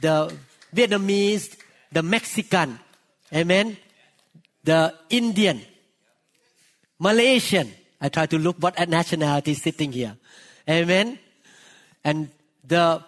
the 0.00 0.32
Vietnamese, 0.74 1.56
the 1.92 2.02
Mexican, 2.02 2.78
amen, 3.32 3.76
the 4.64 4.94
Indian, 5.10 5.60
Malaysian. 6.98 7.72
I 8.00 8.08
try 8.08 8.26
to 8.26 8.38
look 8.38 8.56
what 8.60 8.78
nationality 8.88 9.52
is 9.52 9.62
sitting 9.62 9.92
here, 9.92 10.16
amen, 10.68 11.18
and 12.04 12.28
the 12.64 13.02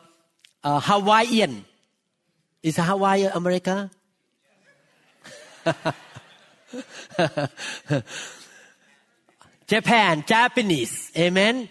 uh, 0.64 0.80
Hawaiian. 0.80 1.64
Is 2.60 2.76
Hawaii 2.76 3.24
America? 3.32 3.88
Japan, 9.68 10.24
Japanese, 10.26 11.12
amen. 11.16 11.68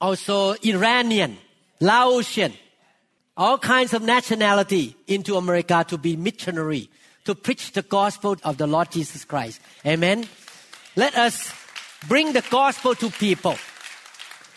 Also 0.00 0.54
Iranian, 0.62 1.36
Laotian, 1.80 2.52
all 3.40 3.56
kinds 3.56 3.94
of 3.94 4.02
nationality 4.02 4.94
into 5.06 5.34
America 5.34 5.82
to 5.88 5.96
be 5.96 6.14
missionary, 6.14 6.90
to 7.24 7.34
preach 7.34 7.72
the 7.72 7.80
gospel 7.80 8.36
of 8.44 8.58
the 8.58 8.66
Lord 8.66 8.90
Jesus 8.90 9.24
Christ. 9.24 9.62
Amen. 9.86 10.28
Let 10.94 11.16
us 11.16 11.50
bring 12.06 12.34
the 12.34 12.44
gospel 12.50 12.94
to 12.96 13.08
people. 13.08 13.56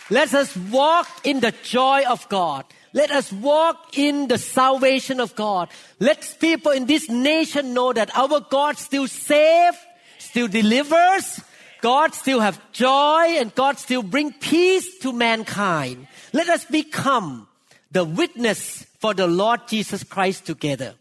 Let 0.10 0.34
us 0.34 0.58
walk 0.70 1.08
in 1.24 1.40
the 1.40 1.54
joy 1.64 2.04
of 2.04 2.28
God. 2.28 2.66
Let 2.92 3.10
us 3.10 3.32
walk 3.32 3.98
in 3.98 4.28
the 4.28 4.38
salvation 4.38 5.22
of 5.22 5.34
God. 5.34 5.70
Let 6.02 6.36
people 6.42 6.74
in 6.74 6.86
this 6.86 7.10
nation 7.10 7.74
know 7.74 7.94
that 7.94 8.12
our 8.14 8.42
God 8.42 8.78
still 8.78 9.08
saves, 9.08 9.78
still 10.20 10.50
delivers, 10.50 11.40
God 11.80 12.14
still 12.14 12.42
have 12.42 12.60
joy 12.74 13.40
and 13.40 13.56
God 13.56 13.78
still 13.78 14.04
bring 14.04 14.34
peace 14.34 15.00
to 15.00 15.14
mankind. 15.14 16.08
Let 16.34 16.50
us 16.50 16.66
become 16.66 17.48
the 17.94 18.04
witness 18.04 18.88
for 19.00 19.14
the 19.14 19.28
Lord 19.28 19.68
Jesus 19.68 20.04
Christ 20.04 20.46
together. 20.46 20.96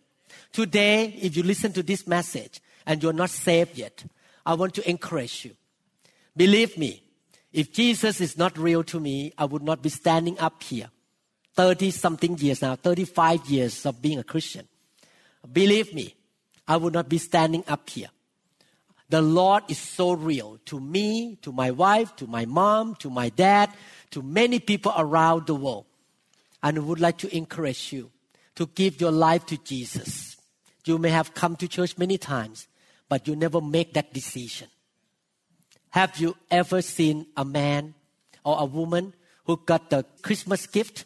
Today, 0.52 1.06
if 1.20 1.34
you 1.34 1.42
listen 1.42 1.72
to 1.72 1.82
this 1.82 2.06
message 2.06 2.60
and 2.84 3.02
you're 3.02 3.14
not 3.14 3.30
saved 3.30 3.78
yet, 3.78 4.04
I 4.44 4.54
want 4.54 4.74
to 4.74 4.88
encourage 4.88 5.46
you. 5.46 5.52
Believe 6.36 6.76
me, 6.76 7.02
if 7.50 7.72
Jesus 7.72 8.20
is 8.20 8.36
not 8.36 8.58
real 8.58 8.84
to 8.84 9.00
me, 9.00 9.32
I 9.38 9.46
would 9.46 9.62
not 9.62 9.82
be 9.82 9.88
standing 9.88 10.38
up 10.38 10.62
here. 10.62 10.90
30 11.54 11.90
something 11.92 12.36
years 12.36 12.60
now, 12.60 12.76
35 12.76 13.46
years 13.46 13.86
of 13.86 14.02
being 14.02 14.18
a 14.18 14.24
Christian. 14.24 14.68
Believe 15.50 15.94
me, 15.94 16.14
I 16.68 16.76
would 16.76 16.92
not 16.92 17.08
be 17.08 17.18
standing 17.18 17.64
up 17.68 17.88
here. 17.88 18.08
The 19.08 19.22
Lord 19.22 19.64
is 19.68 19.78
so 19.78 20.12
real 20.12 20.58
to 20.66 20.78
me, 20.78 21.38
to 21.42 21.52
my 21.52 21.70
wife, 21.70 22.14
to 22.16 22.26
my 22.26 22.44
mom, 22.44 22.96
to 22.96 23.08
my 23.08 23.30
dad, 23.30 23.70
to 24.10 24.22
many 24.22 24.58
people 24.58 24.92
around 24.96 25.46
the 25.46 25.54
world. 25.54 25.86
And 26.62 26.86
would 26.86 27.00
like 27.00 27.18
to 27.18 27.36
encourage 27.36 27.92
you 27.92 28.10
to 28.54 28.66
give 28.66 29.00
your 29.00 29.10
life 29.10 29.46
to 29.46 29.56
Jesus. 29.56 30.36
You 30.84 30.98
may 30.98 31.10
have 31.10 31.34
come 31.34 31.56
to 31.56 31.68
church 31.68 31.98
many 31.98 32.18
times, 32.18 32.68
but 33.08 33.26
you 33.26 33.34
never 33.36 33.60
make 33.60 33.94
that 33.94 34.12
decision. 34.12 34.68
Have 35.90 36.18
you 36.18 36.36
ever 36.50 36.80
seen 36.82 37.26
a 37.36 37.44
man 37.44 37.94
or 38.44 38.56
a 38.60 38.64
woman 38.64 39.14
who 39.44 39.60
got 39.66 39.90
the 39.90 40.04
Christmas 40.22 40.66
gift 40.66 41.04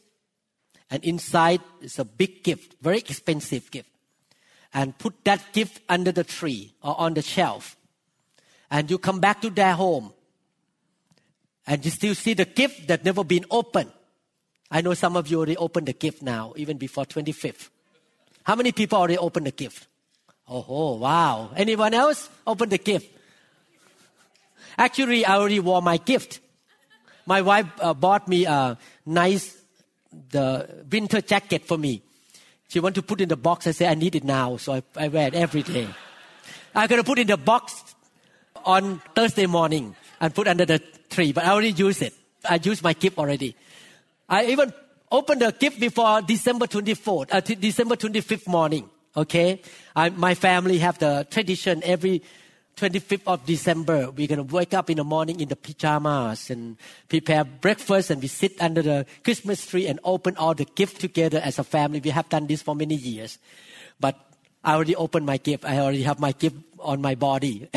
and 0.90 1.02
inside 1.04 1.61
is 1.80 1.98
a 1.98 2.04
big 2.04 2.44
gift, 2.44 2.76
very 2.80 2.98
expensive 2.98 3.70
gift, 3.70 3.88
and 4.72 4.96
put 4.98 5.24
that 5.24 5.42
gift 5.52 5.80
under 5.88 6.12
the 6.12 6.22
tree 6.24 6.74
or 6.82 6.98
on 7.00 7.14
the 7.14 7.22
shelf 7.22 7.76
and 8.70 8.90
you 8.90 8.98
come 8.98 9.20
back 9.20 9.40
to 9.40 9.50
their 9.50 9.74
home 9.74 10.12
and 11.66 11.84
you 11.84 11.90
still 11.90 12.14
see 12.14 12.34
the 12.34 12.44
gift 12.44 12.88
that 12.88 13.04
never 13.04 13.24
been 13.24 13.44
opened. 13.50 13.90
I 14.70 14.80
know 14.80 14.94
some 14.94 15.16
of 15.16 15.28
you 15.28 15.38
already 15.38 15.56
opened 15.56 15.86
the 15.86 15.92
gift 15.92 16.22
now, 16.22 16.52
even 16.56 16.76
before 16.76 17.04
25th. 17.04 17.68
How 18.42 18.54
many 18.54 18.72
people 18.72 18.98
already 18.98 19.18
opened 19.18 19.46
the 19.46 19.52
gift? 19.52 19.86
Oh, 20.48 20.96
wow. 20.96 21.50
Anyone 21.56 21.94
else 21.94 22.28
open 22.46 22.68
the 22.68 22.78
gift? 22.78 23.08
Actually, 24.78 25.24
I 25.24 25.36
already 25.36 25.60
wore 25.60 25.82
my 25.82 25.96
gift. 25.96 26.40
My 27.26 27.42
wife 27.42 27.66
uh, 27.80 27.94
bought 27.94 28.28
me 28.28 28.44
a 28.44 28.78
nice 29.04 29.56
the 30.30 30.84
winter 30.90 31.20
jacket 31.20 31.64
for 31.64 31.76
me. 31.76 32.02
She 32.68 32.80
want 32.80 32.94
to 32.94 33.02
put 33.02 33.20
in 33.20 33.28
the 33.28 33.36
box. 33.36 33.66
I 33.66 33.72
say 33.72 33.86
I 33.86 33.94
need 33.94 34.14
it 34.14 34.24
now, 34.24 34.56
so 34.56 34.74
I, 34.74 34.82
I 34.96 35.08
wear 35.08 35.28
it 35.28 35.34
every 35.34 35.62
day. 35.62 35.88
I'm 36.74 36.88
gonna 36.88 37.04
put 37.04 37.18
in 37.18 37.26
the 37.26 37.36
box 37.36 37.94
on 38.64 39.00
Thursday 39.14 39.46
morning 39.46 39.94
and 40.20 40.34
put 40.34 40.48
under 40.48 40.64
the 40.64 40.78
tree. 41.10 41.32
But 41.32 41.44
I 41.44 41.50
already 41.50 41.72
use 41.72 42.02
it. 42.02 42.14
I 42.48 42.60
use 42.62 42.82
my 42.82 42.92
gift 42.92 43.18
already. 43.18 43.56
I 44.29 44.47
even 44.47 44.72
opened 45.11 45.43
the 45.43 45.53
gift 45.53 45.79
before 45.79 46.22
December 46.22 46.66
24th, 46.66 47.33
uh, 47.33 47.41
December 47.41 47.97
25th 47.97 48.47
morning. 48.47 48.91
Okay, 49.16 49.62
I, 49.95 50.11
my 50.11 50.35
family 50.35 50.79
have 50.79 50.99
the 50.99 51.27
tradition 51.31 51.83
every 51.85 52.22
25th 52.77 53.22
of 53.27 53.47
December, 53.47 54.11
we're 54.11 54.27
going 54.27 54.47
to 54.47 54.55
wake 54.55 54.74
up 54.74 54.91
in 54.91 54.99
the 54.99 55.05
morning 55.05 55.41
in 55.41 55.49
the 55.49 55.57
pajamas 55.57 56.51
and 56.51 56.77
prepare 57.09 57.43
breakfast 57.43 58.11
and 58.11 58.20
we 58.20 58.29
sit 58.29 58.61
under 58.61 58.83
the 58.83 59.07
Christmas 59.24 59.66
tree 59.66 59.87
and 59.87 59.99
open 60.05 60.37
all 60.37 60.55
the 60.55 60.66
gifts 60.66 60.99
together 60.99 61.41
as 61.43 61.59
a 61.59 61.64
family. 61.64 62.01
We 62.01 62.11
have 62.11 62.29
done 62.29 62.47
this 62.47 62.61
for 62.61 62.77
many 62.77 62.95
years. 62.95 63.39
But 63.99 64.20
I 64.62 64.74
already 64.74 64.95
opened 64.95 65.24
my 65.24 65.39
gift. 65.39 65.64
I 65.64 65.79
already 65.79 66.03
have 66.03 66.20
my 66.20 66.33
gift 66.33 66.57
on 66.79 67.01
my 67.01 67.14
body. 67.14 67.70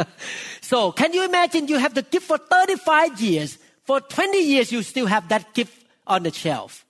so 0.62 0.92
can 0.92 1.12
you 1.12 1.26
imagine 1.26 1.68
you 1.68 1.76
have 1.76 1.92
the 1.92 2.02
gift 2.02 2.26
for 2.26 2.38
35 2.38 3.20
years. 3.20 3.58
For 3.84 4.00
20 4.00 4.38
years, 4.38 4.72
you 4.72 4.82
still 4.82 5.06
have 5.06 5.28
that 5.28 5.52
gift 5.54 5.87
on 6.08 6.24
the 6.24 6.32
shelf. 6.32 6.84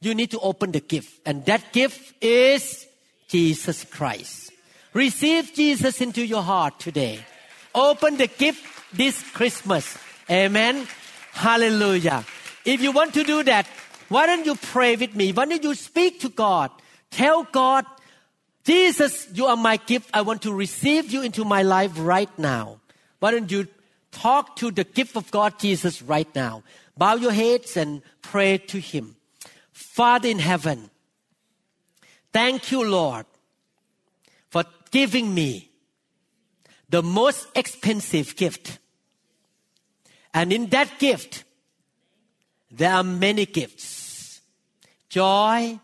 You 0.00 0.14
need 0.14 0.32
to 0.32 0.40
open 0.40 0.72
the 0.72 0.80
gift. 0.80 1.20
And 1.24 1.44
that 1.46 1.72
gift 1.72 2.14
is 2.22 2.86
Jesus 3.28 3.84
Christ. 3.84 4.50
Receive 4.92 5.54
Jesus 5.54 6.00
into 6.00 6.24
your 6.24 6.42
heart 6.42 6.78
today. 6.78 7.24
Open 7.74 8.16
the 8.16 8.26
gift 8.26 8.62
this 8.92 9.22
Christmas. 9.30 9.96
Amen. 10.30 10.86
Hallelujah. 11.32 12.24
If 12.64 12.82
you 12.82 12.92
want 12.92 13.14
to 13.14 13.24
do 13.24 13.42
that, 13.44 13.66
why 14.08 14.26
don't 14.26 14.44
you 14.44 14.54
pray 14.56 14.96
with 14.96 15.14
me? 15.14 15.32
Why 15.32 15.46
don't 15.46 15.62
you 15.62 15.74
speak 15.74 16.20
to 16.20 16.28
God? 16.28 16.70
Tell 17.10 17.44
God, 17.44 17.86
Jesus, 18.64 19.28
you 19.32 19.46
are 19.46 19.56
my 19.56 19.76
gift. 19.76 20.10
I 20.12 20.22
want 20.22 20.42
to 20.42 20.52
receive 20.52 21.10
you 21.10 21.22
into 21.22 21.44
my 21.44 21.62
life 21.62 21.92
right 21.96 22.30
now. 22.38 22.80
Why 23.20 23.30
don't 23.30 23.50
you 23.50 23.68
talk 24.10 24.56
to 24.56 24.70
the 24.70 24.84
gift 24.84 25.16
of 25.16 25.30
God, 25.30 25.58
Jesus, 25.58 26.02
right 26.02 26.28
now? 26.34 26.62
Bow 26.96 27.14
your 27.14 27.32
heads 27.32 27.76
and 27.76 28.02
pray 28.20 28.58
to 28.58 28.78
Him. 28.78 29.16
Father 29.72 30.28
in 30.28 30.38
heaven, 30.38 30.90
thank 32.32 32.70
you, 32.70 32.84
Lord, 32.84 33.26
for 34.50 34.64
giving 34.90 35.34
me 35.34 35.70
the 36.88 37.02
most 37.02 37.48
expensive 37.54 38.36
gift. 38.36 38.78
And 40.34 40.52
in 40.52 40.66
that 40.68 40.98
gift, 40.98 41.44
there 42.70 42.92
are 42.92 43.04
many 43.04 43.46
gifts 43.46 44.40
joy, 45.08 45.78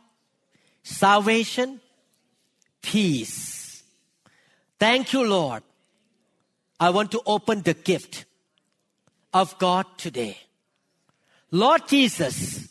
salvation, 0.82 1.80
peace. 2.80 3.82
Thank 4.78 5.12
you, 5.12 5.22
Lord. 5.26 5.62
I 6.80 6.90
want 6.90 7.10
to 7.12 7.20
open 7.26 7.62
the 7.62 7.74
gift 7.74 8.24
of 9.34 9.58
God 9.58 9.84
today. 9.98 10.38
Lord 11.50 11.88
Jesus, 11.88 12.68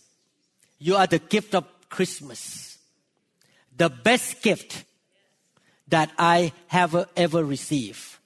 you 0.77 0.95
are 0.95 1.07
the 1.07 1.19
gift 1.19 1.55
of 1.55 1.65
Christmas, 1.89 2.77
the 3.75 3.89
best 3.89 4.41
gift 4.41 4.83
that 5.87 6.11
I 6.17 6.51
have 6.67 7.09
ever 7.15 7.43
received. 7.43 8.17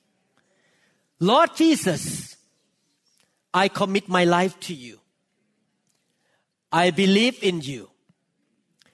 Lord 1.19 1.55
Jesus, 1.55 2.35
I 3.53 3.67
commit 3.67 4.09
my 4.09 4.25
life 4.25 4.59
to 4.61 4.73
you. 4.73 4.99
I 6.71 6.91
believe 6.91 7.43
in 7.43 7.61
you. 7.61 7.89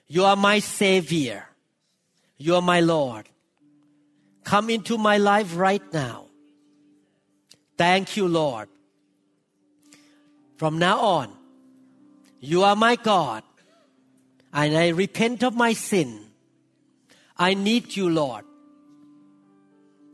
You 0.06 0.24
are 0.24 0.36
my 0.36 0.58
Savior. 0.58 1.46
You 2.36 2.56
are 2.56 2.62
my 2.62 2.80
Lord. 2.80 3.28
Come 4.44 4.70
into 4.70 4.98
my 4.98 5.18
life 5.18 5.56
right 5.56 5.82
now. 5.92 6.26
Thank 7.76 8.16
you, 8.16 8.26
Lord. 8.26 8.68
From 10.56 10.78
now 10.78 10.98
on, 10.98 11.37
you 12.40 12.62
are 12.62 12.76
my 12.76 12.96
God, 12.96 13.42
and 14.52 14.76
I 14.76 14.88
repent 14.88 15.42
of 15.42 15.54
my 15.54 15.72
sin. 15.72 16.20
I 17.36 17.54
need 17.54 17.96
you, 17.96 18.08
Lord. 18.08 18.44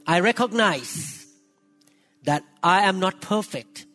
I 0.06 0.20
recognize 0.20 1.26
that 2.24 2.44
I 2.62 2.82
am 2.82 3.00
not 3.00 3.20
perfect. 3.20 3.86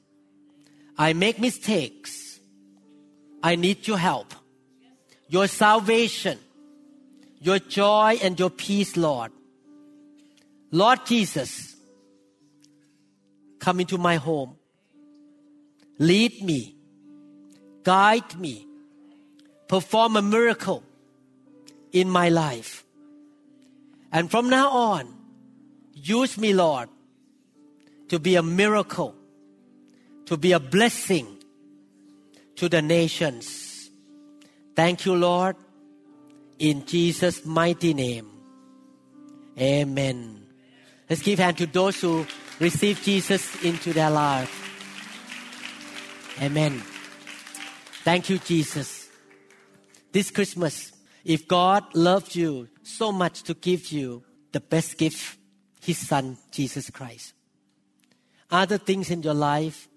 I 0.98 1.14
make 1.14 1.40
mistakes. 1.40 2.40
I 3.42 3.56
need 3.56 3.88
your 3.88 3.98
help, 3.98 4.34
your 5.28 5.48
salvation, 5.48 6.38
your 7.40 7.60
joy, 7.60 8.20
and 8.22 8.38
your 8.38 8.50
peace, 8.50 8.98
Lord. 8.98 9.32
Lord 10.72 11.06
Jesus, 11.06 11.76
come 13.60 13.80
into 13.80 13.98
my 13.98 14.18
home. 14.18 14.58
Lead 16.00 16.44
me, 16.44 16.76
guide 17.84 18.40
me, 18.40 18.66
perform 19.68 20.16
a 20.16 20.22
miracle 20.22 20.84
in 21.92 22.10
my 22.10 22.30
life. 22.30 22.84
And 24.12 24.30
from 24.30 24.50
now 24.50 24.70
on, 24.70 25.20
Use 26.02 26.38
me, 26.38 26.54
Lord, 26.54 26.90
to 28.08 28.20
be 28.20 28.36
a 28.36 28.44
miracle, 28.44 29.16
to 30.26 30.38
be 30.38 30.54
a 30.54 30.60
blessing 30.60 31.28
to 32.56 32.70
the 32.70 32.82
nations. 32.82 33.90
Thank 34.76 35.06
you, 35.06 35.16
Lord, 35.16 35.56
in 36.58 36.86
Jesus' 36.86 37.46
mighty 37.46 37.94
name. 37.94 38.30
Amen. 39.60 40.46
Let's 41.10 41.22
give 41.22 41.40
hand 41.40 41.58
to 41.58 41.66
those 41.66 42.00
who 42.00 42.26
receive 42.60 43.02
Jesus 43.02 43.62
into 43.64 43.92
their 43.92 44.10
life. 44.10 44.56
Amen. 46.42 46.82
Thank 48.10 48.28
you, 48.28 48.40
Jesus. 48.40 49.08
This 50.12 50.32
Christmas, 50.32 50.92
if 51.24 51.48
God 51.48 51.84
loved 51.94 52.36
you 52.36 52.68
so 52.82 53.12
much 53.12 53.44
to 53.44 53.54
give 53.54 53.92
you 53.92 54.24
the 54.52 54.60
best 54.60 54.98
gift 54.98 55.38
his 55.80 56.00
son, 56.08 56.36
Jesus 56.50 56.90
Christ. 56.90 57.36
Other 58.50 58.80
things 58.80 59.12
in 59.12 59.22
your 59.22 59.36
life, 59.36 59.88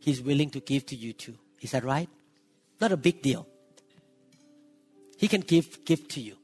He's 0.00 0.20
willing 0.20 0.50
to 0.50 0.58
give 0.58 0.86
to 0.86 0.96
you 0.96 1.12
too. 1.12 1.38
Is 1.60 1.70
that 1.70 1.84
right? 1.84 2.08
Not 2.80 2.90
a 2.90 2.96
big 2.96 3.22
deal. 3.22 3.46
He 5.16 5.28
can 5.28 5.42
give 5.42 5.84
gift 5.84 6.10
to 6.14 6.20
you. 6.20 6.36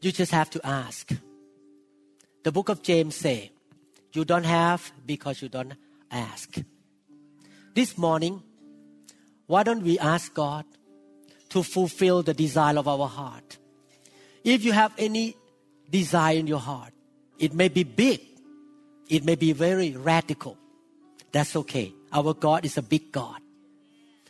You 0.00 0.12
just 0.12 0.30
have 0.30 0.50
to 0.50 0.64
ask. 0.64 1.10
The 2.44 2.52
book 2.52 2.68
of 2.68 2.84
James 2.84 3.16
say, 3.16 3.50
you 4.12 4.24
don't 4.24 4.44
have 4.44 4.92
because 5.04 5.42
you 5.42 5.48
don't 5.48 5.74
ask. 6.12 6.62
This 7.74 7.98
morning, 7.98 8.44
why 9.48 9.62
don't 9.62 9.82
we 9.82 9.98
ask 9.98 10.32
God 10.34 10.66
to 11.48 11.62
fulfill 11.62 12.22
the 12.22 12.34
desire 12.34 12.78
of 12.78 12.86
our 12.86 13.08
heart? 13.08 13.56
If 14.44 14.62
you 14.62 14.72
have 14.72 14.92
any 14.98 15.36
desire 15.90 16.36
in 16.36 16.46
your 16.46 16.60
heart, 16.60 16.92
it 17.38 17.54
may 17.54 17.68
be 17.68 17.82
big. 17.82 18.20
It 19.08 19.24
may 19.24 19.36
be 19.36 19.52
very 19.52 19.96
radical. 19.96 20.58
That's 21.32 21.56
okay. 21.56 21.94
Our 22.12 22.34
God 22.34 22.66
is 22.66 22.76
a 22.76 22.82
big 22.82 23.10
God. 23.10 23.40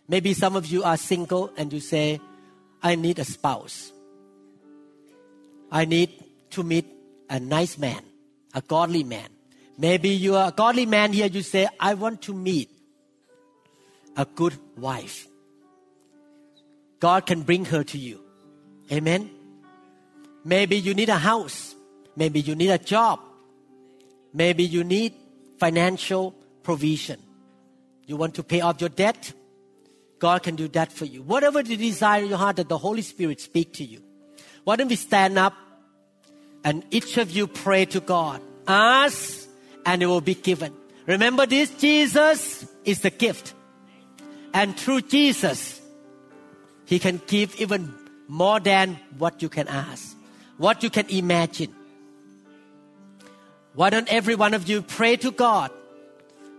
Maybe 0.06 0.34
some 0.34 0.54
of 0.54 0.66
you 0.66 0.84
are 0.84 0.96
single 0.96 1.52
and 1.56 1.72
you 1.72 1.80
say, 1.80 2.20
I 2.80 2.94
need 2.94 3.18
a 3.18 3.24
spouse. 3.24 3.92
I 5.70 5.84
need 5.84 6.12
to 6.50 6.62
meet 6.62 6.86
a 7.28 7.40
nice 7.40 7.76
man, 7.76 8.02
a 8.54 8.62
godly 8.62 9.02
man. 9.02 9.28
Maybe 9.76 10.10
you 10.10 10.36
are 10.36 10.48
a 10.48 10.52
godly 10.52 10.86
man 10.86 11.12
here, 11.12 11.26
you 11.26 11.42
say, 11.42 11.66
I 11.78 11.94
want 11.94 12.22
to 12.22 12.32
meet 12.32 12.70
a 14.18 14.26
good 14.26 14.58
wife. 14.76 15.26
God 17.00 17.24
can 17.24 17.42
bring 17.42 17.64
her 17.66 17.84
to 17.84 17.96
you. 17.96 18.20
Amen. 18.92 19.30
Maybe 20.44 20.76
you 20.76 20.92
need 20.92 21.08
a 21.08 21.18
house. 21.18 21.74
Maybe 22.16 22.40
you 22.40 22.54
need 22.54 22.70
a 22.70 22.78
job. 22.78 23.20
Maybe 24.34 24.64
you 24.64 24.82
need 24.84 25.14
financial 25.58 26.34
provision. 26.62 27.20
You 28.06 28.16
want 28.16 28.34
to 28.34 28.42
pay 28.42 28.60
off 28.60 28.80
your 28.80 28.90
debt? 28.90 29.32
God 30.18 30.42
can 30.42 30.56
do 30.56 30.66
that 30.68 30.92
for 30.92 31.04
you. 31.04 31.22
Whatever 31.22 31.62
the 31.62 31.76
desire 31.76 32.22
in 32.22 32.30
your 32.30 32.38
heart 32.38 32.56
that 32.56 32.68
the 32.68 32.78
Holy 32.78 33.02
Spirit 33.02 33.40
speak 33.40 33.72
to 33.74 33.84
you. 33.84 34.02
Why 34.64 34.76
don't 34.76 34.88
we 34.88 34.96
stand 34.96 35.38
up 35.38 35.54
and 36.64 36.84
each 36.90 37.16
of 37.18 37.30
you 37.30 37.46
pray 37.46 37.84
to 37.86 38.00
God. 38.00 38.42
Ask 38.66 39.48
and 39.86 40.02
it 40.02 40.06
will 40.06 40.20
be 40.20 40.34
given. 40.34 40.74
Remember 41.06 41.46
this, 41.46 41.70
Jesus 41.70 42.66
is 42.84 43.00
the 43.00 43.10
gift. 43.10 43.54
And 44.54 44.76
through 44.76 45.02
Jesus, 45.02 45.80
He 46.86 46.98
can 46.98 47.20
give 47.26 47.60
even 47.60 47.94
more 48.28 48.60
than 48.60 48.98
what 49.18 49.42
you 49.42 49.48
can 49.48 49.68
ask, 49.68 50.16
what 50.56 50.82
you 50.82 50.90
can 50.90 51.08
imagine. 51.08 51.74
Why 53.74 53.90
don't 53.90 54.08
every 54.12 54.34
one 54.34 54.54
of 54.54 54.68
you 54.68 54.82
pray 54.82 55.16
to 55.16 55.30
God? 55.30 55.70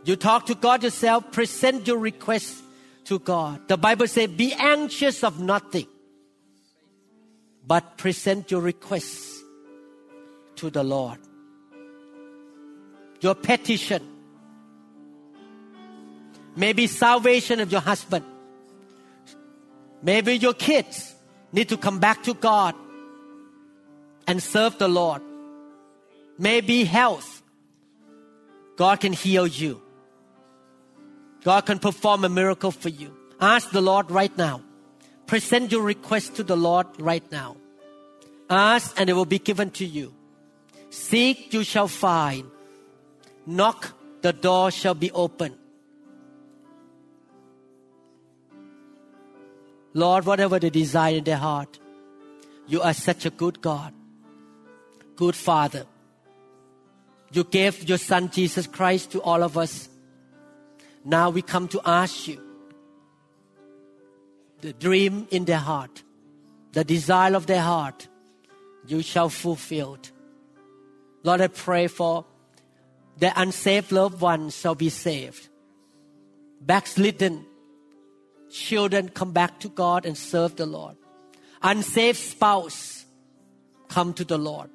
You 0.05 0.15
talk 0.15 0.45
to 0.47 0.55
God 0.55 0.83
yourself, 0.83 1.31
present 1.31 1.85
your 1.85 1.97
request 1.97 2.63
to 3.05 3.19
God. 3.19 3.67
The 3.67 3.77
Bible 3.77 4.07
says, 4.07 4.29
be 4.29 4.53
anxious 4.53 5.23
of 5.23 5.39
nothing, 5.39 5.87
but 7.67 7.97
present 7.97 8.49
your 8.49 8.61
requests 8.61 9.41
to 10.55 10.69
the 10.69 10.83
Lord. 10.83 11.19
Your 13.21 13.35
petition, 13.35 14.01
Maybe 16.55 16.87
salvation 16.87 17.59
of 17.59 17.71
your 17.71 17.81
husband. 17.81 18.25
Maybe 20.01 20.35
your 20.35 20.53
kids 20.53 21.15
need 21.51 21.69
to 21.69 21.77
come 21.77 21.99
back 21.99 22.23
to 22.23 22.33
God 22.33 22.75
and 24.27 24.41
serve 24.41 24.77
the 24.77 24.87
Lord. 24.87 25.21
Maybe 26.37 26.83
health. 26.85 27.41
God 28.77 29.01
can 29.01 29.13
heal 29.13 29.45
you. 29.45 29.81
God 31.43 31.65
can 31.65 31.79
perform 31.79 32.23
a 32.23 32.29
miracle 32.29 32.71
for 32.71 32.89
you. 32.89 33.15
Ask 33.39 33.71
the 33.71 33.81
Lord 33.81 34.11
right 34.11 34.35
now. 34.37 34.61
Present 35.25 35.71
your 35.71 35.83
request 35.83 36.35
to 36.35 36.43
the 36.43 36.55
Lord 36.57 36.87
right 36.99 37.23
now. 37.31 37.57
Ask 38.49 38.99
and 38.99 39.09
it 39.09 39.13
will 39.13 39.25
be 39.25 39.39
given 39.39 39.71
to 39.71 39.85
you. 39.85 40.13
Seek, 40.89 41.53
you 41.53 41.63
shall 41.63 41.87
find. 41.87 42.49
Knock, 43.45 43.93
the 44.21 44.33
door 44.33 44.71
shall 44.71 44.95
be 44.95 45.11
open. 45.11 45.55
Lord, 49.99 50.25
whatever 50.25 50.59
they 50.59 50.69
desire 50.69 51.15
in 51.17 51.25
their 51.25 51.37
heart, 51.37 51.77
you 52.67 52.81
are 52.81 52.93
such 52.93 53.25
a 53.25 53.29
good 53.29 53.61
God, 53.61 53.93
good 55.15 55.35
Father. 55.35 55.85
You 57.33 57.43
gave 57.43 57.87
your 57.87 57.97
Son 57.97 58.29
Jesus 58.29 58.65
Christ 58.65 59.11
to 59.11 59.21
all 59.21 59.43
of 59.43 59.57
us. 59.57 59.89
Now 61.03 61.29
we 61.29 61.41
come 61.41 61.67
to 61.69 61.81
ask 61.85 62.27
you 62.27 62.41
the 64.61 64.73
dream 64.73 65.27
in 65.31 65.45
their 65.45 65.57
heart, 65.57 66.03
the 66.71 66.83
desire 66.83 67.35
of 67.35 67.45
their 67.47 67.61
heart, 67.61 68.07
you 68.87 69.01
shall 69.01 69.29
fulfill. 69.29 69.97
Lord, 71.23 71.41
I 71.41 71.47
pray 71.47 71.87
for 71.87 72.25
the 73.17 73.33
unsaved 73.35 73.91
loved 73.91 74.21
ones 74.21 74.57
shall 74.57 74.75
be 74.75 74.89
saved. 74.89 75.49
Backslidden 76.61 77.45
children 78.51 79.09
come 79.09 79.31
back 79.31 79.59
to 79.61 79.69
God 79.69 80.05
and 80.05 80.17
serve 80.17 80.55
the 80.55 80.65
Lord. 80.65 80.95
Unsaved 81.61 82.17
spouse 82.17 83.05
come 83.87 84.13
to 84.13 84.23
the 84.23 84.37
Lord. 84.37 84.69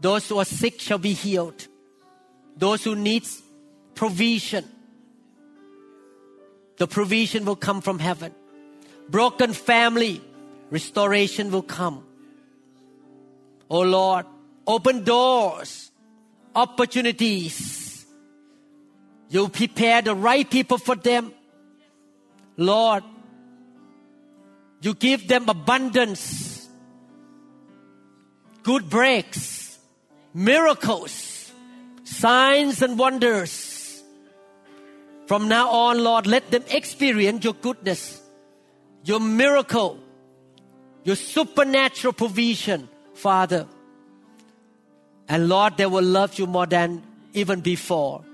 Those 0.00 0.28
who 0.28 0.38
are 0.38 0.44
sick 0.44 0.80
shall 0.80 0.98
be 0.98 1.12
healed. 1.12 1.66
Those 2.56 2.84
who 2.84 2.94
need 2.94 3.24
provision, 3.94 4.64
the 6.76 6.86
provision 6.86 7.44
will 7.44 7.56
come 7.56 7.80
from 7.80 7.98
heaven. 7.98 8.34
Broken 9.08 9.52
family, 9.52 10.20
restoration 10.70 11.50
will 11.50 11.62
come. 11.62 12.04
Oh 13.70 13.80
Lord, 13.80 14.26
open 14.66 15.04
doors, 15.04 15.90
opportunities. 16.54 18.06
You 19.28 19.48
prepare 19.48 20.02
the 20.02 20.14
right 20.14 20.48
people 20.48 20.78
for 20.78 20.94
them. 20.94 21.32
Lord, 22.56 23.04
you 24.80 24.94
give 24.94 25.28
them 25.28 25.48
abundance, 25.48 26.68
good 28.62 28.88
breaks, 28.88 29.78
miracles, 30.32 31.52
signs 32.04 32.82
and 32.82 32.98
wonders. 32.98 34.02
From 35.26 35.48
now 35.48 35.70
on, 35.70 36.02
Lord, 36.02 36.26
let 36.26 36.50
them 36.50 36.62
experience 36.70 37.44
your 37.44 37.54
goodness, 37.54 38.20
your 39.04 39.20
miracle, 39.20 39.98
your 41.04 41.16
supernatural 41.16 42.12
provision, 42.12 42.88
Father. 43.14 43.66
And 45.28 45.48
Lord, 45.48 45.76
they 45.76 45.86
will 45.86 46.04
love 46.04 46.38
you 46.38 46.46
more 46.46 46.66
than 46.66 47.02
even 47.32 47.60
before 47.60 48.24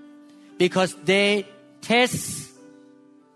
because 0.58 0.94
they 1.04 1.46
taste 1.80 2.51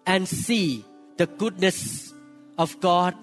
and 0.07 0.29
see 0.29 0.85
the 1.17 1.27
goodness 1.27 2.15
of 2.59 2.79
God 2.81 3.15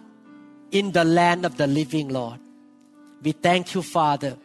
in 0.72 0.92
the 0.92 1.04
land 1.04 1.46
of 1.46 1.58
the 1.58 1.68
living, 1.68 2.10
Lord. 2.10 2.40
We 3.22 3.32
thank 3.32 3.74
you, 3.74 3.82
Father, 3.82 4.38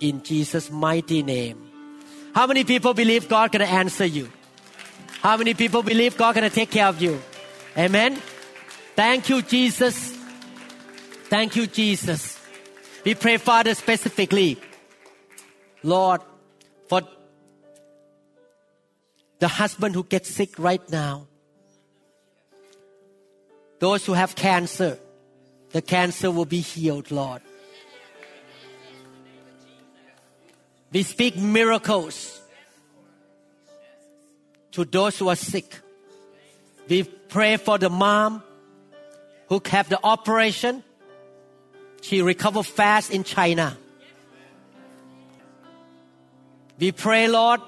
in 0.00 0.22
Jesus' 0.22 0.70
mighty 0.70 1.22
name. 1.22 1.58
How 2.34 2.46
many 2.46 2.64
people 2.64 2.94
believe 2.94 3.28
God 3.28 3.52
can 3.52 3.62
answer 3.62 4.06
you? 4.06 4.30
How 5.20 5.36
many 5.36 5.54
people 5.54 5.82
believe 5.82 6.16
God 6.16 6.34
can 6.34 6.50
take 6.50 6.70
care 6.70 6.86
of 6.86 7.00
you? 7.00 7.20
Amen. 7.76 8.20
Thank 8.96 9.28
you, 9.28 9.42
Jesus. 9.42 10.16
Thank 11.28 11.56
you, 11.56 11.66
Jesus. 11.66 12.40
We 13.04 13.14
pray, 13.14 13.36
Father, 13.36 13.74
specifically, 13.74 14.58
Lord, 15.82 16.20
for 16.88 17.02
the 19.38 19.48
husband 19.48 19.94
who 19.94 20.04
gets 20.04 20.30
sick 20.30 20.58
right 20.58 20.88
now. 20.90 21.26
Those 23.84 24.06
who 24.06 24.14
have 24.14 24.34
cancer, 24.34 24.98
the 25.72 25.82
cancer 25.82 26.30
will 26.30 26.46
be 26.46 26.60
healed, 26.60 27.10
Lord. 27.10 27.42
We 30.90 31.02
speak 31.02 31.36
miracles 31.36 32.40
to 34.70 34.86
those 34.86 35.18
who 35.18 35.28
are 35.28 35.36
sick. 35.36 35.80
We 36.88 37.02
pray 37.02 37.58
for 37.58 37.76
the 37.76 37.90
mom 37.90 38.42
who 39.50 39.60
have 39.66 39.90
the 39.90 40.00
operation. 40.02 40.82
She 42.00 42.22
recovered 42.22 42.64
fast 42.64 43.10
in 43.10 43.22
China. 43.22 43.76
We 46.78 46.90
pray, 46.92 47.28
Lord, 47.28 47.60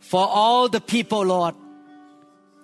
for 0.00 0.28
all 0.28 0.68
the 0.68 0.82
people, 0.82 1.24
Lord, 1.24 1.54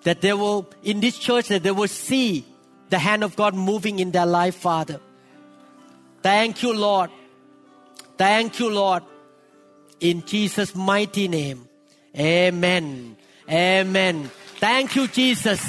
that 0.05 0.21
they 0.21 0.33
will, 0.33 0.71
in 0.83 1.01
this 1.01 1.19
church, 1.19 1.49
that 1.49 1.63
they 1.63 1.71
will 1.71 1.89
see 1.89 2.45
the 2.91 2.99
hand 2.99 3.25
of 3.25 3.35
God 3.37 3.55
moving 3.55 3.99
in 3.99 4.11
their 4.11 4.27
life, 4.27 4.55
Father. 4.55 5.01
Thank 6.23 6.63
you, 6.63 6.73
Lord. 6.73 7.11
Thank 8.17 8.59
you, 8.59 8.71
Lord. 8.71 9.03
In 10.01 10.25
Jesus' 10.25 10.75
mighty 10.75 11.29
name. 11.29 11.69
Amen. 12.17 13.17
Amen. 13.51 14.31
Thank 14.59 14.97
you, 14.97 15.09
Jesus. 15.09 15.61